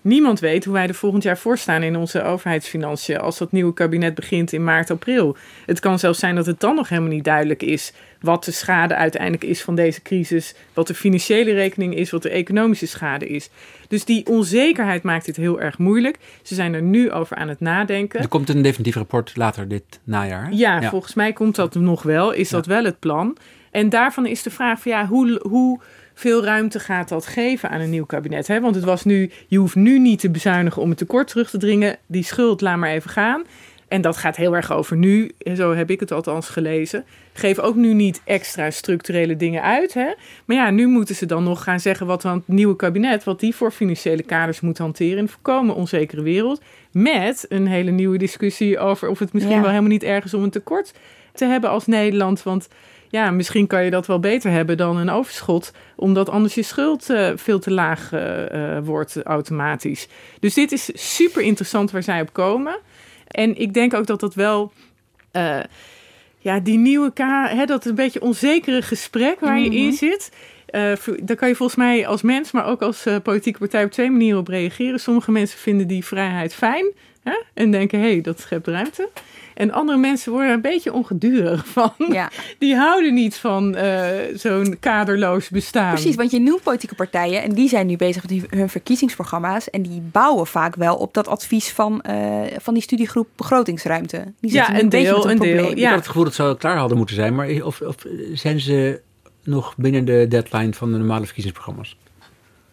niemand 0.06 0.40
weet 0.40 0.64
hoe 0.64 0.74
wij 0.74 0.88
er 0.88 0.94
volgend 0.94 1.22
jaar 1.22 1.38
voor 1.38 1.58
staan 1.58 1.82
in 1.82 1.96
onze 1.96 2.22
overheidsfinanciën 2.22 3.18
als 3.18 3.38
dat 3.38 3.52
nieuwe 3.52 3.74
kabinet 3.74 4.14
begint 4.14 4.52
in 4.52 4.64
maart, 4.64 4.90
april. 4.90 5.36
Het 5.66 5.80
kan 5.80 5.98
zelfs 5.98 6.18
zijn 6.18 6.34
dat 6.34 6.46
het 6.46 6.60
dan 6.60 6.74
nog 6.74 6.88
helemaal 6.88 7.10
niet 7.10 7.24
duidelijk 7.24 7.62
is 7.62 7.92
wat 8.20 8.44
de 8.44 8.50
schade 8.50 8.94
uiteindelijk 8.94 9.44
is 9.44 9.62
van 9.62 9.74
deze 9.74 10.02
crisis, 10.02 10.54
wat 10.72 10.86
de 10.86 10.94
financiële 10.94 11.52
rekening 11.52 11.94
is, 11.94 12.10
wat 12.10 12.22
de 12.22 12.30
economische 12.30 12.86
schade 12.86 13.28
is. 13.28 13.50
Dus 13.88 14.04
die 14.04 14.26
onzekerheid 14.26 15.02
maakt 15.02 15.24
dit 15.24 15.36
heel 15.36 15.60
erg 15.60 15.78
moeilijk. 15.78 16.18
Ze 16.42 16.54
zijn 16.54 16.74
er 16.74 16.82
nu 16.82 17.10
over 17.10 17.36
aan 17.36 17.48
het 17.48 17.60
nadenken. 17.60 18.20
Er 18.20 18.28
komt 18.28 18.48
een 18.48 18.62
definitief 18.62 18.94
rapport 18.94 19.36
later 19.36 19.68
dit 19.68 20.00
najaar. 20.04 20.52
Ja, 20.52 20.82
volgens 20.82 21.14
mij 21.14 21.32
komt 21.32 21.56
dat 21.56 21.74
nog 21.74 22.02
wel. 22.02 22.32
Is 22.32 22.48
dat 22.48 22.66
wel 22.66 22.84
het 22.84 22.98
plan? 22.98 23.36
En 23.70 23.88
daarvan 23.88 24.26
is 24.26 24.42
de 24.42 24.50
vraag 24.50 24.80
van 24.80 24.92
ja, 24.92 25.06
hoe, 25.06 25.40
hoe 25.48 25.80
veel 26.18 26.44
ruimte 26.44 26.80
gaat 26.80 27.08
dat 27.08 27.26
geven 27.26 27.70
aan 27.70 27.80
een 27.80 27.90
nieuw 27.90 28.04
kabinet? 28.06 28.46
Hè? 28.46 28.60
Want 28.60 28.74
het 28.74 28.84
was 28.84 29.04
nu, 29.04 29.30
je 29.46 29.58
hoeft 29.58 29.74
nu 29.74 29.98
niet 29.98 30.20
te 30.20 30.30
bezuinigen 30.30 30.82
om 30.82 30.88
het 30.88 30.98
tekort 30.98 31.28
terug 31.28 31.50
te 31.50 31.58
dringen. 31.58 31.96
Die 32.06 32.24
schuld 32.24 32.60
laat 32.60 32.76
maar 32.76 32.90
even 32.90 33.10
gaan. 33.10 33.44
En 33.88 34.00
dat 34.00 34.16
gaat 34.16 34.36
heel 34.36 34.56
erg 34.56 34.72
over 34.72 34.96
nu. 34.96 35.30
Zo 35.56 35.74
heb 35.74 35.90
ik 35.90 36.00
het 36.00 36.12
althans 36.12 36.48
gelezen. 36.48 37.04
Geef 37.32 37.58
ook 37.58 37.74
nu 37.74 37.94
niet 37.94 38.20
extra 38.24 38.70
structurele 38.70 39.36
dingen 39.36 39.62
uit. 39.62 39.94
Hè? 39.94 40.06
Maar 40.44 40.56
ja, 40.56 40.70
nu 40.70 40.86
moeten 40.86 41.14
ze 41.14 41.26
dan 41.26 41.44
nog 41.44 41.62
gaan 41.62 41.80
zeggen 41.80 42.06
wat 42.06 42.22
dan 42.22 42.34
het 42.34 42.48
nieuwe 42.48 42.76
kabinet, 42.76 43.24
wat 43.24 43.40
die 43.40 43.54
voor 43.54 43.72
financiële 43.72 44.22
kaders 44.22 44.60
moet 44.60 44.78
hanteren 44.78 45.12
in 45.16 45.22
een 45.22 45.28
volkomen 45.28 45.74
onzekere 45.74 46.22
wereld. 46.22 46.60
Met 46.92 47.46
een 47.48 47.66
hele 47.66 47.90
nieuwe 47.90 48.18
discussie 48.18 48.78
over 48.78 49.08
of 49.08 49.18
het 49.18 49.32
misschien 49.32 49.54
Ja. 49.54 49.60
wel 49.60 49.70
helemaal 49.70 49.90
niet 49.90 50.02
ergens 50.02 50.34
om 50.34 50.42
een 50.42 50.50
tekort 50.50 50.92
te 51.32 51.44
hebben 51.44 51.70
als 51.70 51.86
Nederland. 51.86 52.42
Want 52.42 52.68
ja, 53.08 53.30
misschien 53.30 53.66
kan 53.66 53.84
je 53.84 53.90
dat 53.90 54.06
wel 54.06 54.20
beter 54.20 54.50
hebben 54.50 54.76
dan 54.76 54.96
een 54.96 55.10
overschot, 55.10 55.72
omdat 55.96 56.28
anders 56.28 56.54
je 56.54 56.62
schuld 56.62 57.10
eh, 57.10 57.30
veel 57.34 57.58
te 57.58 57.70
laag 57.70 58.12
eh, 58.12 58.78
wordt 58.82 59.22
automatisch. 59.22 60.08
Dus 60.40 60.54
dit 60.54 60.72
is 60.72 60.90
super 61.16 61.42
interessant 61.42 61.90
waar 61.90 62.02
zij 62.02 62.20
op 62.20 62.32
komen. 62.32 62.78
En 63.26 63.58
ik 63.60 63.74
denk 63.74 63.94
ook 63.94 64.06
dat 64.06 64.20
dat 64.20 64.34
wel. 64.34 64.72
ja, 66.38 66.60
die 66.60 66.78
nieuwe 66.78 67.12
K, 67.12 67.18
hè, 67.48 67.64
dat 67.64 67.84
een 67.84 67.94
beetje 67.94 68.20
onzekere 68.20 68.82
gesprek 68.82 69.40
waar 69.40 69.58
je 69.60 69.70
in 69.70 69.92
zit. 69.92 70.32
eh, 70.66 70.92
v- 70.96 71.18
daar 71.22 71.36
kan 71.36 71.48
je 71.48 71.54
volgens 71.54 71.78
mij 71.78 72.06
als 72.06 72.22
mens, 72.22 72.50
maar 72.50 72.66
ook 72.66 72.82
als 72.82 73.06
politieke 73.22 73.58
partij 73.58 73.84
op 73.84 73.90
twee 73.90 74.10
manieren 74.10 74.38
op 74.38 74.48
reageren. 74.48 75.00
Sommige 75.00 75.30
mensen 75.32 75.58
vinden 75.58 75.86
die 75.86 76.04
vrijheid 76.04 76.54
fijn 76.54 76.86
hè, 77.22 77.42
en 77.54 77.70
denken, 77.70 78.00
hé, 78.00 78.10
hey, 78.12 78.20
dat 78.20 78.40
schept 78.40 78.66
ruimte. 78.66 79.08
En 79.56 79.72
andere 79.72 79.98
mensen 79.98 80.30
worden 80.32 80.48
er 80.50 80.54
een 80.54 80.60
beetje 80.60 80.92
ongedurig 80.92 81.66
van. 81.76 81.92
Ja, 82.10 82.30
Die 82.58 82.76
houden 82.76 83.14
niet 83.14 83.36
van 83.36 83.74
eh, 83.74 84.04
zo'n 84.34 84.76
kaderloos 84.80 85.48
bestaan. 85.48 85.92
precies. 85.92 86.14
Want 86.16 86.30
je 86.30 86.40
noemt 86.40 86.62
politieke 86.62 86.94
partijen 86.94 87.42
en 87.42 87.52
die 87.52 87.68
zijn 87.68 87.86
nu 87.86 87.96
bezig 87.96 88.28
met 88.28 88.42
hun 88.50 88.68
verkiezingsprogramma's. 88.68 89.70
En 89.70 89.82
die 89.82 90.00
bouwen 90.12 90.46
vaak 90.46 90.74
wel 90.76 90.96
op 90.96 91.14
dat 91.14 91.28
advies 91.28 91.68
van, 91.72 92.00
eh, 92.02 92.40
van 92.60 92.74
die 92.74 92.82
studiegroep 92.82 93.28
begrotingsruimte. 93.36 94.32
Die 94.40 94.52
Ja, 94.52 94.68
een 94.80 94.88
beetje 94.88 95.06
deel, 95.06 95.16
met 95.24 95.30
een 95.32 95.38
deel, 95.38 95.54
probleem. 95.56 95.76
ja. 95.78 95.82
Ik 95.82 95.88
had 95.88 95.96
het 95.98 96.06
gevoel 96.06 96.24
dat 96.24 96.34
ze 96.34 96.42
al 96.42 96.56
klaar 96.56 96.76
hadden 96.76 96.96
moeten 96.96 97.16
zijn. 97.16 97.34
Maar 97.34 97.48
of, 97.62 97.80
of 97.80 97.96
zijn 98.32 98.60
ze 98.60 99.00
nog 99.44 99.74
binnen 99.76 100.04
de 100.04 100.26
deadline 100.28 100.72
van 100.72 100.92
de 100.92 100.98
normale 100.98 101.24
verkiezingsprogramma's? 101.24 101.96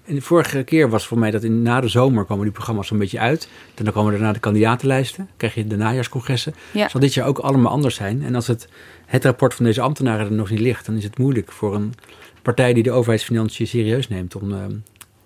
En 0.05 0.15
de 0.15 0.21
vorige 0.21 0.63
keer 0.63 0.89
was 0.89 1.07
voor 1.07 1.19
mij 1.19 1.31
dat 1.31 1.43
in, 1.43 1.61
na 1.61 1.81
de 1.81 1.87
zomer 1.87 2.23
komen 2.23 2.43
die 2.43 2.53
programma's 2.53 2.87
zo'n 2.87 2.97
beetje 2.97 3.19
uit. 3.19 3.47
En 3.75 3.83
dan 3.83 3.93
komen 3.93 4.11
daarna 4.11 4.31
de 4.31 4.39
kandidatenlijsten. 4.39 5.29
krijg 5.37 5.55
je 5.55 5.67
de 5.67 5.77
najaarscongressen. 5.77 6.53
Ja. 6.71 6.89
Zal 6.89 6.99
dit 6.99 7.13
jaar 7.13 7.27
ook 7.27 7.37
allemaal 7.37 7.71
anders 7.71 7.95
zijn. 7.95 8.23
En 8.23 8.35
als 8.35 8.47
het, 8.47 8.67
het 9.05 9.25
rapport 9.25 9.53
van 9.53 9.65
deze 9.65 9.81
ambtenaren 9.81 10.25
er 10.25 10.31
nog 10.31 10.49
niet 10.49 10.59
ligt... 10.59 10.85
dan 10.85 10.95
is 10.95 11.03
het 11.03 11.17
moeilijk 11.17 11.51
voor 11.51 11.75
een 11.75 11.93
partij 12.41 12.73
die 12.73 12.83
de 12.83 12.91
overheidsfinanciën 12.91 13.67
serieus 13.67 14.07
neemt... 14.07 14.35
om, 14.35 14.51
ehm, 14.51 14.75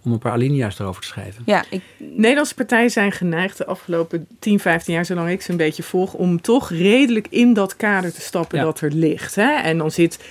om 0.03 0.11
een 0.11 0.19
paar 0.19 0.31
alinea's 0.31 0.79
erover 0.79 1.01
te 1.01 1.07
schrijven. 1.07 1.43
Ja, 1.45 1.63
ik, 1.69 1.81
Nederlandse 1.97 2.55
partijen 2.55 2.89
zijn 2.89 3.11
geneigd 3.11 3.57
de 3.57 3.65
afgelopen 3.65 4.27
10, 4.39 4.59
15 4.59 4.93
jaar, 4.93 5.05
zolang 5.05 5.29
ik 5.29 5.41
ze 5.41 5.51
een 5.51 5.57
beetje 5.57 5.83
volg, 5.83 6.13
om 6.13 6.41
toch 6.41 6.69
redelijk 6.69 7.27
in 7.29 7.53
dat 7.53 7.75
kader 7.75 8.13
te 8.13 8.21
stappen 8.21 8.57
Ja. 8.57 8.63
dat 8.63 8.81
er 8.81 8.91
ligt. 8.91 9.35
Hè? 9.35 9.51
En 9.53 9.77
dan 9.77 9.91
zit 9.91 10.17
eh, 10.17 10.25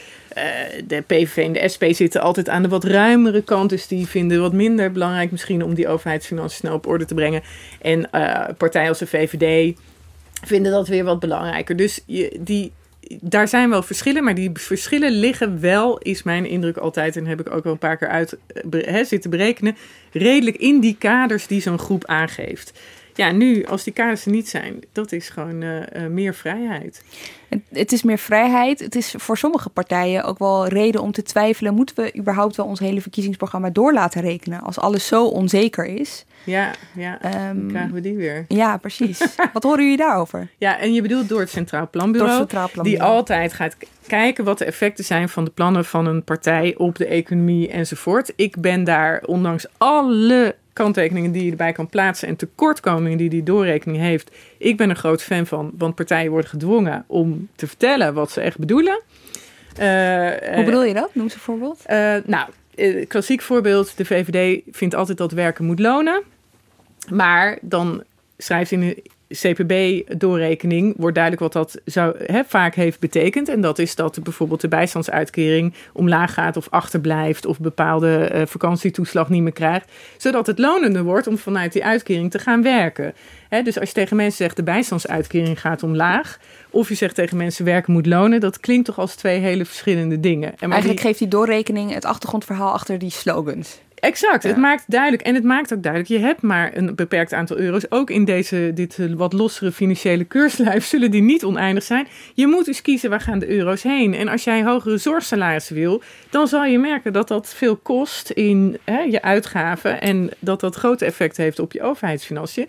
de 0.87 1.03
PVV 1.07 1.37
en 1.37 1.53
de 1.53 1.69
SP 1.75 1.85
zitten 1.89 2.21
altijd 2.21 2.49
aan 2.49 2.63
de 2.63 2.69
wat 2.69 2.85
ruimere 2.85 3.43
kant, 3.43 3.71
dus 3.71 3.87
die 3.87 4.07
vinden 4.07 4.41
wat 4.41 4.53
minder 4.53 4.93
belangrijk 4.93 5.31
misschien 5.31 5.65
om 5.65 5.75
die 5.75 5.89
overheidsfinanciën 5.89 6.59
snel 6.59 6.75
op 6.75 6.87
orde 6.87 7.05
te 7.05 7.15
brengen. 7.15 7.43
En 7.81 8.11
eh, 8.11 8.55
partijen 8.59 8.89
als 8.89 8.99
de 8.99 9.07
VVD 9.07 9.77
vinden 10.45 10.73
dat 10.73 10.89
weer 10.89 11.05
wat 11.05 11.21
belangrijker. 11.21 11.77
Dus 11.77 12.01
die, 12.39 12.73
daar 13.21 13.49
zijn 13.49 13.71
wel 13.71 13.83
verschillen, 13.83 14.25
maar 14.25 14.35
die 14.35 14.51
verschillen 14.55 15.11
liggen 15.11 15.61
wel, 15.61 15.99
is 15.99 16.23
mijn 16.23 16.47
indruk 16.47 16.77
altijd, 16.77 17.17
en 17.17 17.27
heb 17.27 17.41
ik 17.41 17.51
ook 17.51 17.65
wel 17.65 17.73
een 17.73 17.79
paar 17.79 17.97
keer 17.97 18.09
uit 18.09 18.37
eh, 18.71 19.05
zitten 19.05 19.31
berekenen, 19.31 19.77
redelijk 20.13 20.57
in 20.57 20.81
die 20.81 20.97
kaders 20.99 21.47
die 21.47 21.61
zo'n 21.61 21.79
groep 21.79 22.05
aangeeft. 22.05 22.73
Ja, 23.17 23.31
nu, 23.33 23.65
als 23.65 23.85
die 23.85 23.93
kaders 23.93 24.25
er 24.25 24.31
niet 24.31 24.49
zijn, 24.49 24.81
dat 24.93 25.13
is 25.13 25.29
gewoon 25.29 25.63
eh, 25.63 26.05
eh, 26.05 26.11
meer 26.11 26.35
vrijheid. 26.35 27.05
Het, 27.49 27.61
het 27.73 27.93
is 27.93 28.03
meer 28.03 28.19
vrijheid. 28.19 28.79
Het 28.81 28.95
is 28.95 29.15
voor 29.17 29.39
sommige 29.39 29.69
partijen 29.69 30.25
ook 30.25 30.39
wel 30.39 30.67
reden 30.69 31.01
om 31.03 31.13
te 31.13 31.23
twijfelen. 31.23 31.75
Moeten 31.75 31.97
we 31.97 32.17
überhaupt 32.19 32.57
wel 32.57 32.67
ons 32.67 32.79
hele 32.81 33.01
verkiezingsprogramma 33.01 33.71
door 33.71 33.93
laten 33.93 34.21
rekenen? 34.21 34.61
Als 34.61 34.79
alles 34.79 35.07
zo 35.07 35.27
onzeker 35.27 35.85
is. 35.87 36.25
Ja, 36.45 36.71
ja, 36.95 37.21
Ehm, 37.23 37.57
dan 37.57 37.67
krijgen 37.69 37.93
we 37.95 38.01
die 38.01 38.17
weer. 38.17 38.45
ja, 38.49 38.77
precies. 38.77 39.19
Wat 39.53 39.63
horen 39.63 39.83
jullie 39.83 39.97
daarover? 39.97 40.49
Ja, 40.59 40.79
en 40.79 40.93
je 40.95 41.03
bedoelt 41.03 41.29
door 41.29 41.41
het 41.41 41.51
Centraal 41.51 41.81
Door 41.81 41.91
Planbureau. 41.91 42.31
het 42.31 42.39
Centraal 42.39 42.67
die 42.67 42.75
Planbureau. 42.75 43.13
altijd 43.15 43.53
gaat 43.53 43.77
kijken 44.07 44.45
wat 44.45 44.59
de 44.59 44.65
effecten 44.65 45.05
zijn 45.05 45.29
van 45.29 45.45
de 45.45 45.51
plannen 45.51 45.85
van 45.85 46.07
een 46.07 46.25
partij 46.25 46.75
op 46.77 46.97
de 46.97 47.07
economie 47.07 47.69
enzovoort. 47.71 48.33
Ik 48.37 48.61
ben 48.61 48.85
daar, 48.85 49.23
ondanks 49.25 49.67
alle 49.77 50.57
kanttekeningen 50.77 51.33
die 51.33 51.45
je 51.45 51.51
erbij 51.51 51.73
kan 51.73 51.87
plaatsen 51.89 52.29
en 52.29 52.37
tekortkomingen 52.37 53.19
die 53.19 53.29
die 53.29 53.43
doorrekening 53.43 53.99
heeft, 54.03 54.31
ik 54.59 54.77
ben 54.77 54.91
een 54.91 54.97
groot 54.97 55.23
fan 55.23 55.47
van, 55.47 55.71
want 55.79 55.95
partijen 55.95 56.31
worden 56.31 56.51
gedwongen 56.51 57.05
om 57.07 57.49
te 57.55 57.67
vertellen 57.67 58.15
wat 58.15 58.31
ze 58.31 58.41
echt 58.41 58.59
bedoelen. 58.59 59.01
Eh, 59.77 60.55
Hoe 60.55 60.65
bedoel 60.65 60.85
je 60.85 60.95
dat? 60.95 61.11
Noem 61.15 61.29
ze 61.29 61.35
een 61.35 61.41
voorbeeld. 61.41 61.81
eh, 61.85 62.15
nou, 62.25 62.49
eh, 62.75 63.07
klassiek 63.09 63.43
voorbeeld. 63.43 63.97
De 63.97 64.05
VVD 64.05 64.63
vindt 64.71 64.95
altijd 64.95 65.19
dat 65.19 65.33
werken 65.33 65.65
moet 65.65 65.79
lonen. 65.81 66.23
Maar 67.11 67.59
dan 67.61 68.03
schrijft 68.39 68.71
in, 68.71 69.03
CPB-doorrekening 69.29 70.95
wordt 70.97 71.15
duidelijk 71.15 71.43
wat 71.43 71.53
dat 71.53 71.81
zou, 71.85 72.17
hè, 72.25 72.43
vaak 72.45 72.75
heeft 72.75 73.01
betekend. 73.01 73.49
En 73.49 73.61
dat 73.61 73.79
is 73.79 73.95
dat 73.95 74.23
bijvoorbeeld 74.23 74.61
de 74.61 74.69
bijstandsuitkering 74.69 75.75
omlaag 75.93 76.35
gaat 76.35 76.57
of 76.57 76.67
achterblijft 76.71 77.47
of 77.47 77.61
bepaalde 77.61 78.31
uh, 78.35 78.43
vakantietoeslag 78.47 79.29
niet 79.29 79.43
meer 79.43 79.53
krijgt. 79.53 79.91
Zodat 80.17 80.47
het 80.47 80.59
lonender 80.59 81.03
wordt 81.03 81.27
om 81.27 81.39
vanuit 81.39 81.73
die 81.73 81.85
uitkering 81.85 82.31
te 82.31 82.39
gaan 82.39 82.63
werken. 82.63 83.15
Hè, 83.49 83.63
dus 83.63 83.79
als 83.79 83.89
je 83.89 83.95
tegen 83.95 84.17
mensen 84.17 84.37
zegt 84.37 84.57
de 84.57 84.63
bijstandsuitkering 84.63 85.61
gaat 85.61 85.83
omlaag, 85.83 86.39
of 86.71 86.89
je 86.89 86.95
zegt 86.95 87.15
tegen 87.15 87.37
mensen 87.37 87.65
werken 87.65 87.93
moet 87.93 88.07
lonen, 88.07 88.41
dat 88.41 88.61
klinkt 88.61 88.87
toch 88.87 88.99
als 88.99 89.15
twee 89.15 89.39
hele 89.39 89.65
verschillende 89.65 90.21
dingen. 90.21 90.55
En 90.59 90.71
Eigenlijk 90.71 91.01
geeft 91.01 91.19
die 91.19 91.29
doorrekening 91.29 91.93
het 91.93 92.05
achtergrondverhaal 92.05 92.73
achter 92.73 92.99
die 92.99 93.11
slogans. 93.11 93.81
Exact, 93.97 94.43
het 94.43 94.57
maakt 94.57 94.85
duidelijk. 94.87 95.23
En 95.23 95.35
het 95.35 95.45
maakt 95.45 95.75
ook 95.75 95.83
duidelijk, 95.83 96.13
je 96.13 96.27
hebt 96.27 96.43
maar 96.43 96.77
een 96.77 96.95
beperkt 96.95 97.33
aantal 97.33 97.57
euro's. 97.57 97.91
Ook 97.91 98.11
in 98.11 98.25
deze, 98.25 98.71
dit 98.75 98.99
eh, 98.99 99.13
wat 99.13 99.33
lossere 99.33 99.73
financiële 99.73 100.25
keurslijf 100.35 100.85
zullen 100.85 101.11
die 101.11 101.23
niet 101.23 101.45
oneindig 101.45 101.83
zijn. 101.83 102.07
Je 102.35 102.47
moet 102.47 102.65
dus 102.65 102.83
kiezen 102.83 103.11
waar 103.11 103.21
gaan 103.21 103.39
de 103.39 103.49
euro's 103.49 103.83
heen. 103.83 104.15
En 104.15 104.29
als 104.29 104.45
jij 104.45 104.65
hogere 104.65 104.99
zorgsalarissen 104.99 105.75
wil, 105.75 106.03
dan 106.31 106.49
zal 106.49 106.65
je 106.65 106.79
merken 106.79 107.13
dat 107.13 107.29
dat 107.29 107.55
veel 107.55 107.77
kost 107.77 108.31
in 108.31 108.79
hè, 108.85 109.01
je 109.01 109.23
uitgaven. 109.23 110.01
En 110.01 110.31
dat 110.39 110.61
dat 110.61 110.75
grote 110.75 111.05
effect 111.05 111.37
heeft 111.37 111.59
op 111.59 111.73
je 111.73 111.83
overheidsfinanciën. 111.83 112.69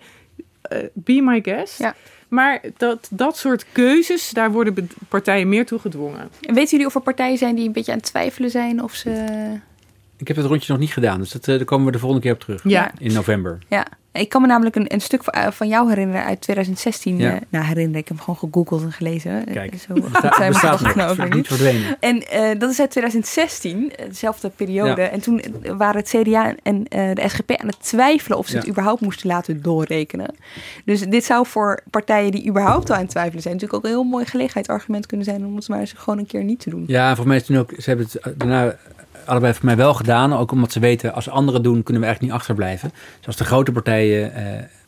Uh, 0.72 0.78
be 0.92 1.20
my 1.22 1.40
guest. 1.42 1.78
Ja. 1.78 1.94
Maar 2.28 2.60
dat, 2.76 3.08
dat 3.10 3.36
soort 3.36 3.64
keuzes, 3.72 4.30
daar 4.30 4.52
worden 4.52 4.90
partijen 5.08 5.48
meer 5.48 5.66
toe 5.66 5.78
gedwongen. 5.78 6.30
En 6.40 6.54
weten 6.54 6.70
jullie 6.70 6.86
of 6.86 6.94
er 6.94 7.00
partijen 7.00 7.38
zijn 7.38 7.54
die 7.54 7.66
een 7.66 7.72
beetje 7.72 7.92
aan 7.92 7.98
het 7.98 8.06
twijfelen 8.06 8.50
zijn 8.50 8.82
of 8.82 8.94
ze 8.94 9.24
ik 10.18 10.28
heb 10.28 10.36
het 10.36 10.46
rondje 10.46 10.72
nog 10.72 10.80
niet 10.80 10.92
gedaan, 10.92 11.18
dus 11.18 11.30
dat, 11.30 11.46
uh, 11.46 11.56
daar 11.56 11.64
komen 11.64 11.86
we 11.86 11.92
de 11.92 11.98
volgende 11.98 12.22
keer 12.22 12.32
op 12.32 12.40
terug. 12.40 12.60
Ja. 12.64 12.90
In 12.98 13.12
november. 13.12 13.58
Ja, 13.68 13.86
ik 14.12 14.28
kan 14.28 14.40
me 14.40 14.46
namelijk 14.46 14.76
een, 14.76 14.92
een 14.92 15.00
stuk 15.00 15.24
van, 15.24 15.52
van 15.52 15.68
jou 15.68 15.88
herinneren 15.88 16.24
uit 16.24 16.40
2016. 16.40 17.16
Ja. 17.16 17.34
Uh, 17.34 17.40
nou, 17.48 17.64
herinner 17.64 17.98
ik 17.98 18.08
heb 18.08 18.16
hem 18.16 18.24
gewoon 18.24 18.36
gegoogeld 18.36 18.82
en 18.82 18.92
gelezen. 18.92 19.44
Kijk, 19.52 19.74
Zo, 19.88 19.94
besta 19.94 20.76
zijn 20.78 20.96
nog, 20.96 21.28
niet 21.28 21.46
verdwenen. 21.46 21.96
En 22.00 22.16
uh, 22.16 22.58
dat 22.58 22.70
is 22.70 22.80
uit 22.80 22.90
2016, 22.90 23.92
dezelfde 24.08 24.50
periode. 24.56 25.02
Ja. 25.02 25.08
En 25.08 25.20
toen 25.20 25.42
waren 25.76 25.96
het 25.96 26.08
CDA 26.08 26.54
en 26.62 26.84
de 26.84 27.24
SGP 27.26 27.50
aan 27.50 27.66
het 27.66 27.82
twijfelen 27.82 28.38
of 28.38 28.46
ze 28.46 28.56
het 28.56 28.68
überhaupt 28.68 29.00
moesten 29.00 29.26
laten 29.26 29.62
doorrekenen. 29.62 30.34
Dus 30.84 31.00
dit 31.00 31.24
zou 31.24 31.46
voor 31.46 31.80
partijen 31.90 32.30
die 32.30 32.48
überhaupt 32.48 32.90
al 32.90 32.96
aan 32.96 33.02
het 33.02 33.10
twijfelen 33.10 33.42
zijn, 33.42 33.54
natuurlijk 33.54 33.84
ook 33.84 33.90
een 33.90 33.96
heel 33.96 34.10
mooi 34.10 34.24
gelegenheidsargument 34.24 35.06
kunnen 35.06 35.26
zijn 35.26 35.44
om 35.44 35.56
het 35.56 35.68
maar 35.68 35.80
eens 35.80 35.94
gewoon 35.96 36.18
een 36.18 36.26
keer 36.26 36.44
niet 36.44 36.60
te 36.60 36.70
doen. 36.70 36.84
Ja, 36.86 37.16
voor 37.16 37.26
mij 37.26 37.36
is 37.36 37.48
het 37.48 37.58
ook, 37.58 37.72
ze 37.76 37.88
hebben 37.90 38.06
het 38.10 38.38
daarna 38.38 38.76
allebei 39.28 39.54
voor 39.54 39.64
mij 39.64 39.76
wel 39.76 39.94
gedaan. 39.94 40.32
Ook 40.32 40.52
omdat 40.52 40.72
ze 40.72 40.80
weten, 40.80 41.14
als 41.14 41.28
anderen 41.28 41.62
doen, 41.62 41.82
kunnen 41.82 42.02
we 42.02 42.08
eigenlijk 42.08 42.20
niet 42.20 42.42
achterblijven. 42.42 42.90
Dus 43.16 43.26
als 43.26 43.36
de 43.36 43.44
grote 43.44 43.72
partijen 43.72 44.30
uh, 44.30 44.42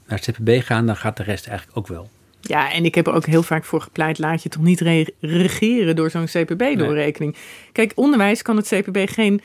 naar 0.07 0.21
het 0.21 0.31
CPB 0.31 0.63
gaan, 0.63 0.87
dan 0.87 0.97
gaat 0.97 1.17
de 1.17 1.23
rest 1.23 1.47
eigenlijk 1.47 1.79
ook 1.79 1.87
wel. 1.87 2.09
Ja, 2.41 2.73
en 2.73 2.85
ik 2.85 2.95
heb 2.95 3.07
er 3.07 3.13
ook 3.13 3.27
heel 3.27 3.43
vaak 3.43 3.65
voor 3.65 3.81
gepleit, 3.81 4.19
laat 4.19 4.43
je 4.43 4.49
toch 4.49 4.63
niet 4.63 4.81
regeren 5.21 5.97
door 5.97 6.11
zo'n 6.11 6.25
CPB-doorrekening. 6.25 7.37
Kijk, 7.73 7.93
onderwijs 7.95 8.43
kan 8.43 8.57
het 8.57 8.69
CPB 8.69 9.11
geen 9.11 9.41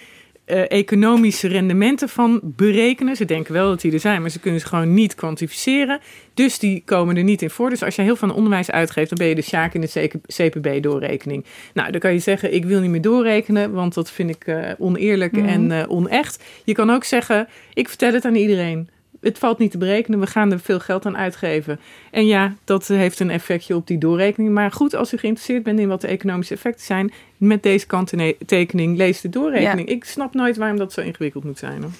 uh, 0.45 0.71
economische 0.71 1.47
rendementen 1.47 2.09
van 2.09 2.39
berekenen. 2.43 3.15
Ze 3.15 3.25
denken 3.25 3.53
wel 3.53 3.69
dat 3.69 3.81
die 3.81 3.93
er 3.93 3.99
zijn, 3.99 4.21
maar 4.21 4.29
ze 4.29 4.39
kunnen 4.39 4.59
ze 4.59 4.67
gewoon 4.67 4.93
niet 4.93 5.15
kwantificeren. 5.15 5.99
Dus 6.33 6.59
die 6.59 6.81
komen 6.85 7.17
er 7.17 7.23
niet 7.23 7.41
in 7.41 7.49
voor. 7.49 7.69
Dus 7.69 7.83
als 7.83 7.95
je 7.95 8.01
heel 8.01 8.15
veel 8.15 8.33
onderwijs 8.33 8.71
uitgeeft, 8.71 9.09
dan 9.09 9.17
ben 9.17 9.27
je 9.27 9.35
de 9.35 9.41
sjaak 9.41 9.73
in 9.73 9.81
de 9.81 10.09
CPB-doorrekening. 10.27 11.45
Nou, 11.73 11.91
dan 11.91 11.99
kan 11.99 12.13
je 12.13 12.19
zeggen, 12.19 12.53
ik 12.53 12.65
wil 12.65 12.79
niet 12.81 12.89
meer 12.89 13.01
doorrekenen, 13.01 13.71
want 13.71 13.93
dat 13.93 14.11
vind 14.11 14.29
ik 14.29 14.47
uh, 14.47 14.69
oneerlijk 14.77 15.31
mhm. 15.31 15.45
en 15.45 15.71
uh, 15.71 15.83
onecht. 15.87 16.43
Je 16.63 16.73
kan 16.73 16.89
ook 16.89 17.03
zeggen, 17.03 17.47
ik 17.73 17.87
vertel 17.89 18.13
het 18.13 18.25
aan 18.25 18.35
iedereen 18.35 18.89
het 19.25 19.37
valt 19.37 19.57
niet 19.57 19.71
te 19.71 19.77
berekenen. 19.77 20.19
We 20.19 20.27
gaan 20.27 20.51
er 20.51 20.59
veel 20.59 20.79
geld 20.79 21.05
aan 21.05 21.17
uitgeven. 21.17 21.79
En 22.11 22.25
ja, 22.25 22.53
dat 22.63 22.87
heeft 22.87 23.19
een 23.19 23.29
effectje 23.29 23.75
op 23.75 23.87
die 23.87 23.97
doorrekening. 23.97 24.53
Maar 24.53 24.71
goed, 24.71 24.95
als 24.95 25.13
u 25.13 25.17
geïnteresseerd 25.17 25.63
bent 25.63 25.79
in 25.79 25.87
wat 25.87 26.01
de 26.01 26.07
economische 26.07 26.53
effecten 26.53 26.85
zijn, 26.85 27.13
met 27.37 27.63
deze 27.63 27.85
kanttekening 27.85 28.97
lees 28.97 29.21
de 29.21 29.29
doorrekening. 29.29 29.87
Ik 29.87 30.03
snap 30.03 30.33
nooit 30.33 30.57
waarom 30.57 30.77
dat 30.77 30.93
zo 30.93 31.01
ingewikkeld 31.01 31.43
moet 31.43 31.59
zijn. 31.59 31.81
Hoor. 31.81 31.91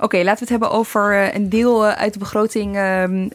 Oké, 0.00 0.16
laten 0.16 0.46
we 0.46 0.52
het 0.52 0.60
hebben 0.60 0.70
over 0.70 1.12
eh, 1.12 1.34
een 1.34 1.48
deel 1.48 1.86
eh, 1.86 1.92
uit 1.92 2.12
de 2.12 2.18
begroting 2.18 2.76
ehm, 2.76 3.28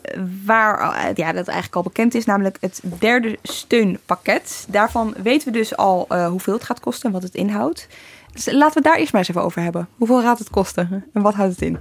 waar 0.45 0.80
eh, 0.80 1.15
ja, 1.15 1.32
dat 1.32 1.47
eigenlijk 1.47 1.75
al 1.75 1.84
bekend 1.84 2.15
is, 2.15 2.25
namelijk 2.25 2.58
het 2.60 2.82
derde 2.99 3.38
steunpakket. 3.41 4.65
Daarvan 4.69 5.15
weten 5.23 5.51
we 5.51 5.58
dus 5.58 5.78
al 5.78 6.08
hoeveel 6.30 6.54
het 6.54 6.63
gaat 6.63 6.80
kosten 6.80 7.08
en 7.08 7.13
wat 7.13 7.23
het 7.23 7.36
inhoudt. 7.36 7.88
Dus 8.32 8.51
laten 8.51 8.78
we 8.82 8.89
daar 8.89 8.97
eerst 8.97 9.12
maar 9.12 9.21
eens 9.21 9.30
even 9.30 9.43
over 9.43 9.62
hebben. 9.62 9.88
Hoeveel 9.97 10.21
gaat 10.21 10.39
het 10.39 10.49
kosten 10.49 11.06
en 11.13 11.21
wat 11.21 11.34
houdt 11.34 11.51
het 11.51 11.62
in? 11.62 11.78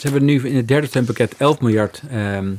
Ze 0.00 0.08
hebben 0.08 0.24
nu 0.24 0.48
in 0.48 0.56
het 0.56 0.68
derde 0.68 0.86
steunpakket 0.86 1.34
11 1.36 1.60
miljard 1.60 2.02
um, 2.14 2.58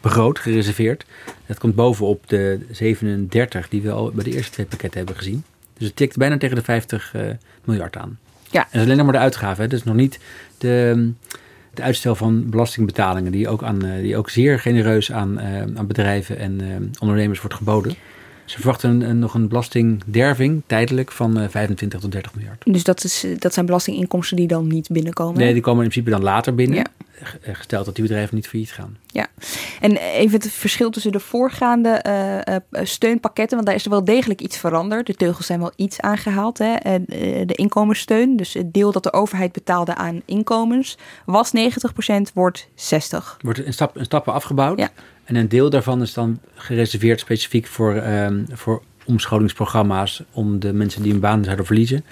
begroot, 0.00 0.38
gereserveerd. 0.38 1.04
Dat 1.46 1.58
komt 1.58 1.74
bovenop 1.74 2.28
de 2.28 2.60
37 2.70 3.68
die 3.68 3.82
we 3.82 3.90
al 3.90 4.10
bij 4.10 4.24
de 4.24 4.32
eerste 4.32 4.52
twee 4.52 4.66
pakketten 4.66 4.98
hebben 4.98 5.16
gezien. 5.16 5.44
Dus 5.78 5.86
het 5.86 5.96
tikt 5.96 6.16
bijna 6.16 6.38
tegen 6.38 6.56
de 6.56 6.62
50 6.62 7.12
uh, 7.16 7.28
eh, 7.28 7.36
miljard 7.64 7.96
aan. 7.96 8.18
Ja. 8.50 8.60
En 8.60 8.66
dat 8.70 8.80
is 8.80 8.84
alleen 8.84 8.96
nog 8.96 9.04
maar 9.04 9.14
de 9.14 9.20
uitgaven. 9.20 9.64
Hè. 9.68 9.74
Is 9.74 9.84
nog 9.84 9.94
niet 9.94 10.18
de, 10.58 11.10
de 11.74 11.82
uitstel 11.82 12.14
van 12.14 12.50
belastingbetalingen, 12.50 13.32
die 13.32 13.48
ook, 13.48 13.62
aan, 13.62 13.84
uh, 13.84 14.00
die 14.00 14.16
ook 14.16 14.30
zeer 14.30 14.58
genereus 14.58 15.12
aan, 15.12 15.40
uh, 15.40 15.60
aan 15.60 15.86
bedrijven 15.86 16.38
en 16.38 16.60
ondernemers 16.98 17.40
wordt 17.40 17.56
geboden. 17.56 17.94
Ze 18.46 18.56
verwachten 18.56 19.00
een, 19.00 19.18
nog 19.18 19.34
een 19.34 19.48
belastingderving 19.48 20.62
tijdelijk 20.66 21.12
van 21.12 21.38
uh, 21.38 21.48
25 21.48 22.00
tot 22.00 22.12
30 22.12 22.34
miljard. 22.34 22.62
Dus 22.64 22.84
dat, 22.84 23.04
is, 23.04 23.26
dat 23.38 23.54
zijn 23.54 23.66
belastinginkomsten 23.66 24.36
die 24.36 24.46
dan 24.46 24.66
niet 24.66 24.88
binnenkomen? 24.88 25.38
Nee, 25.38 25.52
die 25.52 25.62
komen 25.62 25.84
in 25.84 25.90
principe 25.90 26.14
dan 26.16 26.22
later 26.22 26.54
binnen. 26.54 26.76
Ja. 26.76 26.84
Eh, 27.42 27.54
gesteld 27.54 27.84
dat 27.84 27.94
die 27.94 28.04
bedrijven 28.04 28.34
niet 28.34 28.48
failliet 28.48 28.72
gaan. 28.72 28.96
Ja, 29.06 29.26
en 29.80 29.96
even 29.96 30.40
het 30.40 30.50
verschil 30.50 30.90
tussen 30.90 31.12
de 31.12 31.20
voorgaande 31.20 32.04
uh, 32.08 32.84
steunpakketten, 32.84 33.54
want 33.54 33.66
daar 33.68 33.76
is 33.76 33.84
er 33.84 33.90
wel 33.90 34.04
degelijk 34.04 34.40
iets 34.40 34.58
veranderd. 34.58 35.06
De 35.06 35.14
teugels 35.14 35.46
zijn 35.46 35.60
wel 35.60 35.72
iets 35.76 36.00
aangehaald. 36.00 36.58
Hè. 36.58 36.76
de 37.44 37.54
inkomenssteun, 37.54 38.36
dus 38.36 38.54
het 38.54 38.72
deel 38.72 38.92
dat 38.92 39.02
de 39.02 39.12
overheid 39.12 39.52
betaalde 39.52 39.94
aan 39.94 40.22
inkomens, 40.24 40.98
was 41.24 41.52
90%, 41.56 42.32
wordt 42.34 42.68
60%. 42.68 42.72
Wordt 43.40 43.58
in, 43.64 43.72
stap, 43.72 43.98
in 43.98 44.04
stappen 44.04 44.32
afgebouwd. 44.32 44.78
Ja. 44.78 44.90
En 45.26 45.36
een 45.36 45.48
deel 45.48 45.70
daarvan 45.70 46.02
is 46.02 46.12
dan 46.12 46.40
gereserveerd 46.54 47.20
specifiek 47.20 47.66
voor, 47.66 47.94
um, 47.94 48.46
voor 48.52 48.82
omscholingsprogramma's 49.04 50.22
om 50.32 50.58
de 50.58 50.72
mensen 50.72 51.02
die 51.02 51.12
hun 51.12 51.20
baan 51.20 51.44
zouden 51.44 51.66
verliezen 51.66 52.04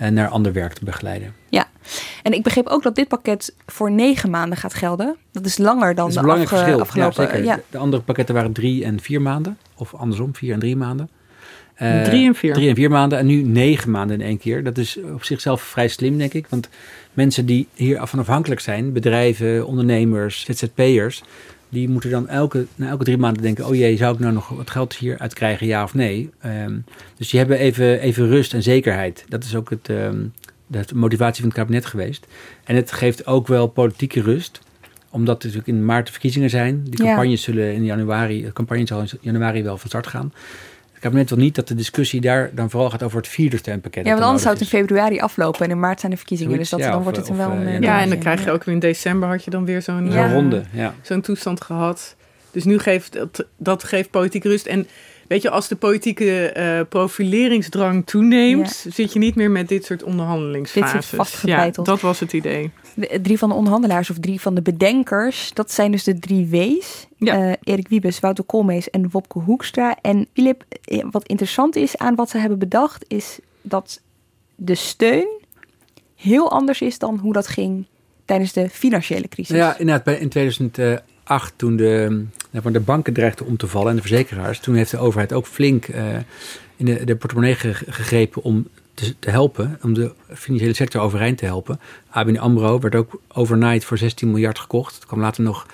uh, 0.00 0.08
naar 0.08 0.28
ander 0.28 0.52
werk 0.52 0.72
te 0.72 0.84
begeleiden. 0.84 1.34
Ja, 1.48 1.68
en 2.22 2.32
ik 2.32 2.42
begreep 2.42 2.66
ook 2.66 2.82
dat 2.82 2.94
dit 2.94 3.08
pakket 3.08 3.54
voor 3.66 3.90
negen 3.90 4.30
maanden 4.30 4.58
gaat 4.58 4.74
gelden. 4.74 5.16
Dat 5.32 5.44
is 5.44 5.58
langer 5.58 5.94
dan 5.94 6.10
de 6.10 6.20
afge 6.20 6.80
afgelopen... 6.80 7.44
Ja, 7.44 7.60
De 7.70 7.78
andere 7.78 8.02
pakketten 8.02 8.34
waren 8.34 8.52
drie 8.52 8.84
en 8.84 9.00
vier 9.00 9.22
maanden. 9.22 9.58
Of 9.74 9.94
andersom, 9.94 10.34
vier 10.34 10.52
en 10.52 10.58
drie 10.58 10.76
maanden. 10.76 11.10
Uh, 11.82 12.02
drie 12.02 12.26
en 12.26 12.34
vier. 12.34 12.54
Drie 12.54 12.68
en 12.68 12.74
vier 12.74 12.90
maanden 12.90 13.18
en 13.18 13.26
nu 13.26 13.42
negen 13.42 13.90
maanden 13.90 14.20
in 14.20 14.26
één 14.26 14.38
keer. 14.38 14.64
Dat 14.64 14.78
is 14.78 14.98
op 15.14 15.24
zichzelf 15.24 15.62
vrij 15.62 15.88
slim, 15.88 16.18
denk 16.18 16.34
ik. 16.34 16.46
Want 16.48 16.68
mensen 17.12 17.46
die 17.46 17.68
hier 17.74 17.98
afhankelijk 17.98 18.60
zijn, 18.60 18.92
bedrijven, 18.92 19.66
ondernemers, 19.66 20.44
ZZP'ers, 20.44 21.22
die 21.68 21.88
moeten 21.88 22.10
dan 22.10 22.28
elke, 22.28 22.66
na 22.74 22.88
elke 22.88 23.04
drie 23.04 23.18
maanden 23.18 23.42
denken: 23.42 23.66
oh 23.66 23.74
jee, 23.74 23.96
zou 23.96 24.14
ik 24.14 24.20
nou 24.20 24.32
nog 24.32 24.48
wat 24.48 24.70
geld 24.70 24.96
hier 24.96 25.28
krijgen, 25.32 25.66
ja 25.66 25.82
of 25.82 25.94
nee? 25.94 26.30
Um, 26.46 26.84
dus 27.16 27.30
die 27.30 27.38
hebben 27.38 27.58
even, 27.58 28.00
even 28.00 28.28
rust 28.28 28.54
en 28.54 28.62
zekerheid. 28.62 29.24
Dat 29.28 29.44
is 29.44 29.54
ook 29.54 29.70
het, 29.70 29.88
um, 29.88 30.32
de 30.66 30.84
motivatie 30.94 31.40
van 31.40 31.50
het 31.50 31.58
kabinet 31.58 31.86
geweest. 31.86 32.26
En 32.64 32.76
het 32.76 32.92
geeft 32.92 33.26
ook 33.26 33.46
wel 33.46 33.66
politieke 33.66 34.22
rust 34.22 34.60
omdat 35.10 35.42
er 35.42 35.48
natuurlijk 35.48 35.78
in 35.78 35.84
maart 35.84 36.06
de 36.06 36.12
verkiezingen 36.12 36.50
zijn. 36.50 36.84
Die 36.84 36.94
campagnes 36.94 37.42
zullen 37.42 37.74
in 37.74 37.84
januari, 37.84 38.42
de 38.42 38.52
campagne 38.52 38.86
zal 38.86 39.00
in 39.00 39.08
januari 39.20 39.62
wel 39.62 39.78
van 39.78 39.88
start 39.88 40.06
gaan. 40.06 40.32
Het 40.98 41.06
kabinet 41.06 41.28
wil 41.28 41.38
niet 41.38 41.54
dat 41.54 41.68
de 41.68 41.74
discussie 41.74 42.20
daar 42.20 42.50
dan 42.54 42.70
vooral 42.70 42.90
gaat 42.90 43.02
over 43.02 43.16
het 43.16 43.28
vierde 43.28 43.56
steunpakket. 43.56 44.04
Ja, 44.04 44.10
want 44.10 44.24
anders 44.24 44.42
zou 44.42 44.54
het 44.54 44.62
in 44.62 44.68
februari 44.68 45.18
aflopen 45.20 45.64
en 45.64 45.70
in 45.70 45.80
maart 45.80 46.00
zijn 46.00 46.12
de 46.12 46.18
verkiezingen. 46.18 46.58
dus 46.58 46.70
dat, 46.70 46.80
dan 46.80 47.02
wordt 47.02 47.18
het 47.18 47.28
wel 47.28 47.50
een... 47.50 47.82
ja, 47.82 48.00
en 48.00 48.08
dan 48.08 48.18
krijg 48.18 48.44
je 48.44 48.50
ook 48.50 48.64
weer 48.64 48.74
in 48.74 48.80
december 48.80 49.28
had 49.28 49.44
je 49.44 49.50
dan 49.50 49.64
weer 49.64 49.82
zo'n 49.82 50.10
ja. 50.10 50.32
ronde. 50.32 50.62
Ja. 50.72 50.94
Zo'n 51.02 51.20
toestand 51.20 51.60
gehad. 51.60 52.16
Dus 52.50 52.64
nu 52.64 52.78
geeft 52.78 53.12
dat, 53.12 53.46
dat 53.56 53.84
geeft 53.84 54.10
politiek 54.10 54.44
rust. 54.44 54.66
En 54.66 54.86
weet 55.28 55.42
je, 55.42 55.50
als 55.50 55.68
de 55.68 55.76
politieke 55.76 56.54
uh, 56.56 56.80
profileringsdrang 56.88 58.06
toeneemt, 58.06 58.84
zit 58.88 59.12
je 59.12 59.18
niet 59.18 59.34
meer 59.34 59.50
met 59.50 59.68
dit 59.68 59.84
soort 59.84 60.02
onderhandelingsfases. 60.02 61.10
Dit 61.10 61.50
ja, 61.50 61.70
dat 61.70 62.00
was 62.00 62.20
het 62.20 62.32
idee. 62.32 62.70
De, 62.94 63.20
drie 63.22 63.38
van 63.38 63.48
de 63.48 63.54
onderhandelaars 63.54 64.10
of 64.10 64.18
drie 64.18 64.40
van 64.40 64.54
de 64.54 64.62
bedenkers, 64.62 65.50
dat 65.54 65.72
zijn 65.72 65.90
dus 65.90 66.04
de 66.04 66.18
drie 66.18 66.48
W's. 66.48 67.06
Ja. 67.16 67.48
Uh, 67.48 67.52
Erik 67.62 67.88
Wiebes, 67.88 68.20
Wouter 68.20 68.44
Koolmees 68.44 68.90
en 68.90 69.10
Wopke 69.10 69.38
Hoekstra. 69.38 69.96
En 70.02 70.26
Filip, 70.32 70.64
eh, 70.84 71.04
wat 71.10 71.26
interessant 71.26 71.76
is 71.76 71.96
aan 71.96 72.14
wat 72.14 72.30
ze 72.30 72.38
hebben 72.38 72.58
bedacht, 72.58 73.04
is 73.08 73.38
dat 73.62 74.00
de 74.54 74.74
steun 74.74 75.28
heel 76.14 76.50
anders 76.50 76.80
is 76.80 76.98
dan 76.98 77.18
hoe 77.18 77.32
dat 77.32 77.46
ging 77.46 77.86
tijdens 78.24 78.52
de 78.52 78.68
financiële 78.68 79.28
crisis. 79.28 79.56
Ja, 79.56 79.78
inderdaad. 79.78 80.18
In 80.18 80.28
2008, 80.28 81.02
toen 81.56 81.76
de, 81.76 82.24
nou, 82.50 82.72
de 82.72 82.80
banken 82.80 83.12
dreigden 83.12 83.46
om 83.46 83.56
te 83.56 83.66
vallen 83.66 83.90
en 83.90 83.96
de 83.96 84.02
verzekeraars, 84.02 84.60
toen 84.60 84.74
heeft 84.74 84.90
de 84.90 84.98
overheid 84.98 85.32
ook 85.32 85.46
flink 85.46 85.88
uh, 85.88 86.16
in 86.76 86.84
de, 86.84 87.04
de 87.04 87.16
portemonnee 87.16 87.54
gegrepen 87.54 88.42
om 88.42 88.68
te, 88.94 89.30
helpen, 89.30 89.78
om 89.82 89.94
de 89.94 90.12
financiële 90.34 90.74
sector 90.74 91.00
overeind 91.00 91.38
te 91.38 91.44
helpen. 91.44 91.80
ABN 92.08 92.36
AMRO 92.36 92.80
werd 92.80 92.94
ook 92.94 93.20
overnight 93.28 93.84
voor 93.84 93.98
16 93.98 94.30
miljard 94.30 94.58
gekocht. 94.58 94.94
Het 94.94 95.06
kwam 95.06 95.20
later 95.20 95.42
nog 95.42 95.66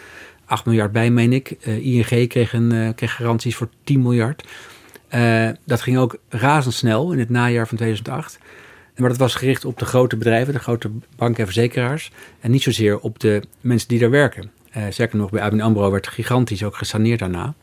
8 0.45 0.65
miljard 0.65 0.93
bij, 0.93 1.11
meen 1.11 1.33
ik. 1.33 1.51
ING 1.51 2.29
kreeg, 2.29 2.53
een, 2.53 2.93
kreeg 2.95 3.15
garanties 3.15 3.57
voor 3.57 3.69
10 3.85 4.03
miljard. 4.03 4.45
dat 5.65 5.81
ging 5.81 5.99
ook 5.99 6.17
razendsnel 6.29 7.13
in 7.13 7.19
het 7.19 7.31
najaar 7.31 7.69
van 7.69 7.77
2008. 7.77 8.39
Maar 8.97 9.09
dat 9.09 9.19
was 9.19 9.35
gericht 9.35 9.65
op 9.65 9.79
de 9.79 9.85
grote 9.85 10.17
bedrijven, 10.17 10.53
de 10.53 10.59
grote 10.59 10.91
banken 11.17 11.39
en 11.39 11.45
verzekeraars. 11.45 12.11
En 12.41 12.51
niet 12.51 12.63
zozeer 12.63 12.99
op 12.99 13.21
de 13.21 13.43
mensen 13.61 13.89
die 13.89 13.99
daar 13.99 14.11
werken. 14.11 14.51
Uh, 14.77 14.83
zeker 14.91 15.17
nog, 15.17 15.31
bij 15.31 15.43
ABN 15.43 15.61
AMRO 15.61 15.91
werd 15.91 16.09
gigantisch 16.09 16.65
ook 16.65 16.77
gesaneerd 16.77 17.19
daarna. 17.19 17.55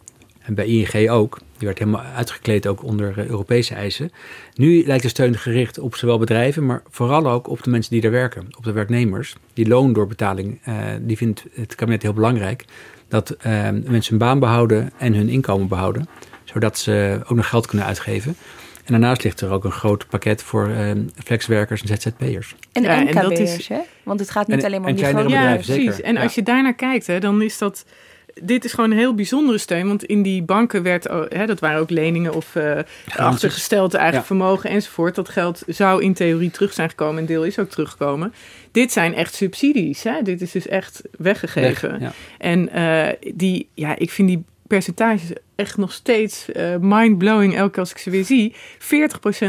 En 0.41 0.53
bij 0.53 0.65
ING 0.65 1.09
ook. 1.09 1.37
Die 1.57 1.67
werd 1.67 1.79
helemaal 1.79 2.01
uitgekleed 2.01 2.67
ook 2.67 2.83
onder 2.83 3.19
eh, 3.19 3.25
Europese 3.25 3.73
eisen. 3.73 4.11
Nu 4.55 4.85
lijkt 4.85 5.03
de 5.03 5.09
steun 5.09 5.37
gericht 5.37 5.79
op 5.79 5.95
zowel 5.95 6.17
bedrijven, 6.19 6.65
maar 6.65 6.83
vooral 6.89 7.29
ook 7.29 7.47
op 7.47 7.63
de 7.63 7.69
mensen 7.69 7.91
die 7.91 8.01
daar 8.01 8.11
werken. 8.11 8.47
Op 8.57 8.63
de 8.63 8.71
werknemers. 8.71 9.35
Die 9.53 9.67
loondoorbetaling, 9.67 10.59
uh, 10.67 10.75
die 11.01 11.17
vindt 11.17 11.45
het 11.53 11.75
kabinet 11.75 12.01
heel 12.01 12.13
belangrijk. 12.13 12.65
Dat 13.07 13.37
mensen 13.43 14.03
hun 14.07 14.17
baan 14.17 14.39
behouden 14.39 14.91
en 14.97 15.13
hun 15.13 15.29
inkomen 15.29 15.67
behouden. 15.67 16.07
Zodat 16.43 16.77
ze 16.77 17.19
ook 17.23 17.37
nog 17.37 17.49
geld 17.49 17.67
kunnen 17.67 17.85
uitgeven. 17.87 18.35
En 18.85 18.91
daarnaast 18.91 19.23
ligt 19.23 19.41
er 19.41 19.51
ook 19.51 19.63
een 19.63 19.71
groot 19.71 20.07
pakket 20.07 20.43
voor 20.43 20.69
uh, 20.69 20.91
flexwerkers 21.23 21.81
en 21.81 21.87
ZZP'ers. 21.87 22.55
En 22.71 22.83
ja, 22.83 22.99
MKB'ers, 23.01 23.21
dat 23.21 23.39
is, 23.39 23.67
hè? 23.67 23.79
Want 24.03 24.19
het 24.19 24.29
gaat 24.29 24.47
niet 24.47 24.65
alleen 24.65 24.81
maar 24.81 24.89
om 24.89 24.95
die 24.95 25.05
grote 25.05 25.29
Ja, 25.29 25.53
precies. 25.53 26.01
En 26.01 26.17
als 26.17 26.35
je 26.35 26.43
daarnaar 26.43 26.75
kijkt, 26.75 27.07
hè, 27.07 27.19
dan 27.19 27.41
is 27.41 27.57
dat... 27.57 27.85
Dit 28.41 28.65
is 28.65 28.73
gewoon 28.73 28.91
een 28.91 28.97
heel 28.97 29.15
bijzondere 29.15 29.57
steun. 29.57 29.87
Want 29.87 30.03
in 30.03 30.21
die 30.21 30.43
banken 30.43 30.83
werd, 30.83 31.07
hè, 31.29 31.45
dat 31.45 31.59
waren 31.59 31.79
ook 31.79 31.89
leningen 31.89 32.33
of 32.33 32.55
uh, 32.55 32.79
achtergesteld 33.15 33.93
eigen 33.93 34.23
vermogen 34.23 34.69
enzovoort. 34.69 35.15
Dat 35.15 35.29
geld 35.29 35.63
zou 35.67 36.03
in 36.03 36.13
theorie 36.13 36.51
terug 36.51 36.73
zijn 36.73 36.89
gekomen. 36.89 37.17
Een 37.17 37.25
deel 37.25 37.45
is 37.45 37.59
ook 37.59 37.69
teruggekomen. 37.69 38.33
Dit 38.71 38.91
zijn 38.91 39.13
echt 39.13 39.33
subsidies. 39.33 40.03
Hè? 40.03 40.21
Dit 40.21 40.41
is 40.41 40.51
dus 40.51 40.67
echt 40.67 41.01
weggegeven. 41.17 42.13
En 42.37 42.69
uh, 42.75 43.07
die, 43.33 43.67
ja, 43.73 43.97
ik 43.97 44.11
vind 44.11 44.27
die 44.27 44.43
percentages 44.71 45.31
echt 45.55 45.77
nog 45.77 45.91
steeds 45.91 46.47
uh, 46.53 46.75
mind-blowing 46.79 47.55
elke 47.55 47.71
keer 47.71 47.79
als 47.79 47.91
ik 47.91 47.97
ze 47.97 48.09
weer 48.09 48.25
zie. 48.25 48.55
40% 48.79 48.85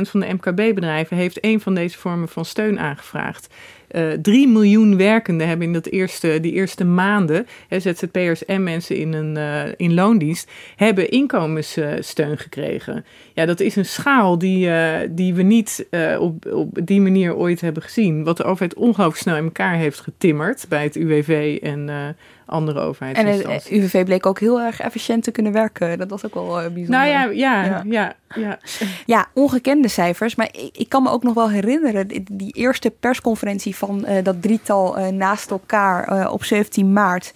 van 0.01 0.21
de 0.21 0.33
MKB-bedrijven 0.33 1.17
heeft 1.17 1.39
een 1.41 1.61
van 1.61 1.75
deze 1.75 1.99
vormen 1.99 2.29
van 2.29 2.45
steun 2.45 2.79
aangevraagd. 2.79 3.55
Uh, 3.91 4.13
eh, 4.13 4.19
3 4.21 4.49
miljoen 4.49 4.97
werkenden 4.97 5.49
hebben 5.49 5.67
in 5.67 5.73
dat 5.73 5.87
eerste, 5.87 6.39
die 6.41 6.53
eerste 6.53 6.85
maanden, 6.85 7.47
ZZP'ers 7.69 8.45
en 8.45 8.63
mensen 8.63 8.97
in, 8.97 9.13
een, 9.13 9.37
uh, 9.37 9.73
in 9.77 9.95
loondienst, 9.95 10.51
hebben 10.77 11.11
inkomenssteun 11.11 12.39
gekregen. 12.39 13.05
Ja, 13.35 13.47
dat 13.47 13.61
is 13.61 13.77
een 13.77 13.85
schaal 13.85 14.39
die, 14.39 14.71
die 15.11 15.35
we 15.35 15.43
niet 15.43 15.87
op, 16.19 16.47
op 16.47 16.79
die 16.85 17.01
manier 17.01 17.35
ooit 17.35 17.61
hebben 17.61 17.83
gezien. 17.83 18.25
Wat 18.25 18.37
de 18.37 18.45
overheid 18.45 18.75
ongelooflijk 18.75 19.23
snel 19.23 19.37
in 19.37 19.45
elkaar 19.45 19.75
heeft 19.75 20.01
getimmerd 20.01 20.67
bij 20.69 20.83
het 20.83 20.97
UWV 20.97 21.59
en 21.63 22.15
andere 22.53 22.81
overheidsinstanties. 22.81 23.69
En 23.71 23.75
het 23.77 23.93
UWV 23.93 24.05
bleek 24.05 24.27
ook 24.27 24.41
heel 24.41 24.61
erg 24.61 24.81
efficiënt 24.81 25.25
te 25.25 25.31
kunnen 25.31 25.53
werken. 25.53 25.99
Dat 25.99 26.11
was 26.11 26.25
ook 26.25 26.35
wel 26.35 26.47
bijzonder. 26.47 26.89
Nou 26.89 27.09
ja, 27.09 27.23
ja, 27.25 27.65
ja. 27.65 27.83
ja, 27.87 28.15
ja. 28.35 28.59
ja 29.07 29.27
ongekende 29.35 29.89
cijfers. 29.89 30.35
Maar 30.35 30.49
ik, 30.53 30.77
ik, 30.77 30.89
kan 30.89 31.03
me 31.03 31.11
ook 31.11 31.23
nog 31.23 31.35
wel 31.35 31.51
herinneren, 31.51 32.09
die 32.33 32.53
eerste 32.53 32.91
persconferentie 32.91 33.77
van 33.77 34.05
uh, 34.09 34.25
dat 34.25 34.43
drietal 34.43 34.99
uh, 34.99 35.07
naast 35.07 35.51
elkaar 35.51 36.13
uh, 36.13 36.33
op 36.33 36.45
17 36.45 36.93
maart. 36.93 37.33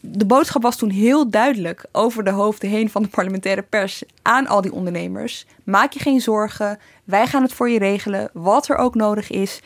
De 0.00 0.26
boodschap 0.26 0.62
was 0.62 0.76
toen 0.76 0.90
heel 0.90 1.30
duidelijk 1.30 1.84
over 1.92 2.24
de 2.24 2.30
hoofden 2.30 2.70
heen 2.70 2.90
van 2.90 3.02
de 3.02 3.08
parlementaire 3.08 3.62
pers 3.62 4.02
aan 4.22 4.46
al 4.46 4.60
die 4.60 4.72
ondernemers. 4.72 5.46
Maak 5.64 5.92
je 5.92 6.00
geen 6.00 6.20
zorgen, 6.20 6.78
wij 7.04 7.26
gaan 7.26 7.42
het 7.42 7.52
voor 7.52 7.70
je 7.70 7.78
regelen, 7.78 8.30
wat 8.32 8.68
er 8.68 8.76
ook 8.76 8.94
nodig 8.94 9.30
is. 9.30 9.60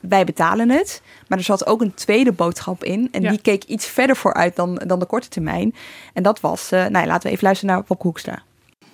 Wij 0.00 0.24
betalen 0.24 0.70
het. 0.70 1.02
Maar 1.28 1.38
er 1.38 1.44
zat 1.44 1.66
ook 1.66 1.80
een 1.80 1.94
tweede 1.94 2.32
boodschap 2.32 2.84
in. 2.84 3.08
En 3.12 3.22
die 3.22 3.40
keek 3.40 3.64
iets 3.64 3.86
verder 3.86 4.16
vooruit 4.16 4.56
dan, 4.56 4.82
dan 4.86 4.98
de 4.98 5.06
korte 5.06 5.28
termijn. 5.28 5.74
En 6.12 6.22
dat 6.22 6.40
was, 6.40 6.70
nou 6.70 6.92
ja, 6.92 7.06
laten 7.06 7.22
we 7.22 7.30
even 7.30 7.44
luisteren 7.44 7.74
naar 7.74 7.84
Pop 7.84 8.02
Hoekstra. 8.02 8.42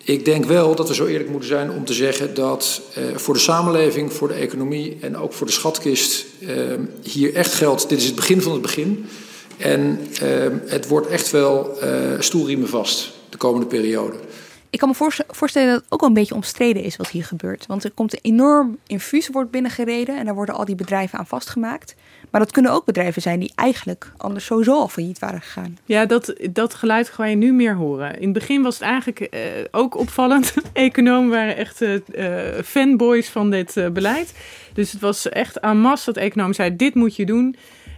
Ik 0.05 0.25
denk 0.25 0.45
wel 0.45 0.75
dat 0.75 0.89
we 0.89 0.95
zo 0.95 1.07
eerlijk 1.07 1.31
moeten 1.31 1.49
zijn 1.49 1.71
om 1.71 1.85
te 1.85 1.93
zeggen 1.93 2.35
dat 2.35 2.83
uh, 2.99 3.17
voor 3.17 3.35
de 3.35 3.41
samenleving, 3.41 4.13
voor 4.13 4.29
de 4.29 4.35
economie 4.35 4.99
en 5.01 5.17
ook 5.17 5.33
voor 5.33 5.47
de 5.47 5.53
schatkist 5.53 6.25
uh, 6.41 6.51
hier 7.03 7.35
echt 7.35 7.55
geldt. 7.55 7.89
Dit 7.89 7.99
is 7.99 8.07
het 8.07 8.15
begin 8.15 8.43
van 8.43 8.53
het 8.53 8.63
begin. 8.63 9.07
En 9.57 10.01
uh, 10.23 10.47
het 10.67 10.89
wordt 10.89 11.07
echt 11.07 11.31
wel 11.31 11.79
stoelriemen 12.19 12.69
vast 12.69 13.13
de 13.29 13.37
komende 13.37 13.67
periode. 13.67 14.17
Ik 14.77 14.83
kan 14.83 14.91
me 14.99 15.11
voorstellen 15.27 15.69
dat 15.69 15.83
het 15.83 15.93
ook 15.93 16.01
wel 16.01 16.09
een 16.09 16.15
beetje 16.15 16.35
omstreden 16.35 16.83
is 16.83 16.97
wat 16.97 17.09
hier 17.09 17.25
gebeurt. 17.25 17.67
Want 17.67 17.85
er 17.85 17.91
komt 17.91 18.13
een 18.13 18.19
enorm 18.23 18.79
infuus 18.87 19.29
wordt 19.29 19.51
binnengereden 19.51 20.19
en 20.19 20.25
daar 20.25 20.35
worden 20.35 20.55
al 20.55 20.65
die 20.65 20.75
bedrijven 20.75 21.19
aan 21.19 21.27
vastgemaakt. 21.27 21.95
Maar 22.31 22.41
dat 22.41 22.53
kunnen 22.53 22.73
ook 22.73 22.85
bedrijven 22.85 23.23
zijn 23.23 23.41
die 23.41 23.53
eigenlijk 23.55 24.13
anders 24.17 24.45
sowieso 24.45 24.73
al 24.73 24.89
failliet 24.89 25.19
waren 25.19 25.41
gegaan. 25.41 25.79
Ja, 25.85 26.07
dat, 26.07 26.35
dat 26.51 26.75
geluid 26.75 27.09
ga 27.09 27.25
je 27.25 27.37
nu 27.37 27.53
meer 27.53 27.75
horen. 27.75 28.15
In 28.19 28.25
het 28.25 28.33
begin 28.33 28.63
was 28.63 28.75
het 28.75 28.83
eigenlijk 28.83 29.21
uh, 29.21 29.41
ook 29.71 29.97
opvallend. 29.97 30.55
Economen 30.73 31.31
waren 31.31 31.57
echt 31.57 31.83
uh, 31.83 31.99
fanboys 32.65 33.29
van 33.29 33.51
dit 33.51 33.75
beleid. 33.93 34.35
Dus 34.73 34.93
het 34.93 35.01
was 35.01 35.29
echt 35.29 35.61
aan 35.61 35.79
masse 35.79 36.13
dat 36.13 36.23
economen 36.23 36.55
zeiden, 36.55 36.79
dit 36.79 36.95
moet 36.95 37.17
je 37.17 37.27
doen. 37.27 37.57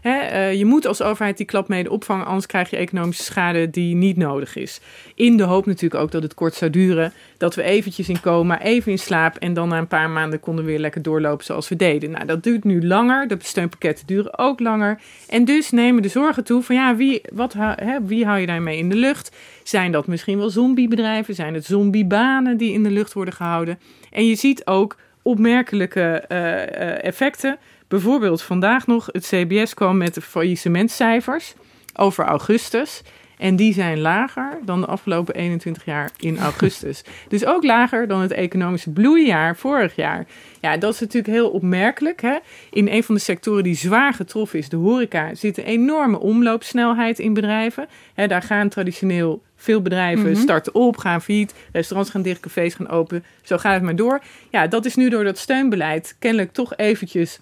Hè, 0.08 0.46
je 0.48 0.64
moet 0.64 0.86
als 0.86 1.02
overheid 1.02 1.36
die 1.36 1.46
klap 1.46 1.68
mede 1.68 1.90
opvangen, 1.90 2.26
anders 2.26 2.46
krijg 2.46 2.70
je 2.70 2.76
economische 2.76 3.22
schade 3.22 3.70
die 3.70 3.94
niet 3.94 4.16
nodig 4.16 4.56
is. 4.56 4.80
In 5.14 5.36
de 5.36 5.42
hoop 5.42 5.66
natuurlijk 5.66 6.02
ook 6.02 6.10
dat 6.10 6.22
het 6.22 6.34
kort 6.34 6.54
zou 6.54 6.70
duren, 6.70 7.12
dat 7.36 7.54
we 7.54 7.62
eventjes 7.62 8.08
in 8.08 8.20
coma, 8.20 8.62
even 8.62 8.92
in 8.92 8.98
slaap 8.98 9.36
en 9.36 9.54
dan 9.54 9.68
na 9.68 9.78
een 9.78 9.86
paar 9.86 10.10
maanden 10.10 10.40
konden 10.40 10.64
we 10.64 10.70
weer 10.70 10.80
lekker 10.80 11.02
doorlopen 11.02 11.44
zoals 11.44 11.68
we 11.68 11.76
deden. 11.76 12.10
Nou, 12.10 12.26
dat 12.26 12.42
duurt 12.42 12.64
nu 12.64 12.86
langer, 12.86 13.28
de 13.28 13.36
steunpakketten 13.38 14.06
duren 14.06 14.38
ook 14.38 14.60
langer. 14.60 15.00
En 15.28 15.44
dus 15.44 15.70
nemen 15.70 16.02
de 16.02 16.08
zorgen 16.08 16.44
toe 16.44 16.62
van 16.62 16.74
ja, 16.74 16.96
wie, 16.96 17.20
wat, 17.32 17.54
wie 18.02 18.24
hou 18.24 18.38
je 18.38 18.46
daarmee 18.46 18.78
in 18.78 18.88
de 18.88 18.96
lucht? 18.96 19.36
Zijn 19.62 19.92
dat 19.92 20.06
misschien 20.06 20.38
wel 20.38 20.50
zombiebedrijven? 20.50 21.34
Zijn 21.34 21.54
het 21.54 21.64
zombiebanen 21.64 22.56
die 22.56 22.72
in 22.72 22.82
de 22.82 22.90
lucht 22.90 23.12
worden 23.12 23.34
gehouden? 23.34 23.78
En 24.10 24.26
je 24.26 24.34
ziet 24.34 24.66
ook 24.66 24.96
opmerkelijke 25.22 26.24
uh, 26.28 27.04
effecten. 27.04 27.58
Bijvoorbeeld 27.88 28.42
vandaag 28.42 28.86
nog, 28.86 29.08
het 29.12 29.26
CBS 29.26 29.74
kwam 29.74 29.96
met 29.96 30.14
de 30.14 30.20
faillissementcijfers 30.20 31.54
over 31.94 32.24
augustus. 32.24 33.02
En 33.38 33.56
die 33.56 33.72
zijn 33.72 34.00
lager 34.00 34.58
dan 34.64 34.80
de 34.80 34.86
afgelopen 34.86 35.34
21 35.34 35.84
jaar 35.84 36.10
in 36.16 36.38
augustus. 36.48 37.02
dus 37.28 37.44
ook 37.44 37.64
lager 37.64 38.08
dan 38.08 38.20
het 38.20 38.32
economische 38.32 38.90
bloeijaar 38.90 39.56
vorig 39.56 39.96
jaar. 39.96 40.26
Ja, 40.60 40.76
dat 40.76 40.94
is 40.94 41.00
natuurlijk 41.00 41.34
heel 41.34 41.50
opmerkelijk. 41.50 42.20
Hè? 42.20 42.36
In 42.70 42.88
een 42.88 43.04
van 43.04 43.14
de 43.14 43.20
sectoren 43.20 43.62
die 43.62 43.74
zwaar 43.74 44.14
getroffen 44.14 44.58
is, 44.58 44.68
de 44.68 44.76
horeca, 44.76 45.34
zit 45.34 45.58
een 45.58 45.64
enorme 45.64 46.18
omloopsnelheid 46.18 47.18
in 47.18 47.34
bedrijven. 47.34 47.88
Hè, 48.14 48.26
daar 48.26 48.42
gaan 48.42 48.68
traditioneel 48.68 49.42
veel 49.56 49.82
bedrijven 49.82 50.30
mhm. 50.30 50.40
starten 50.40 50.74
op, 50.74 50.96
gaan 50.96 51.22
failliet, 51.22 51.54
restaurants 51.72 52.10
gaan 52.10 52.22
dicht, 52.22 52.40
cafés 52.40 52.74
gaan 52.74 52.88
open. 52.88 53.24
Zo 53.42 53.58
gaat 53.58 53.74
het 53.74 53.82
maar 53.82 53.96
door. 53.96 54.20
Ja, 54.50 54.66
dat 54.66 54.84
is 54.84 54.94
nu 54.94 55.08
door 55.08 55.24
dat 55.24 55.38
steunbeleid 55.38 56.16
kennelijk 56.18 56.52
toch 56.52 56.76
eventjes 56.76 57.40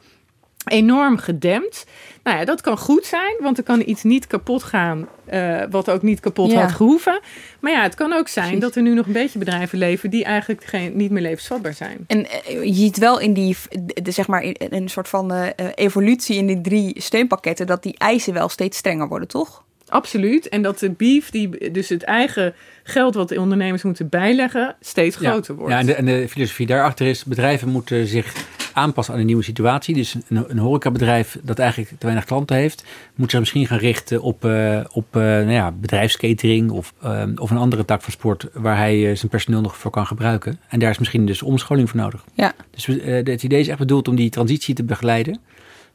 enorm 0.66 1.18
gedempt. 1.18 1.86
Nou 2.22 2.38
ja, 2.38 2.44
dat 2.44 2.60
kan 2.60 2.78
goed 2.78 3.04
zijn, 3.04 3.36
want 3.40 3.58
er 3.58 3.64
kan 3.64 3.82
iets 3.86 4.02
niet 4.02 4.26
kapot 4.26 4.62
gaan, 4.62 5.08
uh, 5.32 5.62
wat 5.70 5.90
ook 5.90 6.02
niet 6.02 6.20
kapot 6.20 6.54
had 6.54 6.72
gehoeven. 6.72 7.20
Maar 7.60 7.72
ja, 7.72 7.82
het 7.82 7.94
kan 7.94 8.12
ook 8.12 8.28
zijn 8.28 8.58
dat 8.58 8.74
er 8.74 8.82
nu 8.82 8.94
nog 8.94 9.06
een 9.06 9.12
beetje 9.12 9.38
bedrijven 9.38 9.78
leven 9.78 10.10
die 10.10 10.24
eigenlijk 10.24 10.64
geen, 10.64 10.96
niet 10.96 11.10
meer 11.10 11.22
levensvatbaar 11.22 11.74
zijn. 11.74 12.04
En 12.06 12.18
uh, 12.18 12.64
je 12.64 12.74
ziet 12.74 12.98
wel 12.98 13.20
in 13.20 13.32
die, 13.32 13.56
de, 14.02 14.10
zeg 14.10 14.26
maar, 14.26 14.42
in, 14.42 14.56
een 14.58 14.88
soort 14.88 15.08
van 15.08 15.32
uh, 15.32 15.46
evolutie 15.74 16.36
in 16.36 16.46
die 16.46 16.60
drie 16.60 17.02
steunpakketten, 17.02 17.66
dat 17.66 17.82
die 17.82 17.98
eisen 17.98 18.32
wel 18.32 18.48
steeds 18.48 18.78
strenger 18.78 19.08
worden, 19.08 19.28
toch? 19.28 19.64
Absoluut. 19.89 20.49
En 20.49 20.62
dat 20.62 20.78
de 20.78 20.91
beef, 20.91 21.30
die, 21.30 21.70
dus 21.70 21.89
het 21.89 22.03
eigen 22.03 22.55
geld 22.82 23.14
wat 23.14 23.28
de 23.28 23.41
ondernemers 23.41 23.82
moeten 23.82 24.09
bijleggen, 24.09 24.76
steeds 24.80 25.16
groter 25.16 25.55
wordt. 25.55 25.72
Ja, 25.72 25.78
en 25.78 25.87
de, 25.87 25.95
en 25.95 26.05
de 26.05 26.28
filosofie 26.28 26.66
daarachter 26.66 27.07
is, 27.07 27.24
bedrijven 27.24 27.68
moeten 27.68 28.07
zich 28.07 28.34
aanpassen 28.72 29.14
aan 29.14 29.20
een 29.20 29.26
nieuwe 29.26 29.43
situatie. 29.43 29.95
Dus 29.95 30.14
een, 30.28 30.45
een 30.49 30.59
horecabedrijf 30.59 31.39
dat 31.43 31.59
eigenlijk 31.59 31.91
te 31.91 32.07
weinig 32.07 32.24
klanten 32.24 32.57
heeft, 32.57 32.84
moet 33.14 33.30
zich 33.30 33.41
misschien 33.41 33.66
gaan 33.66 33.78
richten 33.78 34.22
op, 34.22 34.45
uh, 34.45 34.80
op 34.93 35.16
uh, 35.16 35.22
nou 35.22 35.51
ja, 35.51 35.72
bedrijfskatering 35.72 36.70
of, 36.70 36.95
uh, 37.05 37.22
of 37.37 37.51
een 37.51 37.57
andere 37.57 37.84
tak 37.84 38.03
van 38.03 38.12
sport 38.12 38.49
waar 38.53 38.76
hij 38.76 39.16
zijn 39.16 39.30
personeel 39.30 39.61
nog 39.61 39.76
voor 39.76 39.91
kan 39.91 40.07
gebruiken. 40.07 40.61
En 40.68 40.78
daar 40.78 40.91
is 40.91 40.99
misschien 40.99 41.26
dus 41.26 41.43
omscholing 41.43 41.91
voor 41.91 42.01
nodig. 42.01 42.24
Ja. 42.34 42.53
Dus 42.70 42.87
het 42.87 43.43
idee 43.43 43.61
is 43.61 43.68
echt 43.68 43.78
bedoeld 43.78 44.09
om 44.09 44.16
die 44.16 44.30
transitie 44.30 44.74
te 44.74 44.84
begeleiden. 44.84 45.41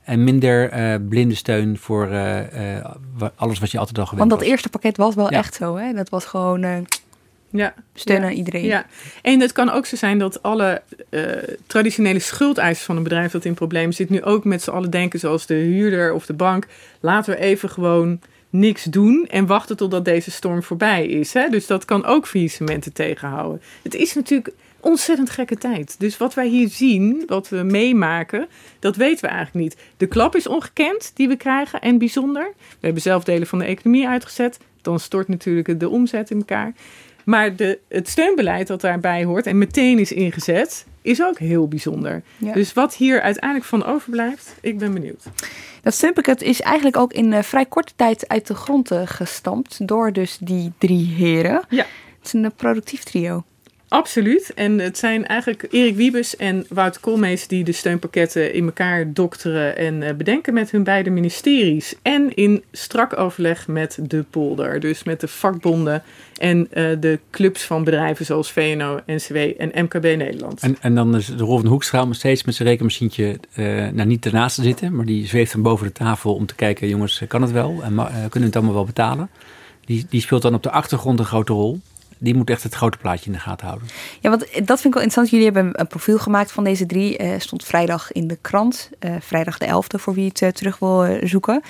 En 0.03 0.23
minder 0.23 0.69
blinde 1.01 1.35
steun 1.35 1.77
voor 1.77 2.09
alles 3.35 3.59
wat 3.59 3.71
je 3.71 3.77
altijd 3.77 3.97
al 3.97 4.05
gewend 4.05 4.29
Want 4.29 4.41
dat 4.41 4.49
eerste 4.49 4.69
pakket 4.69 4.97
was 4.97 5.15
wel 5.15 5.29
echt 5.29 5.53
zo, 5.53 5.75
hè? 5.75 5.93
Dat 5.93 6.09
was 6.09 6.25
gewoon 6.25 6.87
ja, 7.51 7.73
steunen 7.93 8.29
ja, 8.29 8.35
iedereen. 8.35 8.63
Ja, 8.63 8.85
en 9.21 9.39
het 9.39 9.51
kan 9.51 9.69
ook 9.69 9.85
zo 9.85 9.95
zijn 9.95 10.17
dat 10.17 10.43
alle 10.43 10.81
uh, 11.09 11.31
traditionele 11.67 12.19
schuldeisers 12.19 12.85
van 12.85 12.97
een 12.97 13.03
bedrijf 13.03 13.31
dat 13.31 13.45
in 13.45 13.53
problemen 13.53 13.93
zit, 13.93 14.09
nu 14.09 14.23
ook 14.23 14.43
met 14.43 14.61
z'n 14.61 14.69
allen 14.69 14.89
denken, 14.89 15.19
zoals 15.19 15.45
de 15.45 15.53
huurder 15.53 16.13
of 16.13 16.25
de 16.25 16.33
bank, 16.33 16.67
laten 16.99 17.33
we 17.33 17.39
even 17.39 17.69
gewoon 17.69 18.19
niks 18.49 18.83
doen 18.83 19.27
en 19.29 19.45
wachten 19.45 19.77
totdat 19.77 20.05
deze 20.05 20.31
storm 20.31 20.63
voorbij 20.63 21.05
is. 21.05 21.33
Hè? 21.33 21.49
Dus 21.49 21.67
dat 21.67 21.85
kan 21.85 22.05
ook 22.05 22.27
faillissementen 22.27 22.93
tegenhouden. 22.93 23.61
Het 23.81 23.95
is 23.95 24.13
natuurlijk 24.13 24.53
ontzettend 24.81 25.29
gekke 25.29 25.57
tijd. 25.57 25.95
Dus 25.99 26.17
wat 26.17 26.33
wij 26.33 26.47
hier 26.47 26.69
zien, 26.69 27.23
wat 27.27 27.49
we 27.49 27.63
meemaken, 27.63 28.47
dat 28.79 28.95
weten 28.95 29.21
we 29.21 29.27
eigenlijk 29.27 29.65
niet. 29.65 29.77
De 29.97 30.07
klap 30.07 30.35
is 30.35 30.47
ongekend 30.47 31.11
die 31.13 31.27
we 31.27 31.35
krijgen 31.35 31.81
en 31.81 31.97
bijzonder. 31.97 32.53
We 32.57 32.85
hebben 32.85 33.01
zelf 33.01 33.23
delen 33.23 33.47
van 33.47 33.59
de 33.59 33.65
economie 33.65 34.07
uitgezet. 34.07 34.59
Dan 34.81 34.99
stort 34.99 35.27
natuurlijk 35.27 35.79
de 35.79 35.89
omzet 35.89 36.29
in 36.29 36.37
elkaar. 36.37 36.73
Maar 37.23 37.55
de, 37.55 37.79
het 37.87 38.09
steunbeleid 38.09 38.67
dat 38.67 38.81
daarbij 38.81 39.23
hoort 39.23 39.45
en 39.45 39.57
meteen 39.57 39.99
is 39.99 40.11
ingezet, 40.11 40.85
is 41.01 41.23
ook 41.23 41.39
heel 41.39 41.67
bijzonder. 41.67 42.23
Ja. 42.37 42.53
Dus 42.53 42.73
wat 42.73 42.95
hier 42.95 43.21
uiteindelijk 43.21 43.65
van 43.65 43.85
overblijft, 43.85 44.55
ik 44.61 44.77
ben 44.77 44.93
benieuwd. 44.93 45.23
Dat 45.81 45.93
steunpakket 45.93 46.41
is 46.41 46.61
eigenlijk 46.61 46.97
ook 46.97 47.13
in 47.13 47.33
eh, 47.33 47.43
vrij 47.43 47.65
korte 47.65 47.93
tijd 47.95 48.27
uit 48.27 48.47
de 48.47 48.55
grond 48.55 48.91
eh, 48.91 49.01
gestampt 49.05 49.87
door 49.87 50.13
dus 50.13 50.37
die 50.41 50.71
drie 50.77 51.07
heren. 51.07 51.61
Ja. 51.69 51.85
Het 52.17 52.25
is 52.25 52.33
een 52.33 52.45
eh, 52.45 52.51
productief 52.55 53.03
trio. 53.03 53.43
Absoluut. 53.91 54.51
En 54.55 54.79
het 54.79 54.97
zijn 54.97 55.27
eigenlijk 55.27 55.67
Erik 55.71 55.95
Wiebes 55.95 56.35
en 56.35 56.65
Wout 56.69 56.99
Koolmees 56.99 57.47
die 57.47 57.63
de 57.63 57.71
steunpakketten 57.71 58.53
in 58.53 58.65
elkaar 58.65 59.13
dokteren 59.13 59.77
en 59.77 60.03
eh, 60.03 60.13
bedenken 60.15 60.53
met 60.53 60.71
hun 60.71 60.83
beide 60.83 61.09
ministeries. 61.09 61.95
En 62.01 62.35
in 62.35 62.63
strak 62.71 63.19
overleg 63.19 63.67
met 63.67 63.99
de 64.01 64.25
polder. 64.29 64.79
Dus 64.79 65.03
met 65.03 65.19
de 65.19 65.27
vakbonden 65.27 66.03
en 66.37 66.67
eh, 66.71 66.85
de 66.99 67.19
clubs 67.31 67.63
van 67.63 67.83
bedrijven 67.83 68.25
zoals 68.25 68.51
VNO, 68.51 68.99
NCW 69.05 69.35
en 69.35 69.83
MKB 69.83 70.03
Nederland. 70.03 70.61
En, 70.61 70.77
en 70.81 70.95
dan 70.95 71.15
is 71.15 71.25
de 71.25 71.43
rol 71.43 71.57
van 71.57 71.67
Hoekstra 71.67 72.01
om 72.01 72.13
steeds 72.13 72.43
met 72.43 72.55
zijn 72.55 72.67
rekenmachientje, 72.67 73.39
eh, 73.53 73.65
nou 73.65 74.05
niet 74.05 74.25
ernaast 74.25 74.55
te 74.55 74.63
zitten, 74.63 74.95
maar 74.95 75.05
die 75.05 75.27
zweeft 75.27 75.51
dan 75.51 75.61
boven 75.61 75.85
de 75.85 75.93
tafel 75.93 76.33
om 76.33 76.45
te 76.45 76.55
kijken, 76.55 76.87
jongens, 76.87 77.21
kan 77.27 77.41
het 77.41 77.51
wel? 77.51 77.69
En 77.83 77.95
kunnen 77.95 78.29
we 78.31 78.39
het 78.39 78.55
allemaal 78.55 78.73
wel 78.73 78.85
betalen? 78.85 79.29
Die, 79.85 80.05
die 80.09 80.21
speelt 80.21 80.41
dan 80.41 80.53
op 80.53 80.63
de 80.63 80.71
achtergrond 80.71 81.19
een 81.19 81.25
grote 81.25 81.53
rol. 81.53 81.79
Die 82.23 82.35
moet 82.35 82.49
echt 82.49 82.63
het 82.63 82.73
grote 82.73 82.97
plaatje 82.97 83.25
in 83.25 83.31
de 83.31 83.39
gaten 83.39 83.67
houden. 83.67 83.87
Ja, 84.19 84.29
want 84.29 84.41
dat 84.41 84.81
vind 84.81 84.83
ik 84.83 84.93
wel 84.93 85.03
interessant. 85.03 85.29
Jullie 85.29 85.45
hebben 85.45 85.79
een 85.79 85.87
profiel 85.87 86.17
gemaakt 86.17 86.51
van 86.51 86.63
deze 86.63 86.85
drie. 86.85 87.17
Eh, 87.17 87.39
stond 87.39 87.63
vrijdag 87.63 88.11
in 88.11 88.27
de 88.27 88.37
krant. 88.41 88.89
Eh, 88.99 89.15
vrijdag 89.19 89.57
de 89.57 89.65
11e, 89.65 89.99
voor 89.99 90.13
wie 90.13 90.27
het 90.27 90.41
eh, 90.41 90.49
terug 90.49 90.79
wil 90.79 91.19
zoeken. 91.23 91.61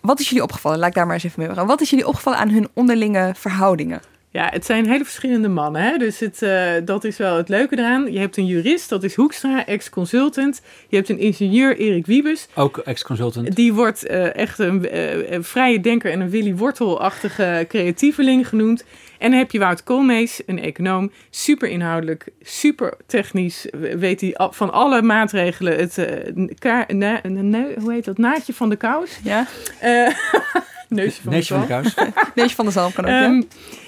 Wat 0.00 0.20
is 0.20 0.28
jullie 0.28 0.42
opgevallen? 0.42 0.78
Laat 0.78 0.88
ik 0.88 0.94
daar 0.94 1.06
maar 1.06 1.14
eens 1.14 1.24
even 1.24 1.38
mee 1.38 1.48
beginnen. 1.48 1.72
Wat 1.72 1.82
is 1.82 1.90
jullie 1.90 2.06
opgevallen 2.06 2.38
aan 2.38 2.48
hun 2.48 2.68
onderlinge 2.72 3.32
verhoudingen? 3.36 4.00
Ja, 4.34 4.48
het 4.52 4.64
zijn 4.66 4.86
hele 4.88 5.04
verschillende 5.04 5.48
mannen. 5.48 5.82
Hè? 5.82 5.96
Dus 5.96 6.18
het, 6.20 6.42
eh, 6.42 6.72
dat 6.84 7.04
is 7.04 7.16
wel 7.16 7.36
het 7.36 7.48
leuke 7.48 7.78
eraan. 7.78 8.12
Je 8.12 8.18
hebt 8.18 8.36
een 8.36 8.46
jurist, 8.46 8.88
dat 8.88 9.02
is 9.02 9.14
Hoekstra, 9.14 9.66
ex-consultant. 9.66 10.60
Je 10.88 10.96
hebt 10.96 11.08
een 11.08 11.18
ingenieur, 11.18 11.76
Erik 11.76 12.06
Wiebes. 12.06 12.48
Ook 12.54 12.78
ex-consultant. 12.78 13.56
Die 13.56 13.72
wordt 13.72 14.06
eh, 14.06 14.34
echt 14.36 14.58
een, 14.58 14.88
eh, 14.88 15.30
een 15.30 15.44
vrije 15.44 15.80
denker 15.80 16.10
en 16.12 16.20
een 16.20 16.30
Willy 16.30 16.54
Wortel-achtige 16.54 17.64
creatieveling 17.68 18.48
genoemd. 18.48 18.84
En 19.18 19.30
dan 19.30 19.38
heb 19.38 19.50
je 19.50 19.58
Wout 19.58 19.82
Koolmees, 19.82 20.42
een 20.46 20.60
econoom. 20.60 21.10
Super 21.30 21.68
inhoudelijk, 21.68 22.26
super 22.42 22.94
technisch. 23.06 23.66
Weet 23.96 24.20
hij 24.20 24.34
van 24.50 24.72
alle 24.72 25.02
maatregelen 25.02 25.76
het... 25.78 25.98
eh, 25.98 26.48
ka- 26.58 26.84
na- 26.88 27.20
na- 27.22 27.66
hoe 27.78 27.92
heet 27.92 28.04
dat? 28.04 28.18
Naadje 28.18 28.52
van 28.52 28.68
de 28.68 28.76
kous. 28.76 29.18
Ja, 29.24 29.46
Eh, 29.80 30.08
neusje 30.88 31.22
van 31.22 31.32
Neusje 31.32 31.54
de 31.54 31.66
van 31.66 31.82
de 31.82 31.88
zalm. 31.88 32.12
Neusje 32.34 32.54
van 32.54 32.64
de 32.64 32.70
Zalm 32.70 32.92
kan 32.92 33.04
ook, 33.04 33.10
ja. 33.10 33.24
Ehm, 33.24 33.42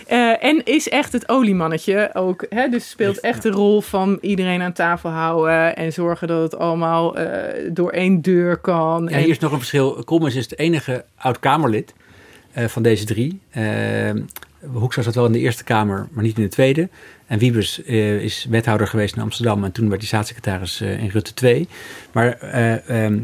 eh, 0.07 0.45
en 0.45 0.65
is 0.65 0.89
echt 0.89 1.13
het 1.13 1.29
oliemannetje 1.29 2.11
ook. 2.15 2.47
Hè? 2.49 2.69
Dus 2.69 2.91
speelt 2.91 3.21
echt 3.21 3.43
de 3.43 3.51
rol 3.51 3.81
van 3.81 4.19
iedereen 4.21 4.63
aan 4.63 4.73
tafel 4.73 5.11
houden. 5.11 5.77
En 5.77 5.93
zorgen 5.93 6.29
dat 6.29 6.43
het 6.43 6.61
allemaal 6.61 7.17
eh, 7.17 7.71
door 7.73 7.91
één 7.91 8.23
deur 8.23 8.57
kan. 8.57 9.07
Ja, 9.09 9.17
en, 9.17 9.23
hier 9.23 9.29
is 9.29 9.39
nog 9.39 9.53
een 9.53 9.59
verschil. 9.59 10.03
Koolmees 10.05 10.35
is 10.35 10.45
het 10.51 10.59
enige 10.59 11.05
oud-Kamerlid 11.17 11.95
eh, 12.53 12.65
van 12.65 12.83
deze 12.83 13.05
drie. 13.05 13.41
Uh, 13.57 14.11
Hoekstra 14.73 15.03
zat 15.03 15.15
wel 15.15 15.27
in 15.27 15.33
de 15.33 15.39
Eerste 15.39 15.65
Kamer, 15.65 16.09
maar 16.11 16.25
niet 16.25 16.37
in 16.37 16.43
de 16.43 16.49
Tweede. 16.49 16.89
En 17.27 17.39
Wiebes 17.39 17.83
eh, 17.83 18.21
is 18.21 18.47
wethouder 18.51 18.87
geweest 18.87 19.17
in 19.17 19.23
Amsterdam 19.23 19.65
en 19.65 19.73
toen 19.73 19.89
werd 19.89 20.01
hij 20.01 20.09
staatssecretaris 20.09 20.81
eh, 20.81 21.03
in 21.03 21.09
Rutte 21.09 21.35
2. 21.35 21.69
Maar 22.13 22.33
eh 22.33 23.05
ehm, 23.05 23.19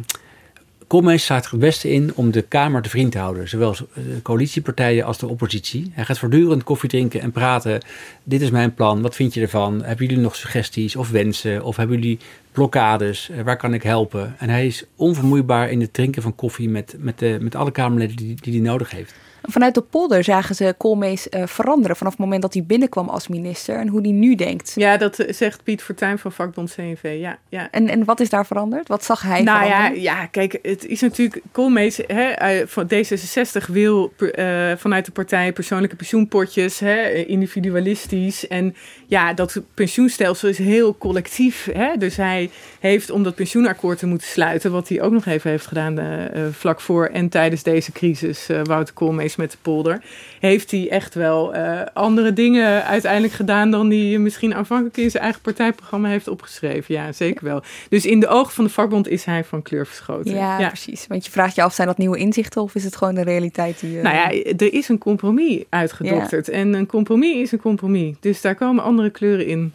Koolmees 0.93 1.25
staat 1.25 1.51
het 1.51 1.61
beste 1.61 1.91
in 1.91 2.13
om 2.15 2.31
de 2.31 2.43
Kamer 2.43 2.83
te 2.83 2.89
vriend 2.89 3.13
te 3.13 3.19
houden. 3.19 3.49
Zowel 3.49 3.77
de 3.95 4.23
coalitiepartijen 4.23 5.05
als 5.05 5.19
de 5.19 5.29
oppositie. 5.29 5.91
Hij 5.93 6.05
gaat 6.05 6.19
voortdurend 6.19 6.65
koffie 6.65 6.89
drinken 6.89 7.21
en 7.21 7.31
praten. 7.31 7.81
Dit 8.25 8.41
is 8.41 8.51
mijn 8.51 8.75
plan, 8.75 9.03
wat 9.03 9.15
vind 9.15 9.35
je 9.35 9.41
ervan? 9.41 9.83
Hebben 9.83 10.07
jullie 10.07 10.23
nog 10.23 10.37
suggesties 10.37 10.97
of 10.97 11.11
wensen? 11.11 11.65
Of 11.65 11.77
hebben 11.77 11.99
jullie 11.99 12.19
blokkades? 12.53 13.31
Eh, 13.31 13.41
waar 13.45 13.57
kan 13.57 13.75
ik 13.75 13.83
helpen? 13.83 14.35
En 14.39 14.49
hij 14.49 14.67
is 14.67 14.85
onvermoeibaar 14.97 15.71
in 15.71 15.81
het 15.81 15.93
drinken 15.93 16.23
van 16.23 16.35
koffie 16.35 16.69
met, 16.69 16.95
met, 16.99 17.19
de, 17.19 17.39
met 17.41 17.55
alle 17.55 17.71
Kamerleden 17.73 18.17
die, 18.17 18.37
die 18.41 18.53
hij 18.53 18.63
nodig 18.71 18.91
heeft. 18.91 19.15
Vanuit 19.43 19.75
de 19.75 19.81
polder 19.81 20.25
zagen 20.25 20.55
ze 20.55 20.75
Koolmees 20.79 21.29
eh, 21.29 21.47
veranderen 21.47 21.97
vanaf 21.97 22.13
het 22.13 22.21
moment 22.23 22.43
dat 22.43 22.55
hij 22.55 22.65
binnenkwam 22.65 23.09
als 23.09 23.29
minister 23.29 23.77
en 23.77 23.89
hoe 23.89 24.01
hij 24.01 24.11
nu 24.11 24.35
denkt. 24.35 24.73
Ja, 24.75 24.97
dat 24.97 25.19
eh, 25.19 25.33
zegt 25.35 25.63
Piet 25.65 25.83
Fortuyn 25.83 26.19
van 26.19 26.33
vakbond 26.33 26.75
CNV. 26.75 27.17
Ja, 27.21 27.39
ja. 27.49 27.69
En, 27.71 27.89
en 27.89 28.05
wat 28.05 28.21
is 28.21 28.29
daar 28.31 28.47
veranderd? 28.47 28.89
Wat 28.89 29.05
zag 29.05 29.23
hij 29.23 29.43
Nou 29.43 29.65
ja, 29.65 29.71
veranderen? 29.71 30.03
ja, 30.03 30.27
kijk, 30.27 30.59
het 30.63 30.87
is 30.87 31.01
natuurlijk... 31.01 31.43
Koolmees 31.53 31.97
hè, 32.07 32.23
eh, 32.31 32.67
van 32.67 32.91
D66 32.95 33.67
wil 33.73 34.13
per- 34.17 34.35
eh, 34.35 34.77
vanuit 34.77 35.05
de 35.05 35.13
partij 35.13 35.53
persoonlijke 35.53 35.97
pensioenpotjes, 35.97 36.79
hè, 36.79 37.13
individualistisch. 37.13 38.49
En 38.49 38.75
ja, 39.07 39.33
dat 39.35 39.61
pensioenstelsel 39.75 40.49
is 40.49 40.59
heel 40.59 40.99
collectief. 40.99 41.69
Hè? 41.73 41.97
Dus 41.97 42.17
hij 42.17 42.42
heeft, 42.81 43.11
om 43.11 43.23
dat 43.23 43.35
pensioenakkoord 43.35 43.99
te 43.99 44.07
moeten 44.07 44.27
sluiten... 44.27 44.73
wat 44.73 44.89
hij 44.89 45.03
ook 45.03 45.13
nog 45.13 45.27
even 45.27 45.51
heeft 45.51 45.67
gedaan 45.67 45.99
eh, 45.99 46.43
vlak 46.51 46.81
voor 46.81 47.07
en 47.07 47.29
tijdens 47.29 47.63
deze 47.63 47.93
crisis... 47.93 48.49
eh, 48.49 48.61
Wouter 48.63 48.95
Koolmees 48.95 49.37
met 49.37 49.51
de 49.51 49.57
polder... 49.63 50.03
heeft 50.41 50.71
hij 50.71 50.91
echt 50.91 51.15
wel 51.15 51.55
andere 51.93 52.33
dingen 52.33 52.85
uiteindelijk 52.85 53.33
gedaan... 53.33 53.71
dan 53.71 53.91
hij 53.91 54.19
misschien 54.19 54.55
aanvankelijk 54.55 54.97
in 54.97 55.11
zijn 55.11 55.23
eigen 55.23 55.41
partijprogramma 55.41 56.09
heeft 56.09 56.29
opgeschreven. 56.29 56.95
Ja, 56.95 57.13
zeker 57.13 57.45
wel. 57.45 57.63
Dus 57.89 58.07
in 58.07 58.21
de 58.21 58.29
ogen 58.29 58.53
van 58.53 58.65
de 58.65 58.71
vakbond 58.71 59.09
is 59.09 59.25
hij 59.25 59.45
van 59.45 59.63
kleur 59.63 59.87
verschoten. 59.87 60.35
Ja, 60.35 60.67
precies. 60.67 61.07
Want 61.07 61.25
je 61.25 61.31
vraagt 61.31 61.55
je 61.55 61.63
af, 61.63 61.75
zijn 61.75 61.89
dat 61.89 61.99
nieuwe 61.99 62.19
inzichten 62.19 62.63
of 62.63 62.75
is 62.75 62.85
het 62.85 62.97
gewoon 62.97 63.15
de 63.15 63.23
realiteit 63.23 63.81
die... 63.81 63.97
Nou 63.97 64.17
ja, 64.17 64.31
er 64.57 64.73
is 64.73 64.89
een 64.89 64.99
compromis 64.99 65.65
uitgedokterd. 65.69 66.49
En 66.49 66.75
een 66.75 66.87
compromis 66.87 67.41
is 67.41 67.53
een 67.53 67.61
compromis. 67.61 68.15
Dus 68.21 68.41
daar 68.41 68.55
komen 68.55 68.85
andere 68.85 69.11
kleuren 69.11 69.47
in. 69.47 69.75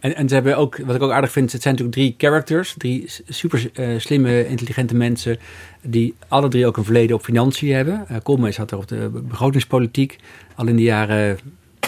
En, 0.00 0.16
en 0.16 0.28
ze 0.28 0.34
hebben 0.34 0.56
ook, 0.56 0.78
wat 0.78 0.94
ik 0.94 1.02
ook 1.02 1.10
aardig 1.10 1.32
vind, 1.32 1.52
het 1.52 1.62
zijn 1.62 1.74
natuurlijk 1.74 2.00
drie 2.00 2.14
characters, 2.18 2.74
drie 2.76 3.10
super 3.28 3.70
eh, 3.72 3.88
slimme, 3.98 4.48
intelligente 4.48 4.94
mensen, 4.94 5.38
die 5.82 6.14
alle 6.28 6.48
drie 6.48 6.66
ook 6.66 6.76
een 6.76 6.84
verleden 6.84 7.16
op 7.16 7.24
financiën 7.24 7.74
hebben. 7.74 8.06
Uh, 8.10 8.16
Koolmees 8.22 8.56
had 8.56 8.70
er 8.70 8.78
op 8.78 8.88
de 8.88 9.08
begrotingspolitiek 9.28 10.18
al 10.54 10.66
in 10.66 10.76
de 10.76 10.82
jaren 10.82 11.38